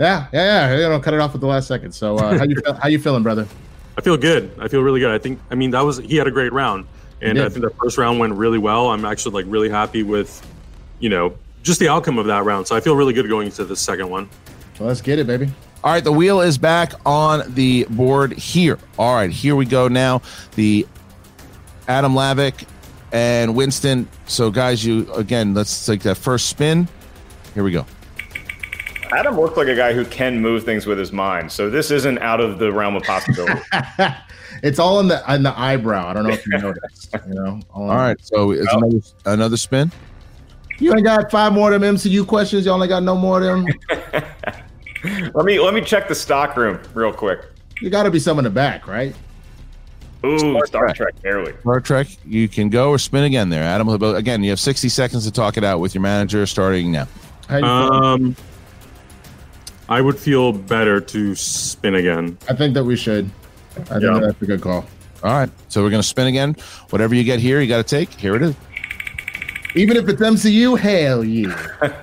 Yeah, 0.00 0.26
yeah, 0.32 0.70
yeah. 0.70 0.76
You 0.76 0.88
know, 0.88 0.98
cut 0.98 1.14
it 1.14 1.20
off 1.20 1.34
at 1.34 1.40
the 1.40 1.46
last 1.46 1.68
second. 1.68 1.92
So 1.92 2.16
uh, 2.16 2.38
how 2.38 2.44
you 2.44 2.56
feel, 2.64 2.74
how 2.74 2.88
you 2.88 2.98
feeling, 2.98 3.22
brother? 3.22 3.46
I 3.98 4.00
feel 4.00 4.16
good. 4.16 4.50
I 4.58 4.66
feel 4.68 4.80
really 4.80 5.00
good. 5.00 5.10
I 5.10 5.18
think. 5.18 5.38
I 5.50 5.54
mean, 5.54 5.70
that 5.72 5.82
was 5.82 5.98
he 5.98 6.16
had 6.16 6.26
a 6.26 6.30
great 6.30 6.52
round, 6.52 6.86
and 7.20 7.38
I 7.38 7.48
think 7.48 7.64
the 7.64 7.70
first 7.70 7.98
round 7.98 8.18
went 8.18 8.34
really 8.34 8.58
well. 8.58 8.88
I'm 8.88 9.04
actually 9.04 9.42
like 9.42 9.52
really 9.52 9.68
happy 9.68 10.02
with, 10.02 10.44
you 10.98 11.10
know, 11.10 11.36
just 11.62 11.80
the 11.80 11.88
outcome 11.88 12.18
of 12.18 12.26
that 12.26 12.44
round. 12.44 12.66
So 12.66 12.74
I 12.74 12.80
feel 12.80 12.96
really 12.96 13.12
good 13.12 13.28
going 13.28 13.46
into 13.46 13.64
the 13.64 13.76
second 13.76 14.08
one. 14.08 14.28
So 14.78 14.84
let's 14.84 15.02
get 15.02 15.18
it, 15.18 15.26
baby. 15.26 15.50
All 15.84 15.92
right, 15.92 16.04
the 16.04 16.12
wheel 16.12 16.40
is 16.40 16.58
back 16.58 16.92
on 17.06 17.54
the 17.54 17.84
board 17.90 18.32
here. 18.32 18.78
All 18.98 19.14
right, 19.14 19.30
here 19.30 19.56
we 19.56 19.64
go 19.66 19.88
now. 19.88 20.22
The 20.54 20.86
Adam 21.88 22.14
Lavick 22.14 22.66
and 23.12 23.54
Winston. 23.54 24.08
So, 24.26 24.50
guys, 24.50 24.84
you 24.84 25.12
again, 25.14 25.54
let's 25.54 25.84
take 25.84 26.02
that 26.02 26.16
first 26.16 26.48
spin. 26.48 26.88
Here 27.54 27.64
we 27.64 27.72
go. 27.72 27.86
Adam 29.12 29.38
looked 29.38 29.56
like 29.56 29.68
a 29.68 29.74
guy 29.74 29.92
who 29.92 30.04
can 30.04 30.40
move 30.40 30.64
things 30.64 30.86
with 30.86 30.98
his 30.98 31.12
mind. 31.12 31.50
So, 31.50 31.68
this 31.68 31.90
isn't 31.90 32.18
out 32.18 32.40
of 32.40 32.58
the 32.58 32.72
realm 32.72 32.96
of 32.96 33.02
possibility. 33.02 33.60
It's 34.62 34.78
all 34.78 35.00
in 35.00 35.08
the 35.08 35.26
on 35.30 35.42
the 35.42 35.58
eyebrow. 35.58 36.08
I 36.08 36.12
don't 36.12 36.24
know 36.24 36.30
if 36.30 36.46
you 36.46 36.58
noticed. 36.58 37.14
You 37.26 37.34
know. 37.34 37.60
All 37.70 37.88
right, 37.88 38.16
so 38.20 38.50
it's 38.50 38.72
another 38.72 39.00
another 39.26 39.56
spin. 39.56 39.90
You 40.78 40.90
only 40.90 41.02
got 41.02 41.30
five 41.30 41.52
more 41.52 41.72
of 41.72 41.80
them 41.80 41.96
MCU 41.96 42.26
questions. 42.26 42.64
You 42.64 42.72
only 42.72 42.88
got 42.88 43.02
no 43.02 43.14
more 43.14 43.38
of 43.38 43.44
them. 43.44 43.66
let 45.34 45.44
me 45.44 45.58
let 45.60 45.74
me 45.74 45.80
check 45.80 46.08
the 46.08 46.14
stock 46.14 46.56
room 46.56 46.80
real 46.94 47.12
quick. 47.12 47.46
You 47.80 47.90
got 47.90 48.02
to 48.02 48.10
be 48.10 48.18
some 48.18 48.38
in 48.38 48.44
the 48.44 48.50
back, 48.50 48.86
right? 48.86 49.14
Ooh, 50.22 50.60
Star, 50.66 50.92
Trek, 50.92 51.14
barely. 51.22 51.54
Star 51.60 51.80
Trek, 51.80 52.08
you 52.26 52.46
can 52.46 52.68
go 52.68 52.90
or 52.90 52.98
spin 52.98 53.24
again 53.24 53.48
there, 53.48 53.62
Adam. 53.62 53.86
But 53.96 54.16
Again, 54.16 54.42
you 54.42 54.50
have 54.50 54.60
60 54.60 54.90
seconds 54.90 55.24
to 55.24 55.30
talk 55.30 55.56
it 55.56 55.64
out 55.64 55.80
with 55.80 55.94
your 55.94 56.02
manager 56.02 56.44
starting 56.44 56.92
now. 56.92 57.08
Um, 57.48 58.36
I 59.90 60.00
would 60.00 60.18
feel 60.18 60.52
better 60.52 61.00
to 61.00 61.34
spin 61.34 61.96
again. 61.96 62.38
I 62.48 62.54
think 62.54 62.74
that 62.74 62.84
we 62.84 62.96
should. 62.96 63.28
I 63.76 63.80
think 63.82 64.02
Yeah. 64.02 64.20
that's 64.20 64.40
a 64.40 64.46
good 64.46 64.60
call. 64.60 64.84
All 65.22 65.32
right, 65.32 65.50
so 65.68 65.82
we're 65.82 65.90
going 65.90 66.02
to 66.02 66.08
spin 66.08 66.28
again. 66.28 66.56
Whatever 66.90 67.14
you 67.14 67.24
get 67.24 67.40
here, 67.40 67.60
you 67.60 67.68
got 67.68 67.86
to 67.86 67.96
take. 67.96 68.10
Here 68.14 68.36
it 68.36 68.42
is. 68.42 68.54
Even 69.74 69.96
if 69.96 70.08
it's 70.08 70.20
MCU, 70.22 70.78
hail 70.78 71.24
you. 71.24 71.52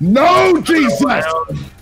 no, 0.00 0.60
Jesus! 0.62 1.02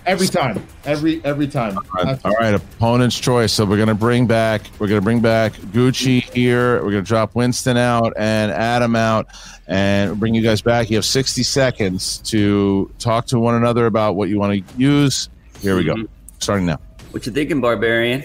Every 0.05 0.27
time, 0.27 0.65
every 0.85 1.23
every 1.23 1.47
time. 1.47 1.77
All 2.25 2.33
right, 2.39 2.53
opponent's 2.53 3.17
choice. 3.19 3.53
So 3.53 3.63
we're 3.63 3.77
gonna 3.77 3.93
bring 3.95 4.27
back 4.27 4.61
we're 4.79 4.87
gonna 4.87 5.01
bring 5.01 5.21
back 5.21 5.53
Gucci 5.53 6.21
here. 6.33 6.83
We're 6.83 6.91
gonna 6.91 7.01
drop 7.03 7.35
Winston 7.35 7.77
out 7.77 8.13
and 8.17 8.51
Adam 8.51 8.95
out, 8.95 9.27
and 9.69 10.19
bring 10.19 10.35
you 10.35 10.41
guys 10.41 10.61
back. 10.61 10.89
You 10.89 10.97
have 10.97 11.05
sixty 11.05 11.43
seconds 11.43 12.17
to 12.25 12.91
talk 12.99 13.27
to 13.27 13.39
one 13.39 13.55
another 13.55 13.85
about 13.85 14.15
what 14.15 14.27
you 14.27 14.37
want 14.37 14.67
to 14.67 14.77
use. 14.77 15.29
Here 15.61 15.77
we 15.77 15.85
go. 15.85 15.95
Starting 16.39 16.65
now. 16.65 16.79
What 17.11 17.25
you 17.25 17.31
thinking, 17.31 17.61
Barbarian? 17.61 18.23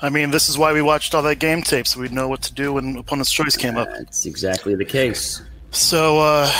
I 0.00 0.08
mean, 0.08 0.32
this 0.32 0.48
is 0.48 0.58
why 0.58 0.72
we 0.72 0.82
watched 0.82 1.14
all 1.14 1.22
that 1.22 1.38
game 1.38 1.62
tape, 1.62 1.86
so 1.86 2.00
we'd 2.00 2.10
know 2.10 2.26
what 2.26 2.42
to 2.42 2.52
do 2.52 2.72
when 2.72 2.96
opponent's 2.96 3.30
choice 3.30 3.56
came 3.56 3.76
up. 3.76 3.88
That's 3.88 4.26
exactly 4.26 4.74
the 4.74 4.84
case. 4.84 5.42
So, 5.70 6.18
uh, 6.18 6.50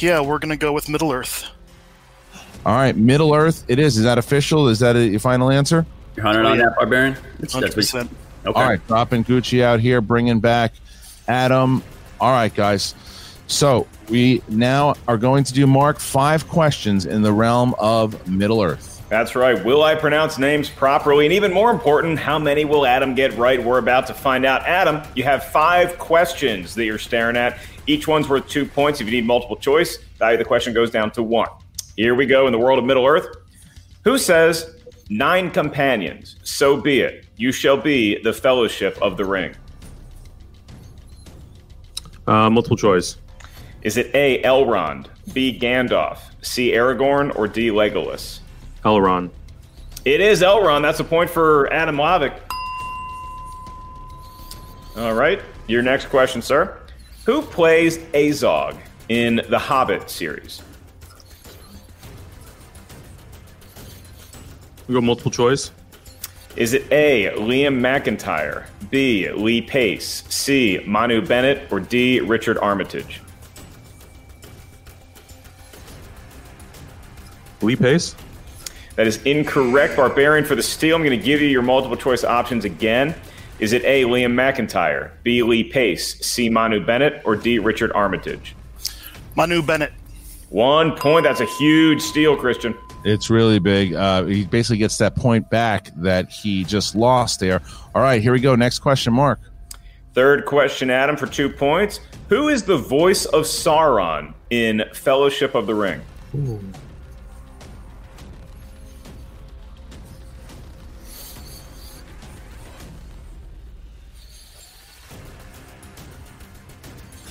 yeah, 0.00 0.20
we're 0.20 0.38
gonna 0.38 0.56
go 0.56 0.72
with 0.72 0.88
Middle 0.88 1.10
Earth. 1.10 1.46
All 2.66 2.74
right, 2.74 2.94
Middle 2.94 3.34
Earth. 3.34 3.64
It 3.68 3.78
is. 3.78 3.96
Is 3.96 4.04
that 4.04 4.18
official? 4.18 4.68
Is 4.68 4.80
that 4.80 4.96
a, 4.96 5.06
your 5.06 5.20
final 5.20 5.50
answer? 5.50 5.86
You're 6.14 6.26
hunting 6.26 6.44
on 6.44 6.58
that, 6.58 6.74
Barbarian? 6.76 7.16
That's, 7.38 7.54
Hundred 7.54 7.72
that's 7.72 7.92
what, 7.94 8.02
percent. 8.02 8.16
okay. 8.46 8.60
All 8.60 8.68
right, 8.68 8.86
dropping 8.86 9.24
Gucci 9.24 9.62
out 9.62 9.80
here, 9.80 10.00
bringing 10.00 10.40
back 10.40 10.74
Adam. 11.26 11.82
All 12.20 12.32
right, 12.32 12.54
guys. 12.54 12.94
So 13.50 13.88
we 14.08 14.42
now 14.48 14.94
are 15.08 15.18
going 15.18 15.42
to 15.42 15.52
do 15.52 15.66
mark 15.66 15.98
five 15.98 16.46
questions 16.46 17.04
in 17.04 17.20
the 17.20 17.32
realm 17.32 17.74
of 17.80 18.28
Middle 18.28 18.62
Earth. 18.62 19.04
That's 19.08 19.34
right. 19.34 19.62
Will 19.64 19.82
I 19.82 19.96
pronounce 19.96 20.38
names 20.38 20.70
properly? 20.70 21.26
And 21.26 21.32
even 21.32 21.52
more 21.52 21.72
important, 21.72 22.20
how 22.20 22.38
many 22.38 22.64
will 22.64 22.86
Adam 22.86 23.16
get 23.16 23.36
right? 23.36 23.62
We're 23.62 23.78
about 23.78 24.06
to 24.06 24.14
find 24.14 24.46
out. 24.46 24.62
Adam, 24.66 25.02
you 25.16 25.24
have 25.24 25.44
five 25.46 25.98
questions 25.98 26.76
that 26.76 26.84
you're 26.84 26.96
staring 26.96 27.36
at. 27.36 27.58
Each 27.88 28.06
one's 28.06 28.28
worth 28.28 28.48
two 28.48 28.64
points. 28.64 29.00
If 29.00 29.08
you 29.08 29.12
need 29.12 29.26
multiple 29.26 29.56
choice, 29.56 29.98
value 30.20 30.36
of 30.36 30.38
the 30.38 30.44
question 30.44 30.72
goes 30.72 30.92
down 30.92 31.10
to 31.12 31.22
one. 31.24 31.48
Here 31.96 32.14
we 32.14 32.26
go 32.26 32.46
in 32.46 32.52
the 32.52 32.58
world 32.58 32.78
of 32.78 32.84
Middle 32.84 33.04
Earth. 33.04 33.36
Who 34.04 34.16
says, 34.16 34.76
Nine 35.08 35.50
companions, 35.50 36.36
so 36.44 36.80
be 36.80 37.00
it. 37.00 37.26
You 37.36 37.50
shall 37.50 37.76
be 37.76 38.22
the 38.22 38.32
fellowship 38.32 38.96
of 39.02 39.16
the 39.16 39.24
ring. 39.24 39.56
Uh, 42.28 42.48
multiple 42.48 42.76
choice. 42.76 43.16
Is 43.82 43.96
it 43.96 44.14
A. 44.14 44.42
Elrond, 44.42 45.06
B. 45.32 45.58
Gandalf, 45.58 46.18
C. 46.42 46.72
Aragorn, 46.72 47.34
or 47.36 47.48
D. 47.48 47.68
Legolas? 47.68 48.40
Elrond. 48.84 49.30
It 50.04 50.20
is 50.20 50.42
Elrond. 50.42 50.82
That's 50.82 51.00
a 51.00 51.04
point 51.04 51.30
for 51.30 51.72
Adam 51.72 51.96
Lavick. 51.96 52.38
All 54.96 55.14
right. 55.14 55.40
Your 55.66 55.82
next 55.82 56.06
question, 56.06 56.42
sir. 56.42 56.78
Who 57.24 57.42
plays 57.42 57.98
Azog 57.98 58.76
in 59.08 59.42
the 59.48 59.58
Hobbit 59.58 60.10
series? 60.10 60.62
We 64.88 64.94
go 64.94 65.00
multiple 65.00 65.30
choice. 65.30 65.70
Is 66.56 66.74
it 66.74 66.90
A. 66.90 67.32
Liam 67.36 67.78
McIntyre, 67.78 68.64
B. 68.90 69.30
Lee 69.30 69.62
Pace, 69.62 70.24
C. 70.28 70.82
Manu 70.84 71.24
Bennett, 71.24 71.70
or 71.70 71.78
D. 71.78 72.20
Richard 72.20 72.58
Armitage? 72.58 73.20
Lee 77.62 77.76
Pace. 77.76 78.14
That 78.96 79.06
is 79.06 79.22
incorrect. 79.22 79.96
Barbarian 79.96 80.44
for 80.44 80.54
the 80.54 80.62
steal. 80.62 80.96
I'm 80.96 81.02
going 81.02 81.18
to 81.18 81.24
give 81.24 81.40
you 81.40 81.48
your 81.48 81.62
multiple 81.62 81.96
choice 81.96 82.24
options 82.24 82.64
again. 82.64 83.14
Is 83.58 83.72
it 83.72 83.84
A. 83.84 84.04
Liam 84.04 84.32
McIntyre, 84.32 85.10
B. 85.22 85.42
Lee 85.42 85.64
Pace, 85.64 86.18
C. 86.26 86.48
Manu 86.48 86.84
Bennett, 86.84 87.22
or 87.24 87.36
D. 87.36 87.58
Richard 87.58 87.92
Armitage? 87.92 88.54
Manu 89.36 89.62
Bennett. 89.62 89.92
One 90.48 90.96
point. 90.96 91.24
That's 91.24 91.40
a 91.40 91.46
huge 91.46 92.00
steal, 92.00 92.36
Christian. 92.36 92.74
It's 93.04 93.30
really 93.30 93.58
big. 93.58 93.94
Uh, 93.94 94.24
he 94.24 94.44
basically 94.44 94.78
gets 94.78 94.98
that 94.98 95.14
point 95.14 95.48
back 95.48 95.90
that 95.96 96.30
he 96.30 96.64
just 96.64 96.94
lost 96.94 97.40
there. 97.40 97.62
All 97.94 98.02
right, 98.02 98.20
here 98.20 98.32
we 98.32 98.40
go. 98.40 98.54
Next 98.54 98.80
question, 98.80 99.12
Mark. 99.12 99.40
Third 100.12 100.44
question, 100.44 100.90
Adam, 100.90 101.16
for 101.16 101.26
two 101.26 101.48
points. 101.48 102.00
Who 102.28 102.48
is 102.48 102.64
the 102.64 102.76
voice 102.76 103.26
of 103.26 103.44
Sauron 103.44 104.34
in 104.50 104.84
Fellowship 104.92 105.54
of 105.54 105.66
the 105.66 105.74
Ring? 105.74 106.00
Ooh. 106.34 106.60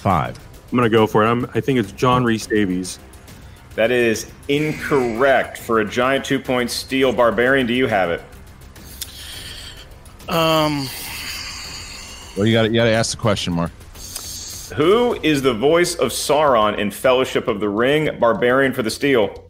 Five. 0.01 0.39
I'm 0.71 0.77
gonna 0.77 0.89
go 0.89 1.05
for 1.07 1.23
it. 1.23 1.27
I'm, 1.27 1.45
I 1.53 1.61
think 1.61 1.79
it's 1.79 1.91
John 1.91 2.23
Rhys-Davies. 2.23 2.99
That 3.75 3.91
is 3.91 4.31
incorrect. 4.47 5.57
For 5.57 5.79
a 5.79 5.85
giant 5.85 6.25
two 6.25 6.39
point 6.39 6.71
steal, 6.71 7.11
Barbarian, 7.11 7.67
do 7.67 7.73
you 7.73 7.87
have 7.87 8.09
it? 8.11 8.21
Um, 10.29 10.87
Well, 12.37 12.45
you 12.45 12.53
got 12.53 12.71
you 12.71 12.75
got 12.75 12.85
to 12.85 12.91
ask 12.91 13.11
the 13.11 13.17
question, 13.17 13.53
Mark. 13.53 13.71
Who 14.75 15.19
is 15.23 15.41
the 15.41 15.53
voice 15.53 15.95
of 15.95 16.11
Sauron 16.11 16.77
in 16.77 16.91
Fellowship 16.91 17.47
of 17.47 17.59
the 17.59 17.69
Ring? 17.69 18.17
Barbarian 18.19 18.73
for 18.73 18.83
the 18.83 18.91
steal. 18.91 19.49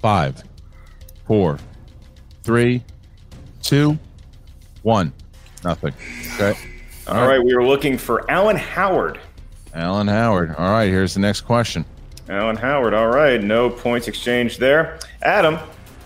Five, 0.00 0.42
four, 1.26 1.58
three, 2.48 2.82
two, 3.62 3.98
one. 4.80 5.12
Nothing. 5.62 5.92
Okay. 6.36 6.58
All 7.06 7.28
right, 7.28 7.44
we 7.44 7.54
were 7.54 7.62
looking 7.62 7.98
for 7.98 8.24
Alan 8.30 8.56
Howard. 8.56 9.20
Alan 9.74 10.08
Howard. 10.08 10.54
All 10.56 10.70
right, 10.70 10.86
here's 10.86 11.12
the 11.12 11.20
next 11.20 11.42
question. 11.42 11.84
Alan 12.26 12.56
Howard. 12.56 12.94
All 12.94 13.08
right, 13.08 13.44
no 13.44 13.68
points 13.68 14.08
exchanged 14.08 14.60
there. 14.60 14.98
Adam, 15.20 15.58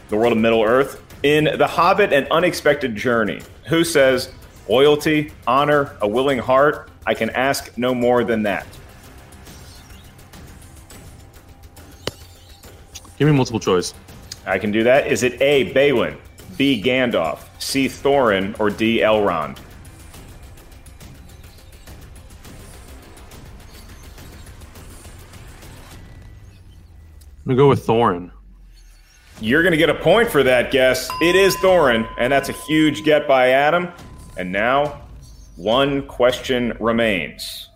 the 0.08 0.16
world 0.16 0.32
of 0.32 0.38
Middle 0.38 0.64
Earth. 0.64 1.00
In 1.22 1.44
The 1.44 1.66
Hobbit 1.68 2.12
An 2.12 2.26
Unexpected 2.32 2.96
Journey, 2.96 3.40
who 3.68 3.84
says, 3.84 4.32
loyalty, 4.68 5.30
honor, 5.46 5.96
a 6.00 6.08
willing 6.08 6.38
heart, 6.38 6.90
I 7.06 7.14
can 7.14 7.30
ask 7.30 7.78
no 7.78 7.94
more 7.94 8.24
than 8.24 8.42
that? 8.42 8.66
Give 13.16 13.28
me 13.28 13.32
multiple 13.32 13.60
choice. 13.60 13.94
I 14.44 14.58
can 14.58 14.72
do 14.72 14.82
that. 14.82 15.06
Is 15.06 15.22
it 15.22 15.40
A, 15.40 15.72
Balin, 15.72 16.18
B, 16.56 16.82
Gandalf, 16.82 17.40
C, 17.58 17.86
Thorin, 17.86 18.58
or 18.60 18.70
D, 18.70 19.00
Elrond? 19.00 19.58
I'm 27.44 27.46
gonna 27.46 27.56
go 27.56 27.68
with 27.68 27.86
Thorin. 27.86 28.30
You're 29.40 29.62
to 29.72 29.76
get 29.76 29.90
a 29.90 29.94
point 29.94 30.30
for 30.30 30.44
that 30.44 30.70
guess. 30.70 31.10
It 31.20 31.34
is 31.34 31.56
Thorin, 31.56 32.08
and 32.16 32.32
that's 32.32 32.48
a 32.48 32.52
huge 32.52 33.02
get 33.02 33.26
by 33.26 33.48
Adam. 33.48 33.88
And 34.36 34.52
now, 34.52 35.02
one 35.56 36.06
question 36.06 36.76
remains. 36.78 37.68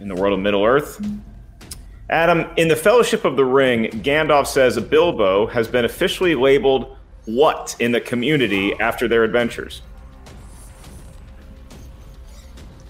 In 0.00 0.08
the 0.08 0.14
world 0.14 0.34
of 0.34 0.40
Middle 0.40 0.64
Earth, 0.64 1.02
Adam, 2.10 2.44
in 2.58 2.68
the 2.68 2.76
Fellowship 2.76 3.24
of 3.24 3.36
the 3.36 3.44
Ring, 3.44 3.84
Gandalf 4.02 4.46
says 4.46 4.76
a 4.76 4.82
Bilbo 4.82 5.46
has 5.46 5.66
been 5.66 5.86
officially 5.86 6.34
labeled 6.34 6.98
what 7.24 7.76
in 7.78 7.92
the 7.92 8.00
community 8.00 8.78
after 8.80 9.08
their 9.08 9.24
adventures? 9.24 9.82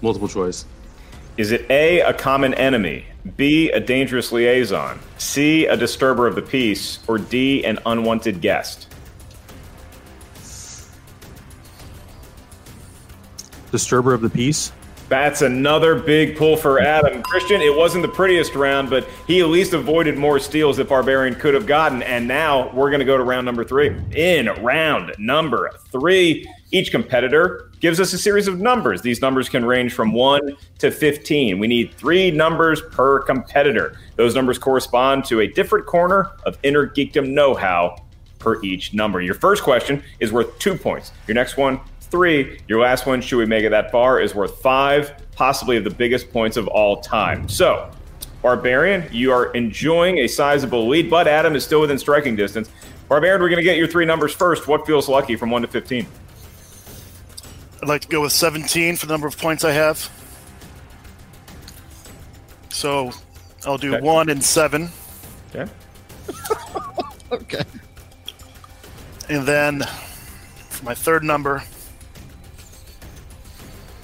Multiple 0.01 0.27
choice. 0.27 0.65
Is 1.37 1.51
it 1.51 1.69
A, 1.69 2.01
a 2.01 2.13
common 2.13 2.53
enemy, 2.53 3.05
B, 3.37 3.71
a 3.71 3.79
dangerous 3.79 4.31
liaison, 4.31 4.99
C, 5.17 5.65
a 5.65 5.77
disturber 5.77 6.27
of 6.27 6.35
the 6.35 6.41
peace, 6.41 6.99
or 7.07 7.17
D, 7.17 7.63
an 7.63 7.79
unwanted 7.85 8.41
guest? 8.41 8.87
Disturber 13.71 14.13
of 14.13 14.21
the 14.21 14.29
peace. 14.29 14.71
That's 15.13 15.43
another 15.43 15.93
big 15.93 16.35
pull 16.35 16.57
for 16.57 16.79
Adam. 16.79 17.21
Christian, 17.21 17.61
it 17.61 17.77
wasn't 17.77 18.01
the 18.01 18.09
prettiest 18.09 18.55
round, 18.55 18.89
but 18.89 19.07
he 19.27 19.41
at 19.41 19.47
least 19.49 19.73
avoided 19.73 20.17
more 20.17 20.39
steals 20.39 20.77
that 20.77 20.89
Barbarian 20.89 21.35
could 21.35 21.53
have 21.53 21.67
gotten. 21.67 22.01
And 22.01 22.27
now 22.27 22.71
we're 22.73 22.89
going 22.89 22.97
to 22.97 23.05
go 23.05 23.15
to 23.15 23.23
round 23.23 23.45
number 23.45 23.63
three. 23.63 23.95
In 24.15 24.47
round 24.63 25.13
number 25.19 25.69
three, 25.91 26.49
each 26.71 26.89
competitor 26.89 27.69
gives 27.79 27.99
us 27.99 28.11
a 28.13 28.17
series 28.17 28.47
of 28.47 28.59
numbers. 28.59 29.03
These 29.03 29.21
numbers 29.21 29.49
can 29.49 29.63
range 29.63 29.93
from 29.93 30.13
1 30.13 30.57
to 30.79 30.89
15. 30.89 31.59
We 31.59 31.67
need 31.67 31.93
three 31.93 32.31
numbers 32.31 32.81
per 32.81 33.19
competitor. 33.19 33.99
Those 34.15 34.33
numbers 34.33 34.57
correspond 34.57 35.25
to 35.25 35.41
a 35.41 35.47
different 35.47 35.85
corner 35.85 36.31
of 36.43 36.57
inner 36.63 36.87
geekdom 36.87 37.33
know 37.33 37.53
how 37.53 37.97
per 38.39 38.59
each 38.63 38.95
number. 38.95 39.21
Your 39.21 39.35
first 39.35 39.61
question 39.61 40.01
is 40.19 40.31
worth 40.31 40.57
two 40.57 40.75
points. 40.75 41.11
Your 41.27 41.35
next 41.35 41.55
one, 41.55 41.79
three. 42.13 42.59
Your 42.67 42.79
last 42.79 43.07
one, 43.07 43.21
should 43.21 43.37
we 43.37 43.47
make 43.47 43.63
it 43.65 43.71
that 43.71 43.91
far, 43.91 44.21
is 44.21 44.35
worth 44.35 44.61
five, 44.61 45.11
possibly 45.35 45.79
the 45.79 45.89
biggest 45.89 46.31
points 46.31 46.57
of 46.57 46.67
all 46.67 47.01
time. 47.01 47.49
So, 47.49 47.89
Barbarian, 48.43 49.09
you 49.11 49.31
are 49.31 49.51
enjoying 49.53 50.19
a 50.19 50.27
sizable 50.27 50.87
lead, 50.87 51.09
but 51.09 51.27
Adam 51.27 51.55
is 51.55 51.63
still 51.65 51.81
within 51.81 51.97
striking 51.97 52.35
distance. 52.35 52.69
Barbarian, 53.09 53.41
we're 53.41 53.49
going 53.49 53.57
to 53.57 53.63
get 53.63 53.77
your 53.77 53.87
three 53.87 54.05
numbers 54.05 54.31
first. 54.31 54.67
What 54.67 54.85
feels 54.85 55.09
lucky 55.09 55.35
from 55.35 55.49
1 55.49 55.63
to 55.63 55.67
15? 55.67 56.05
I'd 57.81 57.89
like 57.89 58.01
to 58.01 58.07
go 58.07 58.21
with 58.21 58.31
17 58.31 58.95
for 58.97 59.07
the 59.07 59.13
number 59.13 59.25
of 59.25 59.35
points 59.35 59.63
I 59.63 59.71
have. 59.71 60.07
So 62.69 63.09
I'll 63.65 63.79
do 63.79 63.95
Okay. 63.95 64.05
one 64.05 64.29
and 64.29 64.43
seven. 64.43 64.89
Okay. 65.55 65.71
okay. 67.31 67.63
And 69.29 69.47
then 69.47 69.81
for 70.69 70.85
my 70.85 70.93
third 70.93 71.23
number, 71.23 71.63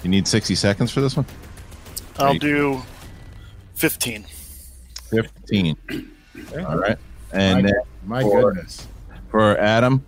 You 0.03 0.09
need 0.09 0.27
60 0.27 0.55
seconds 0.55 0.91
for 0.91 1.01
this 1.01 1.15
one? 1.15 1.25
I'll 2.17 2.33
you- 2.33 2.39
do 2.39 2.81
15. 3.75 4.25
15. 5.09 5.77
All 6.67 6.77
right. 6.77 6.97
And 7.33 7.63
My- 7.63 7.71
my 8.05 8.21
for- 8.21 8.53
goodness. 8.53 8.87
For 9.29 9.57
Adam, 9.57 10.03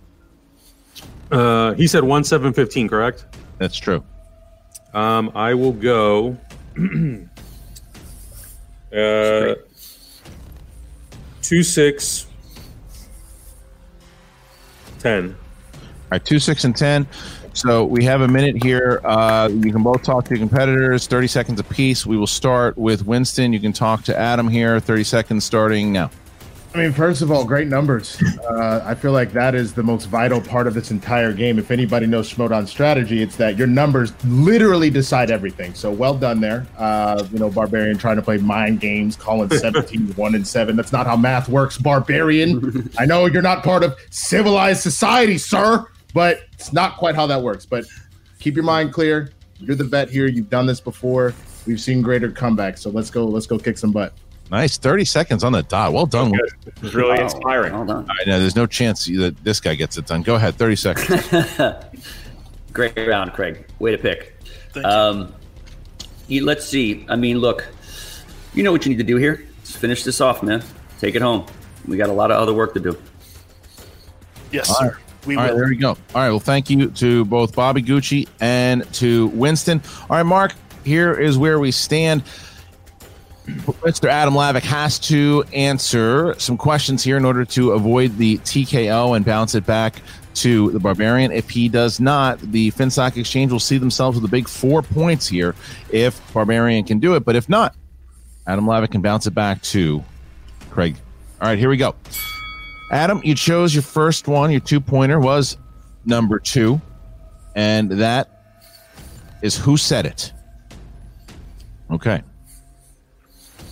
Uh, 1.30 1.72
he 1.74 1.86
said 1.86 2.04
one 2.04 2.24
seven 2.24 2.52
fifteen, 2.52 2.86
correct? 2.88 3.24
that's 3.58 3.78
true. 3.78 4.02
Um, 4.92 5.30
I 5.34 5.54
will 5.54 5.72
go. 5.72 6.36
uh, 8.94 9.54
two 11.40 11.62
six 11.62 12.26
ten. 14.98 15.34
All 15.74 15.78
right, 16.10 16.24
two, 16.24 16.38
six, 16.38 16.64
and 16.64 16.76
ten. 16.76 17.06
So 17.54 17.84
we 17.84 18.04
have 18.04 18.22
a 18.22 18.28
minute 18.28 18.62
here. 18.62 19.00
Uh, 19.04 19.48
you 19.52 19.72
can 19.72 19.82
both 19.82 20.02
talk 20.02 20.24
to 20.26 20.30
your 20.30 20.38
competitors. 20.38 21.06
Thirty 21.06 21.26
seconds 21.26 21.60
apiece. 21.60 22.06
We 22.06 22.16
will 22.16 22.26
start 22.26 22.76
with 22.78 23.06
Winston. 23.06 23.52
You 23.52 23.60
can 23.60 23.72
talk 23.72 24.04
to 24.04 24.18
Adam 24.18 24.48
here. 24.48 24.80
Thirty 24.80 25.04
seconds 25.04 25.44
starting 25.44 25.92
now. 25.92 26.10
I 26.74 26.78
mean, 26.78 26.92
first 26.92 27.20
of 27.20 27.30
all, 27.30 27.44
great 27.44 27.68
numbers. 27.68 28.16
Uh, 28.48 28.82
I 28.82 28.94
feel 28.94 29.12
like 29.12 29.32
that 29.32 29.54
is 29.54 29.74
the 29.74 29.82
most 29.82 30.06
vital 30.06 30.40
part 30.40 30.66
of 30.66 30.72
this 30.72 30.90
entire 30.90 31.34
game. 31.34 31.58
If 31.58 31.70
anybody 31.70 32.06
knows 32.06 32.32
Schmoedown's 32.32 32.70
strategy, 32.70 33.20
it's 33.20 33.36
that 33.36 33.58
your 33.58 33.66
numbers 33.66 34.12
literally 34.24 34.88
decide 34.88 35.30
everything. 35.30 35.74
So 35.74 35.90
well 35.90 36.14
done 36.14 36.40
there. 36.40 36.66
Uh, 36.78 37.26
you 37.30 37.38
know, 37.38 37.50
Barbarian 37.50 37.98
trying 37.98 38.16
to 38.16 38.22
play 38.22 38.38
mind 38.38 38.80
games, 38.80 39.16
calling 39.16 39.50
17 39.58 40.14
1 40.14 40.34
and 40.34 40.46
7. 40.46 40.74
That's 40.74 40.92
not 40.92 41.06
how 41.06 41.14
math 41.14 41.46
works, 41.46 41.76
Barbarian. 41.76 42.90
I 42.98 43.04
know 43.04 43.26
you're 43.26 43.42
not 43.42 43.62
part 43.62 43.82
of 43.84 43.94
civilized 44.08 44.80
society, 44.80 45.36
sir, 45.36 45.86
but 46.14 46.40
it's 46.52 46.72
not 46.72 46.96
quite 46.96 47.14
how 47.14 47.26
that 47.26 47.42
works. 47.42 47.66
But 47.66 47.84
keep 48.38 48.54
your 48.54 48.64
mind 48.64 48.92
clear. 48.92 49.30
You're 49.58 49.76
the 49.76 49.84
vet 49.84 50.10
here. 50.10 50.26
You've 50.26 50.50
done 50.50 50.66
this 50.66 50.80
before. 50.80 51.34
We've 51.66 51.80
seen 51.80 52.02
greater 52.02 52.30
comebacks. 52.30 52.78
So 52.78 52.90
let's 52.90 53.10
go. 53.10 53.24
Let's 53.26 53.46
go 53.46 53.58
kick 53.58 53.78
some 53.78 53.92
butt. 53.92 54.12
Nice, 54.50 54.76
thirty 54.76 55.04
seconds 55.04 55.44
on 55.44 55.52
the 55.52 55.62
dot. 55.62 55.92
Well 55.92 56.06
done. 56.06 56.32
It 56.66 56.82
was 56.82 56.94
really 56.94 57.18
inspiring. 57.20 57.72
Well 57.72 57.86
done. 57.86 58.06
I 58.10 58.28
know 58.28 58.38
there's 58.38 58.56
no 58.56 58.66
chance 58.66 59.06
that 59.06 59.36
this 59.42 59.60
guy 59.60 59.74
gets 59.74 59.96
it 59.96 60.06
done. 60.06 60.22
Go 60.22 60.34
ahead, 60.34 60.56
thirty 60.56 60.76
seconds. 60.76 61.26
Great 62.72 62.96
round, 62.96 63.32
Craig. 63.32 63.66
Way 63.78 63.92
to 63.92 63.98
pick. 63.98 64.36
Um, 64.84 65.34
you, 66.28 66.44
let's 66.44 66.66
see. 66.66 67.06
I 67.08 67.16
mean, 67.16 67.38
look, 67.38 67.66
you 68.54 68.62
know 68.62 68.72
what 68.72 68.84
you 68.84 68.90
need 68.90 68.98
to 68.98 69.04
do 69.04 69.16
here. 69.16 69.46
Just 69.64 69.78
finish 69.78 70.04
this 70.04 70.20
off, 70.20 70.42
man. 70.42 70.62
Take 70.98 71.14
it 71.14 71.22
home. 71.22 71.46
We 71.86 71.96
got 71.96 72.08
a 72.08 72.12
lot 72.12 72.30
of 72.30 72.40
other 72.40 72.54
work 72.54 72.74
to 72.74 72.80
do. 72.80 72.98
Yes, 74.50 74.68
All 74.68 74.76
sir. 74.76 74.98
We 75.26 75.36
All 75.36 75.42
right, 75.42 75.52
will. 75.52 75.60
there 75.60 75.68
we 75.68 75.76
go. 75.76 75.90
All 75.90 75.96
right, 76.14 76.30
well, 76.30 76.40
thank 76.40 76.68
you 76.68 76.90
to 76.90 77.24
both 77.24 77.54
Bobby 77.54 77.82
Gucci 77.82 78.28
and 78.40 78.90
to 78.94 79.28
Winston. 79.28 79.80
All 80.10 80.16
right, 80.16 80.22
Mark, 80.22 80.54
here 80.84 81.14
is 81.14 81.38
where 81.38 81.58
we 81.58 81.70
stand. 81.70 82.24
Mr. 83.46 84.08
Adam 84.08 84.34
Lavick 84.34 84.62
has 84.62 84.98
to 85.00 85.44
answer 85.52 86.34
some 86.38 86.56
questions 86.56 87.02
here 87.02 87.16
in 87.16 87.24
order 87.24 87.44
to 87.44 87.72
avoid 87.72 88.16
the 88.16 88.38
TKO 88.38 89.16
and 89.16 89.24
bounce 89.24 89.54
it 89.54 89.66
back 89.66 90.00
to 90.34 90.70
the 90.70 90.78
Barbarian. 90.78 91.32
If 91.32 91.50
he 91.50 91.68
does 91.68 92.00
not, 92.00 92.38
the 92.40 92.70
Finstock 92.72 93.16
Exchange 93.16 93.52
will 93.52 93.60
see 93.60 93.78
themselves 93.78 94.16
with 94.16 94.24
a 94.28 94.32
big 94.32 94.48
four 94.48 94.82
points 94.82 95.28
here 95.28 95.54
if 95.90 96.20
Barbarian 96.32 96.84
can 96.84 97.00
do 97.00 97.14
it. 97.14 97.24
But 97.24 97.36
if 97.36 97.48
not, 97.48 97.74
Adam 98.46 98.64
Lavick 98.64 98.92
can 98.92 99.02
bounce 99.02 99.26
it 99.26 99.34
back 99.34 99.60
to 99.62 100.02
Craig. 100.70 100.96
All 101.40 101.48
right, 101.48 101.58
here 101.58 101.68
we 101.68 101.76
go. 101.76 101.94
Adam, 102.92 103.22
you 103.24 103.34
chose 103.34 103.74
your 103.74 103.82
first 103.82 104.28
one. 104.28 104.50
Your 104.50 104.60
two 104.60 104.80
pointer 104.80 105.18
was 105.18 105.56
number 106.04 106.38
two, 106.38 106.78
and 107.56 107.90
that 107.90 108.28
is 109.40 109.56
Who 109.56 109.78
Said 109.78 110.04
It? 110.04 110.32
Okay. 111.90 112.22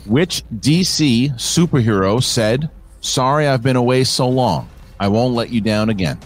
Which 0.07 0.43
DC 0.57 1.35
superhero 1.35 2.23
said, 2.23 2.71
Sorry, 3.03 3.47
I've 3.47 3.63
been 3.63 3.77
away 3.77 4.05
so 4.05 4.27
long. 4.29 4.69
I 4.99 5.09
won't 5.09 5.35
let 5.35 5.51
you 5.51 5.61
down 5.61 5.91
again? 5.91 6.19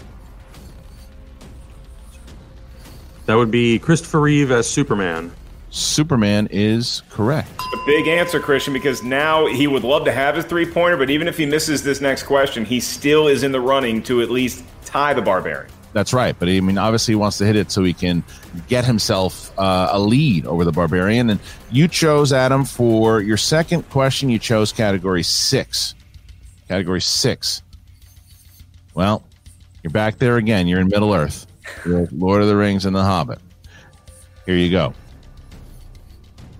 That 3.25 3.35
would 3.35 3.51
be 3.51 3.77
Christopher 3.79 4.21
Reeve 4.21 4.51
as 4.51 4.69
Superman. 4.69 5.31
Superman 5.75 6.47
is 6.51 7.03
correct. 7.09 7.51
A 7.73 7.85
big 7.85 8.07
answer, 8.07 8.39
Christian, 8.39 8.71
because 8.71 9.03
now 9.03 9.45
he 9.45 9.67
would 9.67 9.83
love 9.83 10.05
to 10.05 10.11
have 10.11 10.37
his 10.37 10.45
three 10.45 10.65
pointer, 10.65 10.95
but 10.95 11.09
even 11.09 11.27
if 11.27 11.35
he 11.35 11.45
misses 11.45 11.83
this 11.83 11.99
next 11.99 12.23
question, 12.23 12.63
he 12.63 12.79
still 12.79 13.27
is 13.27 13.43
in 13.43 13.51
the 13.51 13.59
running 13.59 14.01
to 14.03 14.21
at 14.21 14.31
least 14.31 14.63
tie 14.85 15.13
the 15.13 15.21
Barbarian. 15.21 15.69
That's 15.91 16.13
right. 16.13 16.33
But 16.39 16.47
I 16.47 16.61
mean, 16.61 16.77
obviously, 16.77 17.11
he 17.11 17.15
wants 17.17 17.39
to 17.39 17.45
hit 17.45 17.57
it 17.57 17.71
so 17.71 17.83
he 17.83 17.93
can 17.93 18.23
get 18.69 18.85
himself 18.85 19.51
uh, 19.59 19.89
a 19.91 19.99
lead 19.99 20.45
over 20.45 20.63
the 20.63 20.71
Barbarian. 20.71 21.29
And 21.29 21.41
you 21.71 21.89
chose, 21.89 22.31
Adam, 22.31 22.63
for 22.63 23.19
your 23.19 23.37
second 23.37 23.89
question, 23.89 24.29
you 24.29 24.39
chose 24.39 24.71
category 24.71 25.23
six. 25.23 25.93
Category 26.69 27.01
six. 27.01 27.61
Well, 28.93 29.23
you're 29.83 29.91
back 29.91 30.19
there 30.19 30.37
again. 30.37 30.67
You're 30.67 30.79
in 30.79 30.87
Middle 30.87 31.13
Earth. 31.13 31.47
Lord 31.85 32.41
of 32.41 32.47
the 32.47 32.55
Rings 32.55 32.85
and 32.85 32.95
The 32.95 33.03
Hobbit. 33.03 33.39
Here 34.45 34.55
you 34.55 34.71
go. 34.71 34.93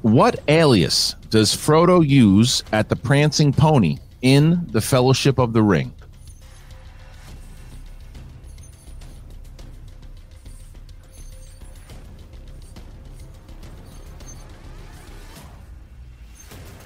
What 0.06 0.40
alias 0.48 1.16
does 1.32 1.56
Frodo 1.56 2.08
use 2.08 2.64
at 2.72 2.90
the 2.90 2.96
Prancing 2.96 3.52
Pony 3.52 3.98
in 4.22 4.68
the 4.70 4.80
Fellowship 4.80 5.40
of 5.40 5.52
the 5.52 5.64
Ring? 5.64 5.92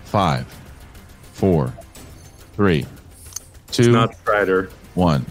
Five, 0.05 0.47
four, 1.33 1.73
three, 2.53 2.85
two, 3.69 3.91
not 3.91 4.15
Strider. 4.15 4.69
one. 4.95 5.25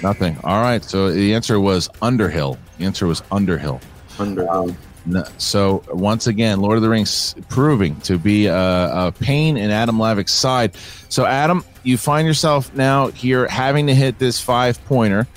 Nothing. 0.00 0.38
All 0.44 0.62
right. 0.62 0.84
So 0.84 1.10
the 1.10 1.34
answer 1.34 1.58
was 1.58 1.88
Underhill. 2.00 2.56
The 2.78 2.84
answer 2.84 3.08
was 3.08 3.24
Underhill. 3.32 3.80
Underhill. 4.20 4.76
No, 5.08 5.24
so 5.38 5.84
once 5.88 6.26
again, 6.26 6.60
Lord 6.60 6.76
of 6.76 6.82
the 6.82 6.88
Rings 6.88 7.36
proving 7.48 7.98
to 8.00 8.18
be 8.18 8.46
a, 8.46 9.06
a 9.06 9.12
pain 9.12 9.56
in 9.56 9.70
Adam 9.70 10.00
Lavick's 10.00 10.32
side. 10.32 10.74
So 11.08 11.24
Adam, 11.24 11.64
you 11.84 11.96
find 11.96 12.26
yourself 12.26 12.74
now 12.74 13.08
here 13.08 13.46
having 13.46 13.86
to 13.86 13.94
hit 13.94 14.18
this 14.18 14.40
five 14.40 14.84
pointer. 14.86 15.28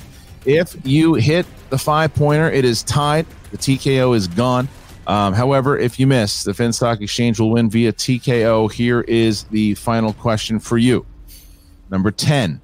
If 0.43 0.75
you 0.83 1.13
hit 1.13 1.45
the 1.69 1.77
five 1.77 2.15
pointer, 2.15 2.49
it 2.49 2.65
is 2.65 2.81
tied. 2.81 3.27
The 3.51 3.57
TKO 3.57 4.15
is 4.15 4.27
gone. 4.27 4.67
Um, 5.05 5.33
however, 5.33 5.77
if 5.77 5.99
you 5.99 6.07
miss, 6.07 6.43
the 6.43 6.51
Finstock 6.51 7.01
Exchange 7.01 7.39
will 7.39 7.51
win 7.51 7.69
via 7.69 7.93
TKO. 7.93 8.71
Here 8.71 9.01
is 9.01 9.43
the 9.45 9.75
final 9.75 10.13
question 10.13 10.59
for 10.59 10.79
you. 10.79 11.05
Number 11.91 12.09
10, 12.09 12.59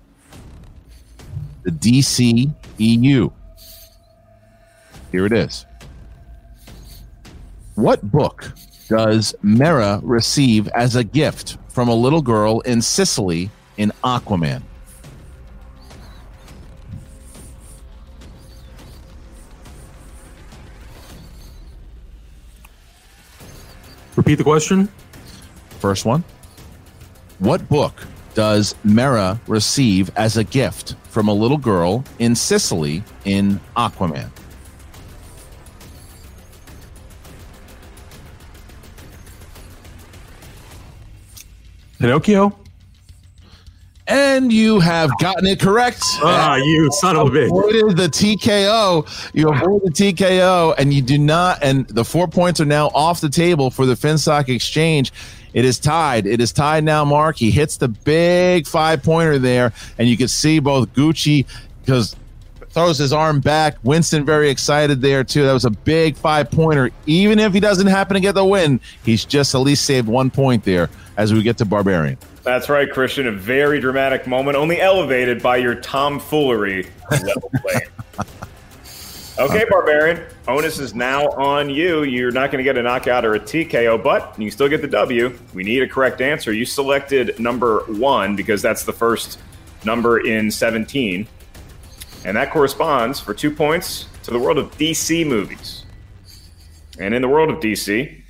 the 1.63 1.71
DC 1.71 2.53
EU. 2.77 3.29
Here 5.11 5.25
it 5.25 5.33
is. 5.33 5.65
What 7.76 8.09
book 8.09 8.53
does 8.88 9.36
Mera 9.41 9.99
receive 10.01 10.69
as 10.69 10.95
a 10.95 11.03
gift 11.03 11.57
from 11.67 11.89
a 11.89 11.93
little 11.93 12.21
girl 12.21 12.61
in 12.61 12.82
Sicily 12.82 13.51
in 13.76 13.91
Aquaman? 14.01 14.61
Repeat 24.15 24.36
the 24.36 24.43
question. 24.45 24.88
First 25.80 26.05
one. 26.05 26.23
What 27.39 27.67
book 27.67 28.07
does 28.36 28.73
Mera 28.86 29.38
receive 29.47 30.09
as 30.15 30.38
a 30.38 30.45
gift 30.45 30.95
from 31.09 31.28
a 31.28 31.34
little 31.34 31.57
girl 31.57 32.05
in 32.19 32.36
Sicily 32.36 33.03
in 33.26 33.59
Aquaman? 33.76 34.30
Pinocchio. 41.99 42.57
And 44.07 44.53
you 44.53 44.79
have 44.79 45.09
gotten 45.19 45.47
it 45.47 45.59
correct. 45.59 46.03
Ah, 46.21 46.57
you 46.57 46.91
son 46.91 47.15
of 47.15 47.27
a 47.27 47.29
bitch. 47.31 47.47
Avoided 47.47 47.97
the 47.97 48.07
TKO. 48.07 49.31
You 49.33 49.49
avoided 49.49 49.95
the 49.95 50.13
TKO, 50.13 50.75
and 50.77 50.93
you 50.93 51.01
do 51.01 51.17
not. 51.17 51.57
And 51.63 51.87
the 51.87 52.05
four 52.05 52.27
points 52.27 52.61
are 52.61 52.65
now 52.65 52.89
off 52.89 53.19
the 53.19 53.29
table 53.29 53.71
for 53.71 53.87
the 53.87 53.95
Finstock 53.95 54.47
Exchange. 54.47 55.11
It 55.53 55.65
is 55.65 55.79
tied. 55.79 56.27
It 56.27 56.39
is 56.39 56.51
tied 56.51 56.83
now, 56.83 57.03
Mark. 57.03 57.37
He 57.37 57.49
hits 57.49 57.77
the 57.77 57.87
big 57.87 58.67
five 58.67 59.01
pointer 59.01 59.39
there, 59.39 59.73
and 59.97 60.07
you 60.07 60.17
can 60.17 60.27
see 60.27 60.59
both 60.59 60.93
Gucci 60.93 61.47
because 61.81 62.15
throws 62.76 62.97
his 62.97 63.13
arm 63.13 63.39
back. 63.39 63.78
Winston 63.84 64.26
very 64.26 64.49
excited 64.49 65.01
there 65.01 65.23
too. 65.23 65.43
That 65.45 65.53
was 65.53 65.63
a 65.63 65.71
big 65.71 66.17
five 66.17 66.51
pointer. 66.51 66.91
Even 67.05 67.39
if 67.39 67.53
he 67.53 67.61
doesn't 67.61 67.88
happen 67.88 68.15
to 68.15 68.19
get 68.19 68.36
the 68.36 68.45
win, 68.45 68.82
he's 69.05 69.23
just 69.23 69.55
at 69.55 69.59
least 69.59 69.86
saved 69.86 70.09
one 70.09 70.30
point 70.30 70.65
there 70.65 70.89
as 71.15 71.34
we 71.34 71.41
get 71.41 71.57
to 71.59 71.65
Barbarian. 71.65 72.17
That's 72.43 72.67
right, 72.67 72.91
Christian. 72.91 73.28
A 73.28 73.32
very 73.32 73.80
dramatic 73.80 74.28
moment, 74.28 74.57
only 74.57 74.80
elevated 74.80 75.41
by 75.41 75.57
your 75.57 75.73
tomfoolery 75.73 76.88
level. 77.09 77.51
Okay, 79.38 79.65
Barbarian. 79.69 80.26
Onus 80.47 80.80
is 80.80 80.95
now 80.95 81.28
on 81.32 81.69
you. 81.69 82.03
You're 82.03 82.32
not 82.32 82.51
going 82.51 82.59
to 82.59 82.63
get 82.63 82.78
a 82.78 82.82
knockout 82.82 83.26
or 83.26 83.36
a 83.36 83.39
TKO, 83.39 84.01
but 84.01 84.34
you 84.39 84.49
still 84.49 84.69
get 84.69 84.82
the 84.82 84.88
W. 84.88 85.38
We 85.53 85.63
need 85.63 85.84
a 85.84 85.89
correct 85.89 86.21
answer. 86.21 86.53
You 86.53 86.63
selected 86.63 87.38
number 87.38 87.80
one 87.80 88.38
because 88.38 88.61
that's 88.61 88.86
the 88.86 88.93
first 88.93 89.38
number 89.84 90.26
in 90.26 90.49
17. 90.49 91.28
And 92.26 92.36
that 92.38 92.51
corresponds 92.51 93.19
for 93.19 93.36
two 93.36 93.51
points 93.51 94.07
to 94.23 94.32
the 94.32 94.39
world 94.39 94.57
of 94.57 94.76
DC 94.80 95.26
movies. 95.28 95.86
And 96.97 97.13
in 97.13 97.21
the 97.21 97.30
world 97.30 97.51
of 97.51 97.59
DC, 97.59 98.23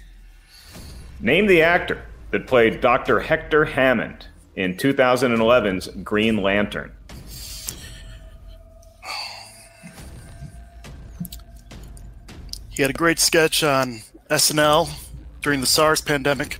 name 1.21 1.47
the 1.47 1.61
actor 1.61 2.03
that 2.31 2.45
played 2.45 2.81
Dr. 2.81 3.21
Hector 3.21 3.63
Hammond 3.63 4.27
in 4.53 4.75
2011's 4.75 5.87
Green 6.03 6.41
Lantern. 6.41 6.91
He 12.69 12.81
had 12.81 12.91
a 12.91 12.93
great 12.93 13.19
sketch 13.19 13.63
on 13.63 14.01
SNL 14.29 14.89
during 15.41 15.61
the 15.61 15.67
SARS 15.67 16.01
pandemic 16.01 16.59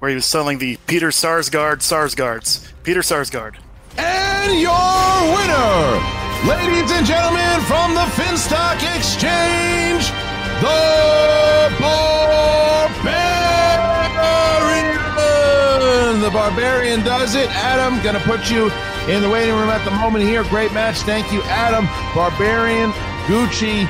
where 0.00 0.08
he 0.08 0.16
was 0.16 0.26
selling 0.26 0.58
the 0.58 0.78
Peter 0.88 1.10
Sarsgaard 1.10 1.76
Sarsgaards. 1.76 2.72
Peter 2.82 3.00
Sarsgaard. 3.00 3.54
And 3.96 4.60
your 4.60 4.72
winner, 5.36 6.23
ladies 6.44 6.90
and 6.92 7.06
gentlemen, 7.06 7.60
from 7.62 7.94
the 7.94 8.04
Finstock 8.12 8.76
Exchange, 8.96 10.10
the 10.60 11.72
Barbarian. 11.80 13.10
The 16.20 16.30
Barbarian 16.30 17.00
does 17.04 17.34
it. 17.34 17.48
Adam, 17.50 18.02
gonna 18.02 18.20
put 18.20 18.50
you 18.50 18.70
in 19.08 19.22
the 19.22 19.28
waiting 19.28 19.54
room 19.54 19.70
at 19.70 19.84
the 19.84 19.90
moment 19.90 20.24
here. 20.24 20.44
Great 20.44 20.72
match. 20.72 20.98
Thank 20.98 21.32
you, 21.32 21.42
Adam. 21.44 21.86
Barbarian, 22.14 22.92
Gucci, 23.26 23.88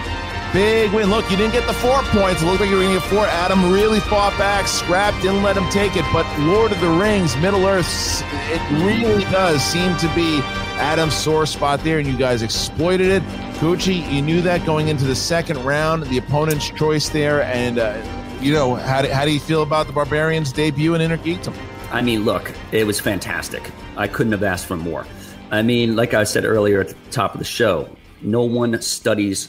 Big 0.55 0.93
win. 0.93 1.11
Look, 1.11 1.29
you 1.33 1.37
didn't 1.37 1.53
get 1.53 1.67
the 1.67 1.73
four 1.73 2.01
points. 2.15 2.41
It 2.41 2.47
looked 2.47 2.61
like 2.61 2.71
you 2.71 2.77
were 2.77 2.83
going 2.83 2.95
to 2.95 3.01
get 3.01 3.11
four. 3.11 3.27
Adam 3.27 3.73
really 3.73 3.99
fought 3.99 4.39
back, 4.39 4.69
scrapped, 4.69 5.21
didn't 5.21 5.43
let 5.43 5.57
him 5.57 5.69
take 5.71 5.97
it. 5.97 6.05
But 6.13 6.25
Lord 6.39 6.71
of 6.71 6.81
the 6.81 6.91
Rings, 6.91 7.37
Middle 7.39 7.67
Earth, 7.67 8.23
it 8.53 8.63
really 8.71 9.25
does 9.33 9.61
seem 9.65 9.97
to 9.97 10.07
be 10.15 10.41
Adam's 10.77 11.15
sore 11.15 11.47
spot 11.47 11.81
there, 11.85 11.99
and 11.99 12.07
you 12.07 12.17
guys 12.17 12.43
exploited 12.43 13.09
it. 13.09 13.23
Gucci, 13.55 14.11
you 14.13 14.21
knew 14.21 14.41
that 14.43 14.65
going 14.67 14.89
into 14.89 15.05
the 15.05 15.15
second 15.15 15.65
round, 15.65 16.03
the 16.05 16.19
opponent's 16.19 16.71
choice 16.71 17.09
there. 17.09 17.43
And, 17.43 17.79
uh, 17.79 17.97
you 18.41 18.53
know, 18.53 18.75
how 18.75 19.03
do, 19.03 19.09
how 19.09 19.25
do 19.25 19.33
you 19.33 19.41
feel 19.41 19.63
about 19.63 19.87
the 19.87 19.93
Barbarians' 19.93 20.53
debut 20.53 20.95
in 20.95 21.01
Inner 21.01 21.19
Geekdom? 21.19 21.57
I 21.91 22.03
mean, 22.03 22.25
look, 22.25 22.53
it 22.73 22.87
was 22.87 23.01
fantastic. 23.01 23.71
I 23.97 24.09
couldn't 24.09 24.33
have 24.33 24.43
asked 24.43 24.67
for 24.67 24.77
more. 24.77 25.07
I 25.51 25.63
mean, 25.63 25.97
like 25.97 26.15
I 26.15 26.25
said 26.25 26.45
earlier 26.45 26.81
at 26.81 26.89
the 26.89 27.11
top 27.11 27.35
of 27.35 27.39
the 27.39 27.45
show, 27.45 27.89
no 28.21 28.43
one 28.43 28.81
studies 28.83 29.49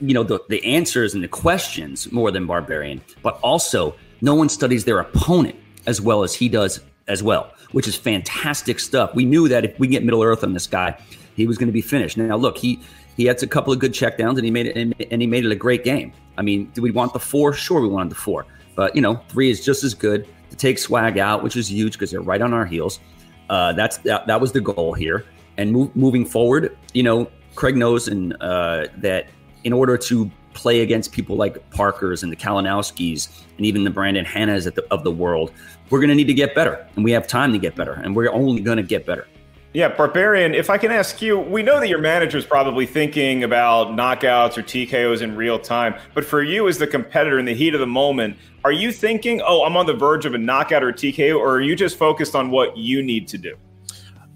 you 0.00 0.14
know 0.14 0.22
the, 0.22 0.40
the 0.48 0.64
answers 0.64 1.14
and 1.14 1.22
the 1.22 1.28
questions 1.28 2.10
more 2.10 2.30
than 2.30 2.46
Barbarian, 2.46 3.02
but 3.22 3.38
also 3.42 3.94
no 4.20 4.34
one 4.34 4.48
studies 4.48 4.84
their 4.84 4.98
opponent 4.98 5.56
as 5.86 6.00
well 6.00 6.22
as 6.22 6.34
he 6.34 6.48
does 6.48 6.80
as 7.08 7.22
well, 7.22 7.52
which 7.72 7.86
is 7.88 7.96
fantastic 7.96 8.80
stuff. 8.80 9.14
We 9.14 9.24
knew 9.24 9.48
that 9.48 9.64
if 9.64 9.78
we 9.78 9.88
get 9.88 10.04
Middle 10.04 10.22
Earth 10.22 10.44
on 10.44 10.52
this 10.54 10.66
guy, 10.66 10.98
he 11.36 11.46
was 11.46 11.58
going 11.58 11.68
to 11.68 11.72
be 11.72 11.80
finished. 11.80 12.16
Now 12.16 12.36
look, 12.36 12.58
he 12.58 12.80
he 13.16 13.26
had 13.26 13.42
a 13.42 13.46
couple 13.46 13.72
of 13.72 13.78
good 13.78 13.92
checkdowns 13.92 14.36
and 14.36 14.44
he 14.44 14.50
made 14.50 14.66
it 14.66 14.76
and 15.10 15.20
he 15.20 15.26
made 15.26 15.44
it 15.44 15.52
a 15.52 15.56
great 15.56 15.84
game. 15.84 16.12
I 16.38 16.42
mean, 16.42 16.66
do 16.74 16.82
we 16.82 16.90
want 16.90 17.12
the 17.12 17.20
four? 17.20 17.52
Sure, 17.52 17.80
we 17.80 17.88
wanted 17.88 18.10
the 18.10 18.16
four, 18.16 18.46
but 18.74 18.94
you 18.94 19.02
know, 19.02 19.16
three 19.28 19.50
is 19.50 19.64
just 19.64 19.84
as 19.84 19.94
good 19.94 20.26
to 20.50 20.56
take 20.56 20.78
swag 20.78 21.18
out, 21.18 21.42
which 21.42 21.56
is 21.56 21.70
huge 21.70 21.94
because 21.94 22.10
they're 22.10 22.20
right 22.20 22.40
on 22.40 22.52
our 22.52 22.66
heels. 22.66 23.00
Uh, 23.48 23.72
that's 23.72 23.98
that, 23.98 24.26
that 24.26 24.40
was 24.40 24.52
the 24.52 24.60
goal 24.60 24.94
here. 24.94 25.24
And 25.56 25.72
move, 25.72 25.94
moving 25.94 26.24
forward, 26.24 26.76
you 26.94 27.02
know, 27.02 27.30
Craig 27.54 27.76
knows 27.76 28.08
and 28.08 28.34
uh, 28.40 28.86
that 28.98 29.26
in 29.64 29.72
order 29.72 29.98
to 29.98 30.30
play 30.54 30.80
against 30.80 31.12
people 31.12 31.36
like 31.36 31.68
Parkers 31.70 32.22
and 32.22 32.32
the 32.32 32.36
Kalinowskis 32.36 33.28
and 33.56 33.66
even 33.66 33.84
the 33.84 33.90
Brandon 33.90 34.24
Hannas 34.24 34.66
of 34.90 35.04
the 35.04 35.10
world, 35.10 35.52
we're 35.90 35.98
going 35.98 36.08
to 36.08 36.14
need 36.14 36.28
to 36.28 36.34
get 36.34 36.54
better, 36.54 36.86
and 36.96 37.04
we 37.04 37.12
have 37.12 37.26
time 37.26 37.52
to 37.52 37.58
get 37.58 37.74
better, 37.74 37.92
and 37.92 38.16
we're 38.16 38.30
only 38.30 38.62
going 38.62 38.78
to 38.78 38.82
get 38.82 39.04
better. 39.04 39.26
Yeah, 39.72 39.88
Barbarian, 39.88 40.52
if 40.52 40.68
I 40.68 40.78
can 40.78 40.90
ask 40.90 41.22
you, 41.22 41.38
we 41.38 41.62
know 41.62 41.78
that 41.78 41.88
your 41.88 42.00
manager 42.00 42.36
is 42.36 42.44
probably 42.44 42.86
thinking 42.86 43.44
about 43.44 43.88
knockouts 43.90 44.58
or 44.58 44.62
TKOs 44.64 45.22
in 45.22 45.36
real 45.36 45.60
time, 45.60 45.94
but 46.12 46.24
for 46.24 46.42
you 46.42 46.66
as 46.66 46.78
the 46.78 46.88
competitor 46.88 47.38
in 47.38 47.44
the 47.44 47.54
heat 47.54 47.74
of 47.74 47.80
the 47.80 47.86
moment, 47.86 48.36
are 48.64 48.72
you 48.72 48.90
thinking, 48.90 49.40
oh, 49.46 49.64
I'm 49.64 49.76
on 49.76 49.86
the 49.86 49.94
verge 49.94 50.26
of 50.26 50.34
a 50.34 50.38
knockout 50.38 50.82
or 50.82 50.88
a 50.88 50.92
TKO, 50.92 51.38
or 51.38 51.54
are 51.54 51.60
you 51.60 51.76
just 51.76 51.96
focused 51.96 52.34
on 52.34 52.50
what 52.50 52.76
you 52.76 53.00
need 53.00 53.28
to 53.28 53.38
do? 53.38 53.56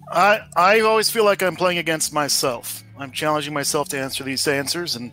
I, 0.08 0.42
I 0.56 0.80
always 0.80 1.10
feel 1.10 1.24
like 1.24 1.42
I'm 1.42 1.56
playing 1.56 1.78
against 1.78 2.12
myself. 2.12 2.83
I'm 2.96 3.10
challenging 3.10 3.52
myself 3.52 3.88
to 3.90 3.98
answer 3.98 4.22
these 4.24 4.46
answers, 4.46 4.96
and 4.96 5.12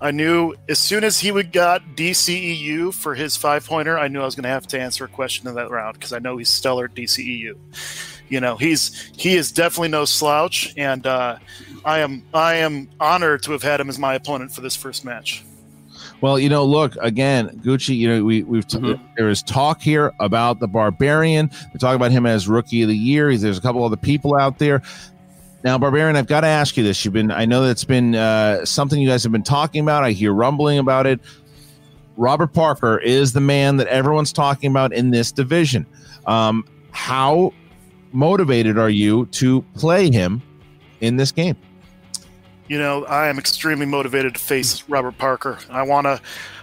I 0.00 0.10
knew 0.10 0.54
as 0.68 0.78
soon 0.78 1.04
as 1.04 1.20
he 1.20 1.30
would 1.30 1.52
got 1.52 1.82
DCEU 1.96 2.94
for 2.94 3.14
his 3.14 3.36
five 3.36 3.66
pointer, 3.66 3.98
I 3.98 4.08
knew 4.08 4.20
I 4.22 4.24
was 4.24 4.34
going 4.34 4.44
to 4.44 4.48
have 4.48 4.66
to 4.68 4.80
answer 4.80 5.04
a 5.04 5.08
question 5.08 5.46
in 5.46 5.54
that 5.56 5.70
round 5.70 5.94
because 5.94 6.12
I 6.12 6.18
know 6.18 6.38
he's 6.38 6.48
stellar 6.48 6.86
at 6.86 6.94
DCEU 6.94 7.56
you 8.32 8.40
know 8.40 8.56
he's 8.56 9.10
he 9.14 9.36
is 9.36 9.52
definitely 9.52 9.88
no 9.88 10.06
slouch, 10.06 10.72
and 10.78 11.06
uh, 11.06 11.36
I 11.84 11.98
am 11.98 12.24
I 12.32 12.54
am 12.54 12.88
honored 12.98 13.42
to 13.44 13.52
have 13.52 13.62
had 13.62 13.78
him 13.78 13.90
as 13.90 13.98
my 13.98 14.14
opponent 14.14 14.52
for 14.52 14.62
this 14.62 14.74
first 14.74 15.04
match. 15.04 15.44
Well, 16.22 16.38
you 16.38 16.48
know, 16.48 16.64
look 16.64 16.96
again, 17.02 17.60
Gucci. 17.62 17.94
You 17.94 18.08
know, 18.08 18.24
we 18.24 18.42
we've 18.44 18.66
t- 18.66 18.78
mm-hmm. 18.78 19.04
there 19.18 19.28
is 19.28 19.42
talk 19.42 19.82
here 19.82 20.12
about 20.18 20.60
the 20.60 20.66
Barbarian. 20.66 21.50
We 21.74 21.78
talk 21.78 21.94
about 21.94 22.10
him 22.10 22.24
as 22.24 22.48
Rookie 22.48 22.80
of 22.82 22.88
the 22.88 22.96
Year. 22.96 23.36
There's 23.36 23.58
a 23.58 23.60
couple 23.60 23.84
other 23.84 23.96
people 23.96 24.34
out 24.34 24.58
there. 24.58 24.80
Now, 25.64 25.78
Barbarian, 25.78 26.16
I've 26.16 26.26
got 26.26 26.40
to 26.40 26.48
ask 26.48 26.76
you 26.76 26.82
this. 26.82 27.04
You've 27.04 27.14
been, 27.14 27.30
I 27.30 27.44
know 27.44 27.64
that's 27.64 27.84
been 27.84 28.16
uh, 28.16 28.64
something 28.64 29.00
you 29.00 29.08
guys 29.08 29.22
have 29.22 29.32
been 29.32 29.44
talking 29.44 29.80
about. 29.80 30.02
I 30.02 30.10
hear 30.10 30.32
rumbling 30.32 30.78
about 30.78 31.06
it. 31.06 31.20
Robert 32.16 32.52
Parker 32.52 32.98
is 32.98 33.32
the 33.32 33.40
man 33.40 33.76
that 33.76 33.86
everyone's 33.86 34.32
talking 34.32 34.70
about 34.70 34.92
in 34.92 35.10
this 35.10 35.30
division. 35.30 35.86
Um, 36.26 36.64
how 36.90 37.52
motivated 38.12 38.76
are 38.76 38.90
you 38.90 39.26
to 39.26 39.62
play 39.74 40.10
him 40.10 40.42
in 41.00 41.16
this 41.16 41.32
game? 41.32 41.56
You 42.68 42.78
know, 42.78 43.04
I 43.04 43.28
am 43.28 43.38
extremely 43.38 43.86
motivated 43.86 44.34
to 44.34 44.40
face 44.40 44.82
Robert 44.88 45.16
Parker. 45.18 45.58
I 45.70 45.82
want 45.82 46.06
to 46.06 46.20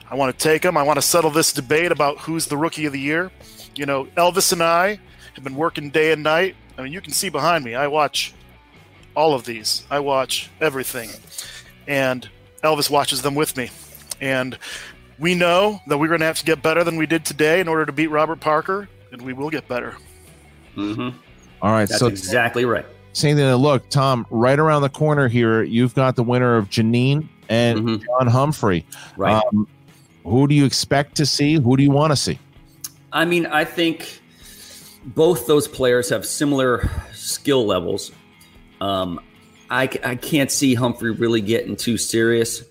I 0.10 0.16
want 0.16 0.38
to 0.38 0.43
take 0.43 0.64
him. 0.64 0.76
I 0.76 0.84
want 0.84 0.97
to 0.97 1.04
settle 1.04 1.30
this 1.30 1.54
debate 1.54 1.91
about 1.91 2.18
who's 2.20 2.47
the 2.47 2.58
rookie 2.58 2.86
of 2.86 2.93
the 2.93 3.00
year. 3.00 3.32
You 3.76 3.86
know, 3.86 4.06
Elvis 4.18 4.52
and 4.52 4.64
I 4.64 5.00
have 5.36 5.43
been 5.43 5.56
working 5.56 5.91
day 5.91 6.12
and 6.12 6.24
night. 6.24 6.56
I 6.78 6.82
mean, 6.82 6.93
you 6.93 7.02
can 7.02 7.14
see 7.14 7.30
behind 7.30 7.64
me. 7.64 7.76
I 7.76 7.88
watch 7.88 8.34
all 9.16 9.34
of 9.34 9.45
these. 9.45 9.84
I 9.89 9.99
watch 9.99 10.49
everything. 10.62 11.10
And 11.88 12.30
Elvis 12.64 12.89
watches 12.89 13.22
them 13.22 13.36
with 13.36 13.57
me. 13.57 13.70
And 14.22 14.57
we 15.18 15.36
know 15.36 15.82
that 15.88 15.97
we're 15.97 16.07
going 16.07 16.22
to 16.22 16.26
have 16.26 16.39
to 16.39 16.45
get 16.45 16.62
better 16.62 16.84
than 16.84 16.95
we 16.97 17.05
did 17.05 17.26
today 17.26 17.60
in 17.60 17.68
order 17.68 17.86
to 17.86 17.91
beat 17.91 18.07
Robert 18.07 18.39
Parker, 18.39 18.88
and 19.12 19.22
we 19.22 19.34
will 19.34 19.49
get 19.49 19.68
better. 19.68 19.95
Mm-hmm. 20.76 21.18
All 21.62 21.72
right, 21.72 21.89
That's 21.89 21.99
so 21.99 22.07
exactly 22.07 22.66
right. 22.66 22.86
Same 23.14 23.36
thing. 23.36 23.51
Look, 23.55 23.89
Tom, 23.89 24.26
right 24.30 24.57
around 24.57 24.82
the 24.82 24.89
corner 24.89 25.28
here, 25.28 25.64
you've 25.64 25.93
got 25.95 26.16
the 26.16 26.24
winner 26.24 26.55
of 26.55 26.70
Janine 26.70 27.28
and 27.49 27.80
mm-hmm. 27.80 28.05
John 28.05 28.28
Humphrey. 28.28 28.86
Right. 29.18 29.41
Um, 29.51 29.68
who 30.24 30.47
do 30.47 30.55
you 30.55 30.66
expect 30.66 31.16
to 31.16 31.26
see? 31.26 31.55
Who 31.55 31.76
do 31.76 31.84
you 31.84 31.91
want 31.91 32.12
to 32.12 32.16
see? 32.16 32.39
I 33.12 33.26
mean, 33.26 33.45
I 33.47 33.66
think 33.66 34.22
both 35.03 35.47
those 35.47 35.68
players 35.68 36.10
have 36.10 36.26
similar 36.26 36.89
skill 37.14 37.66
levels. 37.66 38.12
Um, 38.82 39.19
I, 39.69 39.84
I 40.03 40.15
can't 40.15 40.51
see 40.51 40.73
Humphrey 40.73 41.11
really 41.11 41.41
getting 41.41 41.75
too 41.75 41.97
serious, 41.97 42.63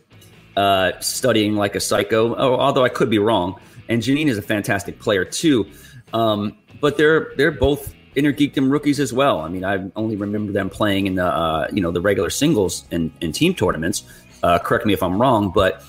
uh, 0.57 0.93
studying 1.01 1.55
like 1.55 1.75
a 1.77 1.81
psycho. 1.81 2.35
Oh, 2.35 2.57
although 2.57 2.85
I 2.85 2.89
could 2.89 3.11
be 3.11 3.19
wrong. 3.19 3.61
And 3.89 4.03
Janine 4.03 4.29
is 4.29 4.37
a 4.37 4.43
fantastic 4.43 4.99
player 4.99 5.25
too. 5.25 5.71
Um, 6.13 6.59
but 6.81 6.97
they're 6.97 7.33
they're 7.37 7.51
both 7.51 7.95
Inner 8.15 8.33
geekdom 8.33 8.71
rookies 8.71 8.99
as 8.99 9.13
well. 9.13 9.41
I 9.41 9.49
mean, 9.49 9.65
I 9.65 9.91
only 9.95 10.17
remember 10.17 10.51
them 10.51 10.71
playing 10.71 11.07
in 11.07 11.15
the 11.15 11.27
uh, 11.27 11.69
you 11.73 11.81
know 11.81 11.93
the 11.93 12.01
regular 12.01 12.31
singles 12.31 12.85
and, 12.91 13.13
and 13.23 13.35
team 13.35 13.55
tournaments. 13.55 14.03
Uh, 14.43 14.59
correct 14.59 14.87
me 14.87 14.93
if 14.93 15.03
I'm 15.03 15.21
wrong, 15.21 15.53
but 15.55 15.85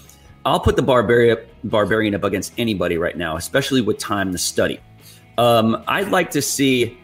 I'll 0.46 0.60
put 0.60 0.76
the 0.76 0.82
barbarian 0.82 1.38
barbarian 1.64 2.14
up 2.14 2.24
against 2.24 2.54
anybody 2.58 2.98
right 2.98 3.18
now, 3.18 3.36
especially 3.36 3.82
with 3.82 3.98
time 3.98 4.32
to 4.32 4.38
study. 4.38 4.80
Um, 5.38 5.84
I'd 5.88 6.10
like 6.10 6.32
to 6.32 6.42
see, 6.42 6.98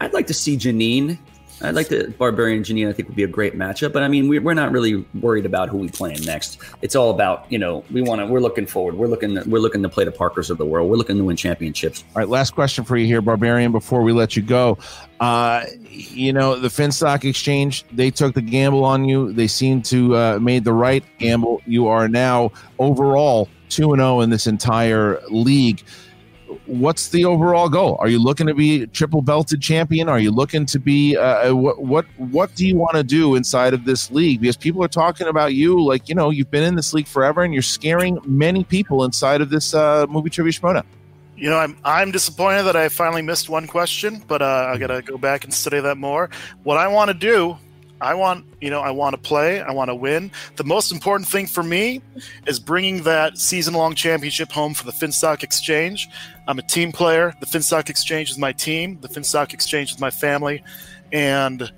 I'd 0.00 0.12
like 0.12 0.26
to 0.28 0.34
see 0.34 0.56
Janine 0.56 1.18
I'd 1.62 1.74
like 1.74 1.88
to 1.88 2.10
Barbarian 2.18 2.62
Janine. 2.62 2.88
I 2.88 2.92
think 2.92 3.08
would 3.08 3.16
be 3.16 3.22
a 3.22 3.28
great 3.28 3.54
matchup. 3.56 3.92
But 3.92 4.02
I 4.02 4.08
mean, 4.08 4.28
we, 4.28 4.38
are 4.38 4.54
not 4.54 4.72
really 4.72 5.04
worried 5.20 5.46
about 5.46 5.68
who 5.68 5.78
we 5.78 5.88
playing 5.88 6.22
next. 6.24 6.58
It's 6.82 6.94
all 6.94 7.10
about 7.10 7.50
you 7.50 7.58
know 7.58 7.84
we 7.90 8.02
want 8.02 8.20
to. 8.20 8.26
We're 8.26 8.40
looking 8.40 8.66
forward. 8.66 8.94
We're 8.96 9.06
looking. 9.06 9.34
We're 9.48 9.60
looking 9.60 9.82
to 9.82 9.88
play 9.88 10.04
the 10.04 10.12
Parkers 10.12 10.50
of 10.50 10.58
the 10.58 10.66
world. 10.66 10.90
We're 10.90 10.96
looking 10.96 11.16
to 11.16 11.24
win 11.24 11.36
championships. 11.36 12.04
All 12.14 12.20
right. 12.20 12.28
Last 12.28 12.54
question 12.54 12.84
for 12.84 12.96
you 12.96 13.06
here, 13.06 13.22
Barbarian. 13.22 13.72
Before 13.72 14.02
we 14.02 14.12
let 14.12 14.36
you 14.36 14.42
go, 14.42 14.78
uh, 15.20 15.64
you 15.88 16.32
know 16.32 16.56
the 16.56 16.68
Finstock 16.68 17.24
Exchange. 17.24 17.84
They 17.92 18.10
took 18.10 18.34
the 18.34 18.42
gamble 18.42 18.84
on 18.84 19.04
you. 19.06 19.32
They 19.32 19.46
seem 19.46 19.82
to 19.82 20.16
uh, 20.16 20.38
made 20.40 20.64
the 20.64 20.74
right 20.74 21.04
gamble. 21.18 21.62
You 21.66 21.88
are 21.88 22.08
now 22.08 22.52
overall 22.78 23.48
two 23.68 23.92
and 23.92 24.00
zero 24.00 24.16
oh 24.16 24.20
in 24.20 24.30
this 24.30 24.46
entire 24.46 25.20
league 25.28 25.82
what's 26.66 27.08
the 27.08 27.24
overall 27.24 27.68
goal? 27.68 27.96
Are 28.00 28.08
you 28.08 28.22
looking 28.22 28.46
to 28.46 28.54
be 28.54 28.86
triple 28.86 29.22
belted 29.22 29.60
champion? 29.60 30.08
Are 30.08 30.18
you 30.18 30.30
looking 30.30 30.66
to 30.66 30.78
be 30.78 31.16
uh, 31.16 31.50
uh 31.50 31.54
what 31.54 31.82
what 31.82 32.06
what 32.16 32.54
do 32.54 32.66
you 32.66 32.76
want 32.76 32.96
to 32.96 33.02
do 33.02 33.34
inside 33.34 33.74
of 33.74 33.84
this 33.84 34.10
league? 34.10 34.40
Because 34.40 34.56
people 34.56 34.82
are 34.82 34.88
talking 34.88 35.26
about 35.26 35.54
you 35.54 35.82
like 35.82 36.08
you 36.08 36.14
know 36.14 36.30
you've 36.30 36.50
been 36.50 36.64
in 36.64 36.74
this 36.74 36.94
league 36.94 37.06
forever 37.06 37.42
and 37.42 37.52
you're 37.52 37.62
scaring 37.62 38.18
many 38.24 38.64
people 38.64 39.04
inside 39.04 39.40
of 39.40 39.50
this 39.50 39.74
uh, 39.74 40.06
movie 40.08 40.30
trivia 40.30 40.52
Schmoedown. 40.52 40.84
You 41.36 41.50
know, 41.50 41.58
I'm 41.58 41.76
I'm 41.84 42.10
disappointed 42.10 42.62
that 42.62 42.76
I 42.76 42.88
finally 42.88 43.22
missed 43.22 43.48
one 43.48 43.66
question, 43.66 44.22
but 44.26 44.40
uh, 44.40 44.70
I 44.72 44.78
gotta 44.78 45.02
go 45.02 45.18
back 45.18 45.44
and 45.44 45.52
study 45.52 45.80
that 45.80 45.98
more. 45.98 46.30
What 46.62 46.78
I 46.78 46.88
want 46.88 47.08
to 47.08 47.14
do 47.14 47.58
I 48.00 48.14
want, 48.14 48.44
you 48.60 48.70
know, 48.70 48.80
I 48.80 48.90
want 48.90 49.14
to 49.14 49.20
play. 49.20 49.60
I 49.60 49.72
want 49.72 49.88
to 49.88 49.94
win. 49.94 50.30
The 50.56 50.64
most 50.64 50.92
important 50.92 51.28
thing 51.28 51.46
for 51.46 51.62
me 51.62 52.02
is 52.46 52.60
bringing 52.60 53.04
that 53.04 53.38
season-long 53.38 53.94
championship 53.94 54.52
home 54.52 54.74
for 54.74 54.84
the 54.84 54.92
Finstock 54.92 55.42
Exchange. 55.42 56.08
I'm 56.46 56.58
a 56.58 56.62
team 56.62 56.92
player. 56.92 57.34
The 57.40 57.46
Finstock 57.46 57.88
Exchange 57.88 58.30
is 58.30 58.38
my 58.38 58.52
team. 58.52 58.98
The 59.00 59.08
Finstock 59.08 59.54
Exchange 59.54 59.92
is 59.92 59.98
my 59.98 60.10
family, 60.10 60.62
and 61.10 61.72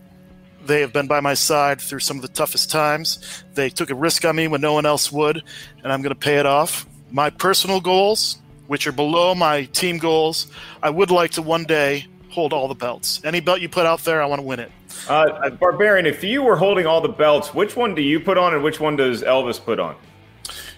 they 0.67 0.81
have 0.81 0.93
been 0.93 1.07
by 1.07 1.21
my 1.21 1.35
side 1.35 1.81
through 1.81 2.01
some 2.01 2.17
of 2.17 2.23
the 2.23 2.29
toughest 2.29 2.71
times. 2.71 3.45
They 3.55 3.71
took 3.71 3.91
a 3.91 3.95
risk 3.95 4.25
on 4.25 4.35
me 4.37 4.49
when 4.49 4.61
no 4.61 4.73
one 4.73 4.87
else 4.87 5.13
would, 5.13 5.43
and 5.83 5.93
I'm 5.93 6.03
going 6.03 6.15
to 6.15 6.19
pay 6.19 6.39
it 6.39 6.47
off. 6.47 6.85
My 7.11 7.31
personal 7.31 7.81
goals, 7.81 8.39
which 8.67 8.87
are 8.87 8.93
below 8.93 9.35
my 9.35 9.65
team 9.65 9.99
goals, 9.99 10.49
I 10.83 10.91
would 10.91 11.11
like 11.11 11.31
to 11.33 11.43
one 11.43 11.65
day 11.65 12.07
hold 12.31 12.53
all 12.53 12.69
the 12.69 12.75
belts. 12.75 13.23
Any 13.25 13.41
belt 13.41 13.61
you 13.61 13.69
put 13.69 13.87
out 13.87 14.01
there, 14.05 14.21
I 14.21 14.27
want 14.27 14.41
to 14.41 14.47
win 14.47 14.61
it. 14.61 14.71
Uh, 15.09 15.51
Barbarian, 15.51 16.07
if 16.07 16.23
you 16.25 16.43
were 16.43 16.57
holding 16.57 16.87
all 16.87 17.01
the 17.01 17.09
belts, 17.09 17.55
which 17.55 17.77
one 17.77 17.95
do 17.95 18.03
you 18.03 18.21
put 18.21 18.39
on 18.39 18.55
and 18.55 18.63
which 18.63 18.81
one 18.81 18.97
does 18.97 19.23
Elvis 19.23 19.63
put 19.63 19.79
on? 19.79 19.97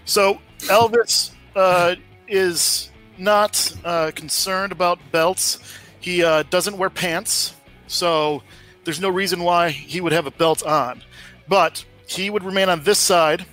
So 0.05 0.41
Elvis 0.61 1.33
uh, 1.55 1.97
is 2.29 2.91
not 3.19 3.73
uh, 3.85 4.11
concerned 4.15 4.73
about 4.73 4.99
belts. 5.13 5.59
He 6.01 6.25
uh, 6.25 6.45
doesn't 6.45 6.77
wear 6.77 6.91
pants, 6.91 7.55
so 7.87 8.43
there's 8.85 9.01
no 9.01 9.11
reason 9.11 9.43
why 9.43 9.71
he 9.71 10.01
would 10.01 10.13
have 10.13 10.27
a 10.27 10.31
belt 10.31 10.63
on. 10.65 11.03
But 11.49 11.85
he 12.07 12.31
would 12.31 12.43
remain 12.43 12.69
on 12.69 12.83
this 12.83 12.99
side, 12.99 13.45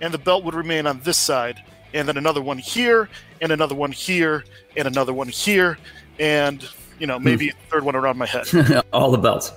and 0.00 0.14
the 0.14 0.18
belt 0.18 0.44
would 0.44 0.54
remain 0.54 0.86
on 0.86 1.00
this 1.00 1.16
side, 1.16 1.62
and 1.92 2.06
then 2.06 2.16
another 2.16 2.40
one 2.40 2.58
here, 2.58 3.08
and 3.40 3.52
another 3.52 3.74
one 3.74 3.92
here, 3.92 4.44
and 4.76 4.86
another 4.86 5.12
one 5.12 5.28
here, 5.28 5.78
and 6.18 6.66
you 6.98 7.06
know 7.06 7.18
maybe 7.18 7.50
a 7.50 7.52
third 7.70 7.84
one 7.84 7.96
around 7.96 8.18
my 8.18 8.26
head. 8.26 8.46
All 8.92 9.10
the 9.10 9.18
belts. 9.18 9.52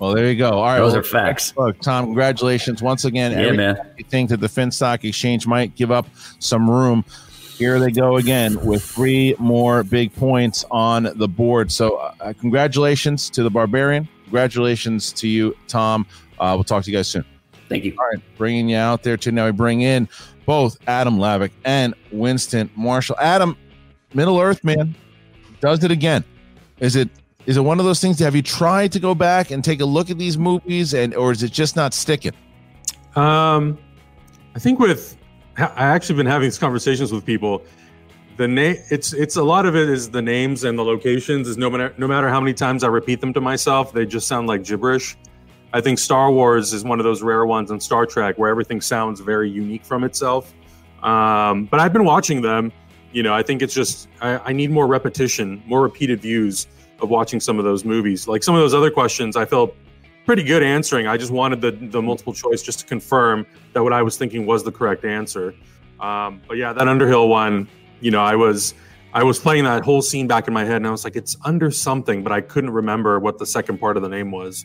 Well, 0.00 0.14
there 0.14 0.30
you 0.30 0.36
go. 0.36 0.52
All 0.52 0.64
right, 0.64 0.78
those 0.78 0.92
well, 0.92 1.00
are 1.00 1.04
facts. 1.04 1.52
Look, 1.58 1.78
Tom, 1.80 2.06
congratulations 2.06 2.82
once 2.82 3.04
again. 3.04 3.32
Yeah, 3.32 3.52
man. 3.52 3.76
You 3.98 4.04
think 4.04 4.30
that 4.30 4.40
the 4.40 4.46
Finstock 4.46 5.04
Exchange 5.04 5.46
might 5.46 5.76
give 5.76 5.90
up 5.90 6.06
some 6.38 6.70
room? 6.70 7.04
Here 7.58 7.78
they 7.78 7.90
go 7.90 8.16
again 8.16 8.58
with 8.64 8.82
three 8.82 9.34
more 9.38 9.84
big 9.84 10.14
points 10.14 10.64
on 10.70 11.10
the 11.16 11.28
board. 11.28 11.70
So, 11.70 11.96
uh, 11.96 12.32
congratulations 12.40 13.28
to 13.28 13.42
the 13.42 13.50
Barbarian. 13.50 14.08
Congratulations 14.24 15.12
to 15.12 15.28
you, 15.28 15.54
Tom. 15.68 16.06
Uh, 16.38 16.52
we'll 16.54 16.64
talk 16.64 16.82
to 16.84 16.90
you 16.90 16.96
guys 16.96 17.08
soon. 17.08 17.26
Thank 17.68 17.84
you. 17.84 17.94
All 17.98 18.06
right, 18.06 18.22
bringing 18.38 18.70
you 18.70 18.78
out 18.78 19.02
there 19.02 19.18
to 19.18 19.30
now 19.30 19.44
we 19.44 19.52
bring 19.52 19.82
in 19.82 20.08
both 20.46 20.78
Adam 20.88 21.18
Lavick 21.18 21.50
and 21.66 21.94
Winston 22.10 22.70
Marshall. 22.74 23.16
Adam, 23.20 23.54
Middle 24.14 24.40
Earth 24.40 24.64
man, 24.64 24.94
does 25.60 25.84
it 25.84 25.90
again. 25.90 26.24
Is 26.78 26.96
it 26.96 27.10
is 27.46 27.56
it 27.56 27.62
one 27.62 27.78
of 27.78 27.84
those 27.84 28.00
things? 28.00 28.18
Have 28.18 28.36
you 28.36 28.42
tried 28.42 28.92
to 28.92 29.00
go 29.00 29.14
back 29.14 29.50
and 29.50 29.64
take 29.64 29.80
a 29.80 29.84
look 29.84 30.10
at 30.10 30.18
these 30.18 30.36
movies, 30.36 30.94
and 30.94 31.14
or 31.14 31.32
is 31.32 31.42
it 31.42 31.52
just 31.52 31.76
not 31.76 31.94
sticking? 31.94 32.32
Um, 33.16 33.78
I 34.54 34.58
think 34.58 34.78
with 34.78 35.16
I 35.56 35.86
actually 35.86 36.16
been 36.16 36.26
having 36.26 36.46
these 36.46 36.58
conversations 36.58 37.12
with 37.12 37.24
people. 37.24 37.62
The 38.36 38.48
name 38.48 38.76
it's 38.90 39.12
it's 39.12 39.36
a 39.36 39.42
lot 39.42 39.66
of 39.66 39.76
it 39.76 39.88
is 39.88 40.10
the 40.10 40.22
names 40.22 40.64
and 40.64 40.78
the 40.78 40.84
locations. 40.84 41.48
Is 41.48 41.56
no 41.56 41.70
matter 41.70 41.94
no 41.98 42.06
matter 42.06 42.28
how 42.28 42.40
many 42.40 42.54
times 42.54 42.84
I 42.84 42.88
repeat 42.88 43.20
them 43.20 43.32
to 43.34 43.40
myself, 43.40 43.92
they 43.92 44.06
just 44.06 44.28
sound 44.28 44.46
like 44.46 44.64
gibberish. 44.64 45.16
I 45.72 45.80
think 45.80 45.98
Star 45.98 46.32
Wars 46.32 46.72
is 46.72 46.82
one 46.84 46.98
of 46.98 47.04
those 47.04 47.22
rare 47.22 47.46
ones, 47.46 47.70
and 47.70 47.82
Star 47.82 48.06
Trek 48.06 48.38
where 48.38 48.50
everything 48.50 48.80
sounds 48.80 49.20
very 49.20 49.50
unique 49.50 49.84
from 49.84 50.04
itself. 50.04 50.52
Um, 51.02 51.64
but 51.64 51.80
I've 51.80 51.92
been 51.92 52.04
watching 52.04 52.42
them. 52.42 52.72
You 53.12 53.22
know, 53.22 53.34
I 53.34 53.42
think 53.42 53.62
it's 53.62 53.74
just 53.74 54.08
I, 54.20 54.38
I 54.38 54.52
need 54.52 54.70
more 54.70 54.86
repetition, 54.86 55.62
more 55.66 55.82
repeated 55.82 56.20
views 56.20 56.66
of 57.02 57.08
watching 57.10 57.40
some 57.40 57.58
of 57.58 57.64
those 57.64 57.84
movies. 57.84 58.28
Like 58.28 58.42
some 58.42 58.54
of 58.54 58.60
those 58.60 58.74
other 58.74 58.90
questions, 58.90 59.36
I 59.36 59.44
felt 59.44 59.74
pretty 60.26 60.42
good 60.42 60.62
answering. 60.62 61.06
I 61.06 61.16
just 61.16 61.32
wanted 61.32 61.60
the 61.60 61.72
the 61.72 62.02
multiple 62.02 62.32
choice 62.32 62.62
just 62.62 62.80
to 62.80 62.86
confirm 62.86 63.46
that 63.72 63.82
what 63.82 63.92
I 63.92 64.02
was 64.02 64.16
thinking 64.16 64.46
was 64.46 64.62
the 64.62 64.72
correct 64.72 65.04
answer. 65.04 65.54
Um, 65.98 66.40
but 66.48 66.56
yeah, 66.56 66.72
that 66.72 66.88
Underhill 66.88 67.28
one, 67.28 67.68
you 68.00 68.10
know, 68.10 68.22
I 68.22 68.36
was 68.36 68.74
I 69.12 69.22
was 69.24 69.38
playing 69.38 69.64
that 69.64 69.84
whole 69.84 70.02
scene 70.02 70.26
back 70.26 70.46
in 70.46 70.54
my 70.54 70.64
head, 70.64 70.76
and 70.76 70.86
I 70.86 70.90
was 70.90 71.04
like, 71.04 71.16
it's 71.16 71.36
under 71.44 71.70
something, 71.70 72.22
but 72.22 72.32
I 72.32 72.40
couldn't 72.40 72.70
remember 72.70 73.18
what 73.18 73.38
the 73.38 73.46
second 73.46 73.78
part 73.78 73.96
of 73.96 74.02
the 74.02 74.08
name 74.08 74.30
was. 74.30 74.64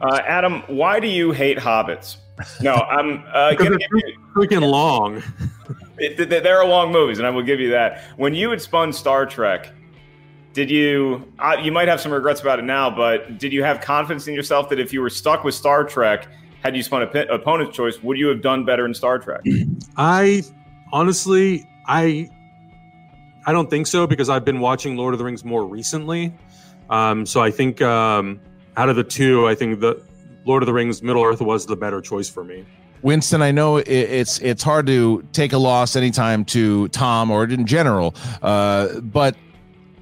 Uh, 0.00 0.20
Adam, 0.26 0.62
why 0.66 1.00
do 1.00 1.08
you 1.08 1.32
hate 1.32 1.58
hobbits? 1.58 2.18
No, 2.60 2.74
I'm 2.74 3.24
uh, 3.32 3.50
because 3.56 3.68
it's 3.68 4.18
freaking 4.34 4.68
long. 4.68 5.22
it, 5.98 6.28
they're 6.28 6.64
long 6.64 6.92
movies, 6.92 7.18
and 7.18 7.26
I 7.26 7.30
will 7.30 7.42
give 7.42 7.60
you 7.60 7.70
that. 7.70 8.02
When 8.16 8.34
you 8.34 8.50
had 8.50 8.60
spun 8.60 8.92
Star 8.92 9.26
Trek, 9.26 9.72
did 10.52 10.70
you? 10.70 11.32
Uh, 11.38 11.56
you 11.62 11.72
might 11.72 11.88
have 11.88 12.00
some 12.00 12.12
regrets 12.12 12.40
about 12.40 12.58
it 12.58 12.64
now, 12.64 12.90
but 12.90 13.38
did 13.38 13.52
you 13.52 13.62
have 13.64 13.80
confidence 13.80 14.28
in 14.28 14.34
yourself 14.34 14.68
that 14.68 14.78
if 14.78 14.92
you 14.92 15.00
were 15.00 15.10
stuck 15.10 15.44
with 15.44 15.54
Star 15.54 15.84
Trek, 15.84 16.28
had 16.62 16.76
you 16.76 16.82
spun 16.82 17.02
op- 17.02 17.30
opponent's 17.30 17.76
choice, 17.76 18.02
would 18.02 18.18
you 18.18 18.28
have 18.28 18.42
done 18.42 18.64
better 18.64 18.86
in 18.86 18.94
Star 18.94 19.18
Trek? 19.18 19.42
I 19.96 20.42
honestly, 20.92 21.68
I, 21.86 22.28
I 23.46 23.52
don't 23.52 23.70
think 23.70 23.86
so 23.86 24.06
because 24.06 24.28
I've 24.28 24.44
been 24.44 24.60
watching 24.60 24.96
Lord 24.96 25.14
of 25.14 25.18
the 25.18 25.24
Rings 25.24 25.44
more 25.44 25.66
recently. 25.66 26.32
Um, 26.90 27.26
so 27.26 27.40
I 27.40 27.50
think 27.50 27.80
um, 27.80 28.40
out 28.76 28.88
of 28.88 28.96
the 28.96 29.04
two, 29.04 29.46
I 29.46 29.54
think 29.54 29.80
the 29.80 30.02
Lord 30.44 30.62
of 30.62 30.66
the 30.66 30.72
Rings 30.72 31.02
Middle 31.02 31.24
Earth 31.24 31.40
was 31.40 31.66
the 31.66 31.76
better 31.76 32.00
choice 32.00 32.28
for 32.28 32.44
me. 32.44 32.64
Winston, 33.02 33.42
I 33.42 33.50
know 33.50 33.78
it's 33.78 34.38
it's 34.40 34.62
hard 34.62 34.86
to 34.86 35.26
take 35.32 35.52
a 35.52 35.58
loss 35.58 35.96
anytime 35.96 36.44
to 36.46 36.86
Tom 36.88 37.32
or 37.32 37.44
in 37.44 37.66
general, 37.66 38.14
uh, 38.42 39.00
but 39.00 39.34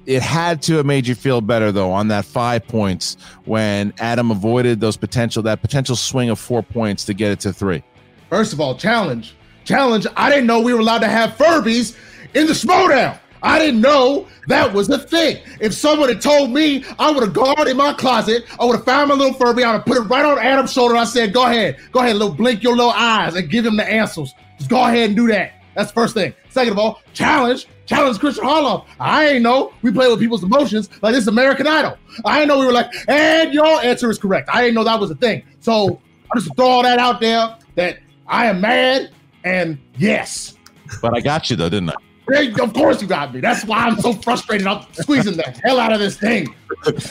it 0.05 0.21
had 0.21 0.61
to 0.63 0.77
have 0.77 0.85
made 0.85 1.07
you 1.07 1.15
feel 1.15 1.41
better 1.41 1.71
though 1.71 1.91
on 1.91 2.07
that 2.09 2.25
five 2.25 2.67
points 2.67 3.17
when 3.45 3.93
Adam 3.99 4.31
avoided 4.31 4.79
those 4.79 4.97
potential 4.97 5.43
that 5.43 5.61
potential 5.61 5.95
swing 5.95 6.29
of 6.29 6.39
four 6.39 6.63
points 6.63 7.05
to 7.05 7.13
get 7.13 7.31
it 7.31 7.39
to 7.41 7.53
three. 7.53 7.83
First 8.29 8.53
of 8.53 8.61
all, 8.61 8.75
challenge, 8.75 9.35
challenge. 9.65 10.07
I 10.15 10.29
didn't 10.29 10.47
know 10.47 10.61
we 10.61 10.73
were 10.73 10.79
allowed 10.79 10.99
to 10.99 11.07
have 11.07 11.31
Furbies 11.31 11.95
in 12.33 12.47
the 12.47 12.53
Schmoedown. 12.53 13.19
I 13.43 13.57
didn't 13.59 13.81
know 13.81 14.27
that 14.47 14.71
was 14.71 14.89
a 14.89 14.99
thing. 14.99 15.37
If 15.59 15.73
someone 15.73 16.09
had 16.09 16.21
told 16.21 16.51
me, 16.51 16.85
I 16.99 17.09
would 17.09 17.23
have 17.23 17.33
gone 17.33 17.67
in 17.67 17.75
my 17.75 17.93
closet. 17.93 18.43
I 18.59 18.65
would 18.65 18.75
have 18.75 18.85
found 18.85 19.09
my 19.09 19.15
little 19.15 19.33
Furby. 19.33 19.63
I 19.63 19.71
would 19.71 19.77
have 19.79 19.85
put 19.85 19.97
it 19.97 20.01
right 20.01 20.23
on 20.23 20.37
Adam's 20.37 20.71
shoulder. 20.71 20.95
I 20.95 21.05
said, 21.05 21.33
"Go 21.33 21.45
ahead, 21.45 21.77
go 21.91 22.01
ahead, 22.01 22.15
little 22.15 22.35
blink 22.35 22.63
your 22.63 22.75
little 22.75 22.91
eyes 22.91 23.35
and 23.35 23.49
give 23.49 23.65
him 23.65 23.77
the 23.77 23.83
answers. 23.83 24.33
Just 24.57 24.69
go 24.69 24.83
ahead 24.83 25.09
and 25.09 25.15
do 25.15 25.27
that." 25.27 25.53
That's 25.75 25.89
the 25.89 25.93
first 25.93 26.13
thing. 26.13 26.33
Second 26.49 26.73
of 26.73 26.79
all, 26.79 27.01
challenge, 27.13 27.67
challenge 27.85 28.19
Christian 28.19 28.45
Harloff. 28.45 28.85
I 28.99 29.27
ain't 29.27 29.43
know 29.43 29.73
we 29.81 29.91
play 29.91 30.09
with 30.09 30.19
people's 30.19 30.43
emotions 30.43 30.89
like 31.01 31.13
this 31.13 31.27
American 31.27 31.67
Idol. 31.67 31.97
I 32.25 32.39
ain't 32.39 32.47
know 32.47 32.59
we 32.59 32.65
were 32.65 32.71
like, 32.71 32.91
and 33.07 33.53
your 33.53 33.81
answer 33.81 34.09
is 34.09 34.17
correct. 34.17 34.49
I 34.51 34.61
didn't 34.61 34.75
know 34.75 34.83
that 34.83 34.99
was 34.99 35.11
a 35.11 35.15
thing. 35.15 35.43
So 35.59 36.01
I 36.31 36.39
just 36.39 36.55
throw 36.55 36.67
all 36.67 36.83
that 36.83 36.99
out 36.99 37.19
there 37.19 37.57
that 37.75 37.99
I 38.27 38.47
am 38.47 38.61
mad 38.61 39.11
and 39.43 39.77
yes. 39.97 40.57
But 41.01 41.15
I 41.15 41.21
got 41.21 41.49
you 41.49 41.55
though, 41.55 41.69
didn't 41.69 41.89
I? 41.89 41.95
Hey, 42.31 42.53
of 42.61 42.73
course 42.73 43.01
you 43.01 43.07
got 43.07 43.33
me. 43.33 43.41
That's 43.41 43.65
why 43.65 43.79
I'm 43.79 43.99
so 43.99 44.13
frustrated. 44.13 44.65
I'm 44.65 44.85
squeezing 44.93 45.35
the 45.35 45.43
hell 45.63 45.79
out 45.79 45.91
of 45.91 45.99
this 45.99 46.17
thing. 46.17 46.53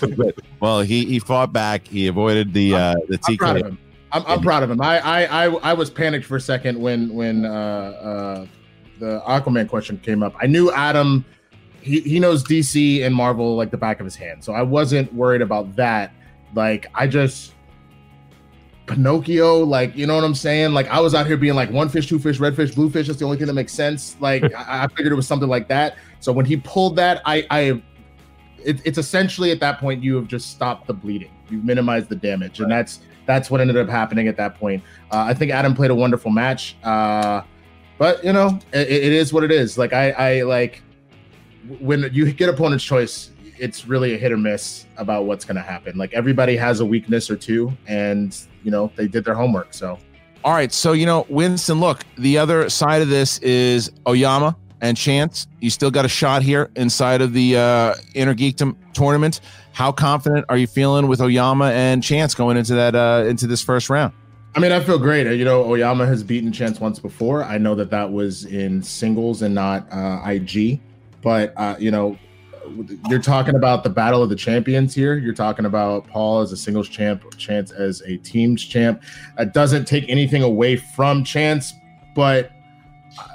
well, 0.60 0.80
he 0.80 1.04
he 1.04 1.18
fought 1.18 1.52
back. 1.52 1.86
He 1.86 2.06
avoided 2.06 2.54
the 2.54 2.74
uh 2.74 2.94
the 3.08 3.18
I'm 3.26 3.36
proud 3.36 3.56
of 3.56 3.66
him. 3.66 3.78
I'm, 4.12 4.24
I'm 4.26 4.40
proud 4.40 4.62
of 4.62 4.70
him. 4.70 4.80
I, 4.80 4.98
I 4.98 5.24
I 5.24 5.44
I 5.46 5.72
was 5.74 5.90
panicked 5.90 6.24
for 6.24 6.36
a 6.36 6.40
second 6.40 6.80
when 6.80 7.12
when 7.12 7.44
uh, 7.44 7.48
uh, 7.48 8.46
the 9.00 9.20
Aquaman 9.26 9.68
question 9.68 9.98
came 9.98 10.22
up. 10.22 10.34
I 10.40 10.46
knew 10.46 10.70
Adam. 10.70 11.24
He, 11.80 12.00
he 12.00 12.20
knows 12.20 12.44
DC 12.44 13.04
and 13.04 13.14
Marvel 13.14 13.56
like 13.56 13.70
the 13.70 13.78
back 13.78 14.00
of 14.00 14.04
his 14.04 14.14
hand, 14.14 14.44
so 14.44 14.52
I 14.52 14.62
wasn't 14.62 15.12
worried 15.14 15.42
about 15.42 15.74
that. 15.76 16.12
Like 16.54 16.86
I 16.94 17.06
just 17.06 17.54
Pinocchio, 18.86 19.64
like 19.64 19.96
you 19.96 20.06
know 20.06 20.14
what 20.14 20.24
I'm 20.24 20.34
saying? 20.34 20.72
Like 20.72 20.88
I 20.88 21.00
was 21.00 21.14
out 21.14 21.26
here 21.26 21.36
being 21.36 21.54
like 21.54 21.70
one 21.70 21.88
fish, 21.88 22.08
two 22.08 22.18
fish, 22.18 22.38
red 22.38 22.54
fish, 22.54 22.74
blue 22.74 22.90
fish. 22.90 23.06
That's 23.06 23.18
the 23.18 23.24
only 23.24 23.38
thing 23.38 23.46
that 23.46 23.54
makes 23.54 23.72
sense. 23.72 24.16
Like 24.20 24.44
I, 24.54 24.84
I 24.84 24.86
figured 24.88 25.12
it 25.12 25.16
was 25.16 25.26
something 25.26 25.48
like 25.48 25.68
that. 25.68 25.96
So 26.20 26.32
when 26.32 26.44
he 26.44 26.56
pulled 26.58 26.96
that, 26.96 27.22
I 27.24 27.46
I 27.50 27.82
it, 28.64 28.80
it's 28.84 28.98
essentially 28.98 29.50
at 29.52 29.60
that 29.60 29.78
point 29.78 30.02
you 30.02 30.16
have 30.16 30.26
just 30.26 30.50
stopped 30.50 30.86
the 30.86 30.94
bleeding. 30.94 31.30
You've 31.48 31.64
minimized 31.64 32.08
the 32.08 32.16
damage, 32.16 32.60
and 32.60 32.70
that's 32.70 33.00
that's 33.26 33.50
what 33.50 33.60
ended 33.60 33.76
up 33.76 33.88
happening 33.88 34.28
at 34.28 34.36
that 34.36 34.56
point. 34.56 34.82
Uh, 35.12 35.18
I 35.18 35.34
think 35.34 35.52
Adam 35.52 35.74
played 35.74 35.90
a 35.90 35.94
wonderful 35.94 36.30
match, 36.30 36.76
uh, 36.82 37.42
but 38.00 38.24
you 38.24 38.32
know 38.32 38.58
it, 38.72 38.88
it 38.88 39.12
is 39.12 39.30
what 39.30 39.44
it 39.44 39.52
is. 39.52 39.76
Like 39.76 39.92
I 39.92 40.10
I 40.12 40.42
like 40.42 40.82
when 41.78 42.08
you 42.12 42.32
get 42.32 42.48
opponent's 42.48 42.82
choice, 42.82 43.30
it's 43.58 43.86
really 43.86 44.14
a 44.14 44.16
hit 44.16 44.32
or 44.32 44.38
miss 44.38 44.86
about 44.96 45.26
what's 45.26 45.44
going 45.44 45.56
to 45.56 45.62
happen. 45.62 45.98
Like 45.98 46.14
everybody 46.14 46.56
has 46.56 46.80
a 46.80 46.84
weakness 46.84 47.30
or 47.30 47.36
two, 47.36 47.70
and 47.86 48.36
you 48.64 48.70
know 48.70 48.90
they 48.96 49.06
did 49.06 49.26
their 49.26 49.34
homework. 49.34 49.74
So, 49.74 49.98
all 50.44 50.54
right. 50.54 50.72
So 50.72 50.92
you 50.92 51.04
know, 51.04 51.26
Winston, 51.28 51.78
look, 51.78 52.02
the 52.16 52.38
other 52.38 52.70
side 52.70 53.02
of 53.02 53.10
this 53.10 53.36
is 53.40 53.90
Oyama 54.08 54.56
and 54.80 54.96
Chance. 54.96 55.46
You 55.60 55.68
still 55.68 55.90
got 55.90 56.06
a 56.06 56.08
shot 56.08 56.42
here 56.42 56.70
inside 56.76 57.20
of 57.20 57.34
the 57.34 57.58
uh, 57.58 57.94
Inner 58.14 58.34
Geekdom 58.34 58.76
tournament. 58.94 59.42
How 59.72 59.92
confident 59.92 60.46
are 60.48 60.56
you 60.56 60.66
feeling 60.66 61.06
with 61.06 61.20
Oyama 61.20 61.66
and 61.66 62.02
Chance 62.02 62.34
going 62.34 62.56
into 62.56 62.74
that 62.76 62.94
uh, 62.94 63.26
into 63.28 63.46
this 63.46 63.62
first 63.62 63.90
round? 63.90 64.14
I 64.54 64.58
mean, 64.58 64.72
I 64.72 64.80
feel 64.80 64.98
great. 64.98 65.26
You 65.36 65.44
know, 65.44 65.62
Oyama 65.64 66.06
has 66.06 66.24
beaten 66.24 66.50
Chance 66.50 66.80
once 66.80 66.98
before. 66.98 67.44
I 67.44 67.56
know 67.58 67.74
that 67.76 67.90
that 67.90 68.10
was 68.10 68.46
in 68.46 68.82
singles 68.82 69.42
and 69.42 69.54
not 69.54 69.86
uh, 69.92 70.20
IG, 70.26 70.80
but 71.22 71.52
uh, 71.56 71.76
you 71.78 71.90
know, 71.92 72.18
you're 73.08 73.20
talking 73.20 73.54
about 73.54 73.84
the 73.84 73.90
battle 73.90 74.22
of 74.22 74.28
the 74.28 74.36
champions 74.36 74.94
here. 74.94 75.16
You're 75.16 75.34
talking 75.34 75.66
about 75.66 76.06
Paul 76.08 76.40
as 76.40 76.50
a 76.50 76.56
singles 76.56 76.88
champ, 76.88 77.24
Chance 77.36 77.70
as 77.70 78.00
a 78.02 78.16
teams 78.18 78.64
champ. 78.64 79.02
It 79.38 79.52
doesn't 79.52 79.86
take 79.86 80.04
anything 80.08 80.42
away 80.42 80.76
from 80.76 81.24
Chance, 81.24 81.74
but 82.14 82.50
uh, 83.18 83.28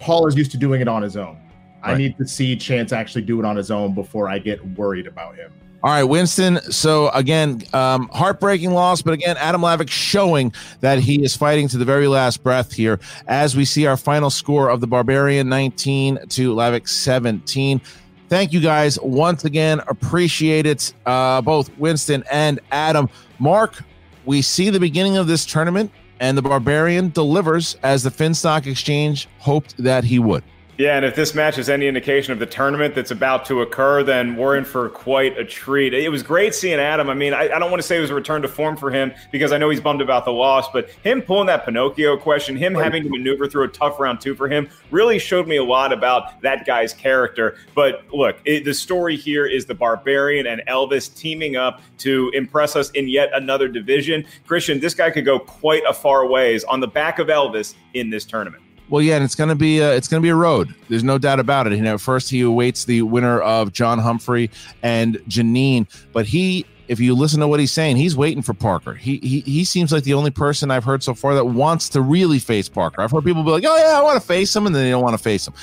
Paul 0.00 0.26
is 0.26 0.36
used 0.36 0.52
to 0.52 0.56
doing 0.56 0.80
it 0.80 0.88
on 0.88 1.02
his 1.02 1.16
own. 1.16 1.38
Right. 1.82 1.94
I 1.94 1.98
need 1.98 2.16
to 2.16 2.26
see 2.26 2.56
Chance 2.56 2.92
actually 2.92 3.22
do 3.22 3.38
it 3.38 3.44
on 3.44 3.56
his 3.56 3.70
own 3.70 3.94
before 3.94 4.28
I 4.28 4.38
get 4.38 4.64
worried 4.78 5.06
about 5.06 5.36
him. 5.36 5.52
All 5.84 5.90
right, 5.90 6.04
Winston. 6.04 6.60
So 6.70 7.08
again, 7.08 7.62
um, 7.72 8.08
heartbreaking 8.12 8.70
loss, 8.70 9.02
but 9.02 9.14
again, 9.14 9.36
Adam 9.36 9.62
Lavick 9.62 9.90
showing 9.90 10.54
that 10.78 11.00
he 11.00 11.24
is 11.24 11.36
fighting 11.36 11.66
to 11.68 11.76
the 11.76 11.84
very 11.84 12.06
last 12.06 12.44
breath 12.44 12.72
here. 12.72 13.00
As 13.26 13.56
we 13.56 13.64
see 13.64 13.86
our 13.86 13.96
final 13.96 14.30
score 14.30 14.68
of 14.70 14.80
the 14.80 14.86
Barbarian 14.86 15.48
19 15.48 16.28
to 16.28 16.54
Lavick 16.54 16.88
17. 16.88 17.80
Thank 18.28 18.52
you 18.52 18.60
guys 18.60 18.96
once 19.00 19.44
again. 19.44 19.80
Appreciate 19.88 20.66
it, 20.66 20.94
uh, 21.04 21.42
both 21.42 21.76
Winston 21.78 22.22
and 22.30 22.60
Adam. 22.70 23.08
Mark, 23.40 23.82
we 24.24 24.40
see 24.40 24.70
the 24.70 24.78
beginning 24.78 25.16
of 25.16 25.26
this 25.26 25.44
tournament, 25.44 25.90
and 26.20 26.38
the 26.38 26.42
Barbarian 26.42 27.10
delivers 27.10 27.76
as 27.82 28.04
the 28.04 28.10
Finstock 28.10 28.66
Exchange 28.66 29.28
hoped 29.38 29.76
that 29.78 30.04
he 30.04 30.20
would. 30.20 30.44
Yeah, 30.78 30.96
and 30.96 31.04
if 31.04 31.14
this 31.14 31.34
match 31.34 31.58
is 31.58 31.68
any 31.68 31.86
indication 31.86 32.32
of 32.32 32.38
the 32.38 32.46
tournament 32.46 32.94
that's 32.94 33.10
about 33.10 33.44
to 33.46 33.60
occur, 33.60 34.02
then 34.02 34.36
we're 34.36 34.56
in 34.56 34.64
for 34.64 34.88
quite 34.88 35.36
a 35.36 35.44
treat. 35.44 35.92
It 35.92 36.08
was 36.08 36.22
great 36.22 36.54
seeing 36.54 36.80
Adam. 36.80 37.10
I 37.10 37.14
mean, 37.14 37.34
I, 37.34 37.42
I, 37.42 37.58
don't 37.58 37.70
want 37.70 37.82
to 37.82 37.86
say 37.86 37.98
it 37.98 38.00
was 38.00 38.08
a 38.08 38.14
return 38.14 38.40
to 38.40 38.48
form 38.48 38.78
for 38.78 38.90
him 38.90 39.12
because 39.30 39.52
I 39.52 39.58
know 39.58 39.68
he's 39.68 39.82
bummed 39.82 40.00
about 40.00 40.24
the 40.24 40.32
loss, 40.32 40.72
but 40.72 40.88
him 41.04 41.20
pulling 41.20 41.46
that 41.48 41.66
Pinocchio 41.66 42.16
question, 42.16 42.56
him 42.56 42.74
having 42.74 43.02
to 43.02 43.10
maneuver 43.10 43.46
through 43.46 43.64
a 43.64 43.68
tough 43.68 44.00
round 44.00 44.22
two 44.22 44.34
for 44.34 44.48
him, 44.48 44.66
really 44.90 45.18
showed 45.18 45.46
me 45.46 45.56
a 45.56 45.64
lot 45.64 45.92
about 45.92 46.40
that 46.40 46.64
guy's 46.64 46.94
character. 46.94 47.58
But 47.74 48.06
look, 48.10 48.38
it, 48.46 48.64
the 48.64 48.72
story 48.72 49.16
here 49.16 49.44
is 49.44 49.66
the 49.66 49.74
Barbarian 49.74 50.46
and 50.46 50.62
Elvis 50.66 51.14
teaming 51.14 51.54
up 51.54 51.82
to 51.98 52.30
impress 52.32 52.76
us 52.76 52.90
in 52.92 53.08
yet 53.08 53.28
another 53.34 53.68
division. 53.68 54.24
Christian, 54.46 54.80
this 54.80 54.94
guy 54.94 55.10
could 55.10 55.26
go 55.26 55.38
quite 55.38 55.82
a 55.86 55.92
far 55.92 56.26
ways 56.26 56.64
on 56.64 56.80
the 56.80 56.88
back 56.88 57.18
of 57.18 57.26
Elvis 57.26 57.74
in 57.92 58.08
this 58.08 58.24
tournament. 58.24 58.61
Well, 58.92 59.00
yeah, 59.00 59.14
and 59.14 59.24
it's 59.24 59.34
gonna 59.34 59.54
be 59.54 59.78
a, 59.78 59.96
it's 59.96 60.06
gonna 60.06 60.20
be 60.20 60.28
a 60.28 60.34
road. 60.34 60.74
There's 60.90 61.02
no 61.02 61.16
doubt 61.16 61.40
about 61.40 61.66
it. 61.66 61.72
You 61.72 61.80
know, 61.80 61.96
first 61.96 62.28
he 62.28 62.42
awaits 62.42 62.84
the 62.84 63.00
winner 63.00 63.40
of 63.40 63.72
John 63.72 63.98
Humphrey 63.98 64.50
and 64.82 65.16
Janine, 65.30 65.86
but 66.12 66.26
he, 66.26 66.66
if 66.88 67.00
you 67.00 67.14
listen 67.14 67.40
to 67.40 67.48
what 67.48 67.58
he's 67.58 67.72
saying, 67.72 67.96
he's 67.96 68.14
waiting 68.14 68.42
for 68.42 68.52
Parker. 68.52 68.92
He 68.92 69.16
he 69.16 69.40
he 69.40 69.64
seems 69.64 69.92
like 69.92 70.04
the 70.04 70.12
only 70.12 70.30
person 70.30 70.70
I've 70.70 70.84
heard 70.84 71.02
so 71.02 71.14
far 71.14 71.34
that 71.36 71.46
wants 71.46 71.88
to 71.88 72.02
really 72.02 72.38
face 72.38 72.68
Parker. 72.68 73.00
I've 73.00 73.10
heard 73.10 73.24
people 73.24 73.42
be 73.42 73.50
like, 73.50 73.64
"Oh 73.66 73.74
yeah, 73.74 73.98
I 73.98 74.02
want 74.02 74.20
to 74.20 74.28
face 74.28 74.54
him," 74.54 74.66
and 74.66 74.74
then 74.74 74.84
they 74.84 74.90
don't 74.90 75.02
want 75.02 75.16
to 75.16 75.22
face 75.22 75.48
him. 75.48 75.54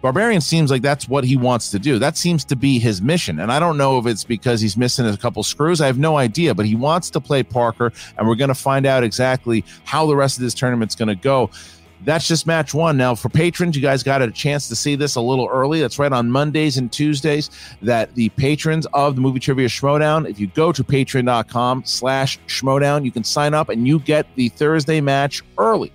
Barbarian 0.00 0.40
seems 0.40 0.70
like 0.70 0.82
that's 0.82 1.08
what 1.08 1.24
he 1.24 1.36
wants 1.36 1.72
to 1.72 1.80
do. 1.80 1.98
That 1.98 2.16
seems 2.16 2.44
to 2.44 2.54
be 2.54 2.78
his 2.78 3.02
mission. 3.02 3.40
And 3.40 3.50
I 3.50 3.58
don't 3.58 3.76
know 3.76 3.98
if 3.98 4.06
it's 4.06 4.24
because 4.24 4.60
he's 4.60 4.76
missing 4.76 5.06
a 5.06 5.16
couple 5.16 5.42
screws. 5.42 5.80
I 5.80 5.86
have 5.86 5.98
no 5.98 6.16
idea, 6.16 6.54
but 6.54 6.66
he 6.66 6.76
wants 6.76 7.10
to 7.10 7.20
play 7.20 7.42
Parker, 7.42 7.92
and 8.18 8.26
we're 8.28 8.34
going 8.34 8.48
to 8.48 8.54
find 8.54 8.84
out 8.84 9.04
exactly 9.04 9.64
how 9.84 10.06
the 10.06 10.16
rest 10.16 10.38
of 10.38 10.42
this 10.42 10.54
tournament's 10.54 10.96
going 10.96 11.08
to 11.08 11.14
go. 11.14 11.50
That's 12.04 12.26
just 12.26 12.46
match 12.46 12.74
one. 12.74 12.96
Now, 12.96 13.14
for 13.14 13.28
patrons, 13.28 13.76
you 13.76 13.82
guys 13.82 14.02
got 14.02 14.22
a 14.22 14.30
chance 14.30 14.68
to 14.68 14.76
see 14.76 14.96
this 14.96 15.14
a 15.14 15.20
little 15.20 15.48
early. 15.48 15.80
That's 15.80 15.98
right 15.98 16.12
on 16.12 16.30
Mondays 16.30 16.76
and 16.76 16.90
Tuesdays. 16.90 17.50
That 17.80 18.14
the 18.14 18.28
patrons 18.30 18.86
of 18.92 19.14
the 19.14 19.20
Movie 19.20 19.40
Trivia 19.40 19.68
Schmoedown, 19.68 20.28
if 20.28 20.40
you 20.40 20.48
go 20.48 20.72
to 20.72 20.82
patreon.com 20.82 21.84
slash 21.84 22.38
schmoedown, 22.48 23.04
you 23.04 23.12
can 23.12 23.24
sign 23.24 23.54
up 23.54 23.68
and 23.68 23.86
you 23.86 24.00
get 24.00 24.26
the 24.34 24.48
Thursday 24.50 25.00
match 25.00 25.42
early. 25.58 25.92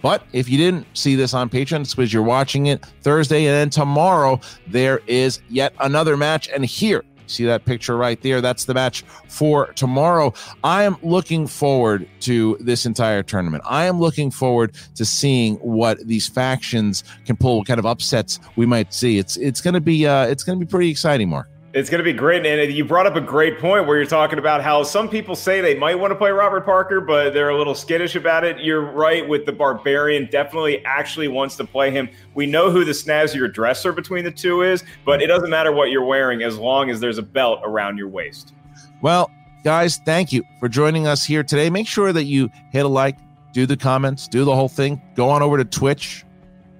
But 0.00 0.22
if 0.32 0.48
you 0.48 0.58
didn't 0.58 0.86
see 0.96 1.16
this 1.16 1.34
on 1.34 1.50
Patreon, 1.50 1.80
it's 1.80 1.94
because 1.94 2.12
you're 2.12 2.22
watching 2.22 2.66
it 2.66 2.84
Thursday. 3.02 3.46
And 3.46 3.54
then 3.54 3.70
tomorrow, 3.70 4.40
there 4.68 5.00
is 5.08 5.40
yet 5.48 5.74
another 5.80 6.16
match. 6.16 6.48
And 6.48 6.64
here, 6.64 7.04
see 7.28 7.44
that 7.44 7.64
picture 7.64 7.96
right 7.96 8.20
there? 8.22 8.40
That's 8.40 8.64
the 8.64 8.74
match 8.74 9.02
for 9.28 9.72
tomorrow. 9.72 10.32
I 10.64 10.84
am 10.84 10.96
looking 11.02 11.46
forward 11.46 12.08
to 12.20 12.56
this 12.60 12.86
entire 12.86 13.22
tournament. 13.22 13.64
I 13.66 13.84
am 13.84 14.00
looking 14.00 14.30
forward 14.30 14.74
to 14.96 15.04
seeing 15.04 15.56
what 15.56 15.98
these 16.06 16.28
factions 16.28 17.04
can 17.24 17.36
pull, 17.36 17.58
what 17.58 17.66
kind 17.66 17.78
of 17.78 17.86
upsets 17.86 18.40
we 18.56 18.66
might 18.66 18.92
see. 18.92 19.18
It's 19.18 19.36
it's 19.36 19.60
gonna 19.60 19.80
be 19.80 20.06
uh 20.06 20.26
it's 20.26 20.44
gonna 20.44 20.58
be 20.58 20.66
pretty 20.66 20.90
exciting, 20.90 21.28
Mark. 21.28 21.48
It's 21.74 21.90
going 21.90 21.98
to 21.98 22.04
be 22.04 22.14
great. 22.14 22.46
And 22.46 22.72
you 22.72 22.82
brought 22.82 23.06
up 23.06 23.14
a 23.14 23.20
great 23.20 23.58
point 23.58 23.86
where 23.86 23.98
you're 23.98 24.06
talking 24.06 24.38
about 24.38 24.62
how 24.62 24.82
some 24.82 25.06
people 25.06 25.36
say 25.36 25.60
they 25.60 25.74
might 25.74 25.96
want 25.96 26.12
to 26.12 26.14
play 26.14 26.30
Robert 26.30 26.64
Parker, 26.64 27.00
but 27.00 27.34
they're 27.34 27.50
a 27.50 27.58
little 27.58 27.74
skittish 27.74 28.16
about 28.16 28.42
it. 28.42 28.58
You're 28.58 28.80
right 28.80 29.28
with 29.28 29.44
the 29.44 29.52
Barbarian, 29.52 30.28
definitely 30.30 30.82
actually 30.86 31.28
wants 31.28 31.56
to 31.56 31.64
play 31.64 31.90
him. 31.90 32.08
We 32.34 32.46
know 32.46 32.70
who 32.70 32.86
the 32.86 32.92
snazzier 32.92 33.52
dresser 33.52 33.92
between 33.92 34.24
the 34.24 34.30
two 34.30 34.62
is, 34.62 34.82
but 35.04 35.20
it 35.20 35.26
doesn't 35.26 35.50
matter 35.50 35.70
what 35.70 35.90
you're 35.90 36.06
wearing 36.06 36.42
as 36.42 36.56
long 36.56 36.88
as 36.88 37.00
there's 37.00 37.18
a 37.18 37.22
belt 37.22 37.60
around 37.62 37.98
your 37.98 38.08
waist. 38.08 38.54
Well, 39.02 39.30
guys, 39.62 39.98
thank 39.98 40.32
you 40.32 40.44
for 40.60 40.70
joining 40.70 41.06
us 41.06 41.22
here 41.22 41.42
today. 41.42 41.68
Make 41.68 41.86
sure 41.86 42.14
that 42.14 42.24
you 42.24 42.50
hit 42.70 42.86
a 42.86 42.88
like, 42.88 43.18
do 43.52 43.66
the 43.66 43.76
comments, 43.76 44.26
do 44.26 44.44
the 44.44 44.54
whole 44.54 44.70
thing. 44.70 45.02
Go 45.16 45.28
on 45.28 45.42
over 45.42 45.58
to 45.58 45.66
Twitch, 45.66 46.24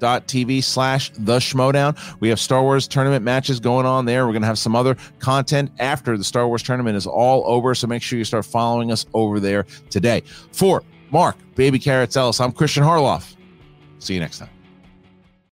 TV 0.01 0.63
slash 0.63 1.11
the 1.19 1.39
schmoedown. 1.39 1.99
We 2.21 2.29
have 2.29 2.41
star 2.41 2.63
wars 2.63 2.87
tournament 2.89 3.25
matches 3.25 3.61
going 3.61 3.87
on 3.87 4.05
there. 4.05 4.27
We're 4.27 4.33
going 4.33 4.43
to 4.43 4.49
have 4.49 4.59
some 4.59 4.77
other 4.77 4.97
content 5.19 5.71
after 5.79 6.17
the 6.17 6.25
star 6.25 6.47
wars 6.49 6.63
tournament 6.63 6.97
is 6.97 7.07
all 7.07 7.45
over 7.47 7.75
so 7.75 7.87
make 7.87 8.03
sure 8.03 8.19
you 8.19 8.25
start 8.25 8.45
following 8.45 8.93
us 8.93 9.07
over 9.15 9.41
there 9.41 9.67
today. 9.91 10.23
For 10.53 10.83
mark 11.11 11.37
baby 11.55 11.79
carrots 11.79 12.17
ellis 12.17 12.41
i'm 12.41 12.53
kristian 12.53 12.83
harloff. 12.83 13.35
See 13.99 14.15
you 14.15 14.21
next 14.21 14.39
time. 14.39 14.51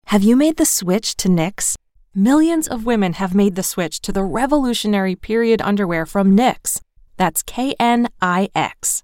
Have 0.05 0.23
you 0.23 0.35
made 0.35 0.57
the 0.57 0.65
switch 0.65 1.15
to 1.17 1.29
knix 1.29 1.75
Millions 2.15 2.67
of 2.67 2.85
women 2.85 3.13
have 3.13 3.33
made 3.33 3.55
the 3.55 3.63
switch 3.63 3.99
to 4.01 4.11
the 4.11 4.23
revolutionary 4.23 5.15
period 5.15 5.61
underwear 5.61 6.05
from 6.05 6.35
knix 6.37 6.79
That's 7.17 7.43
K 7.43 7.75
N 7.79 8.07
I 8.21 8.49
X. 8.55 9.03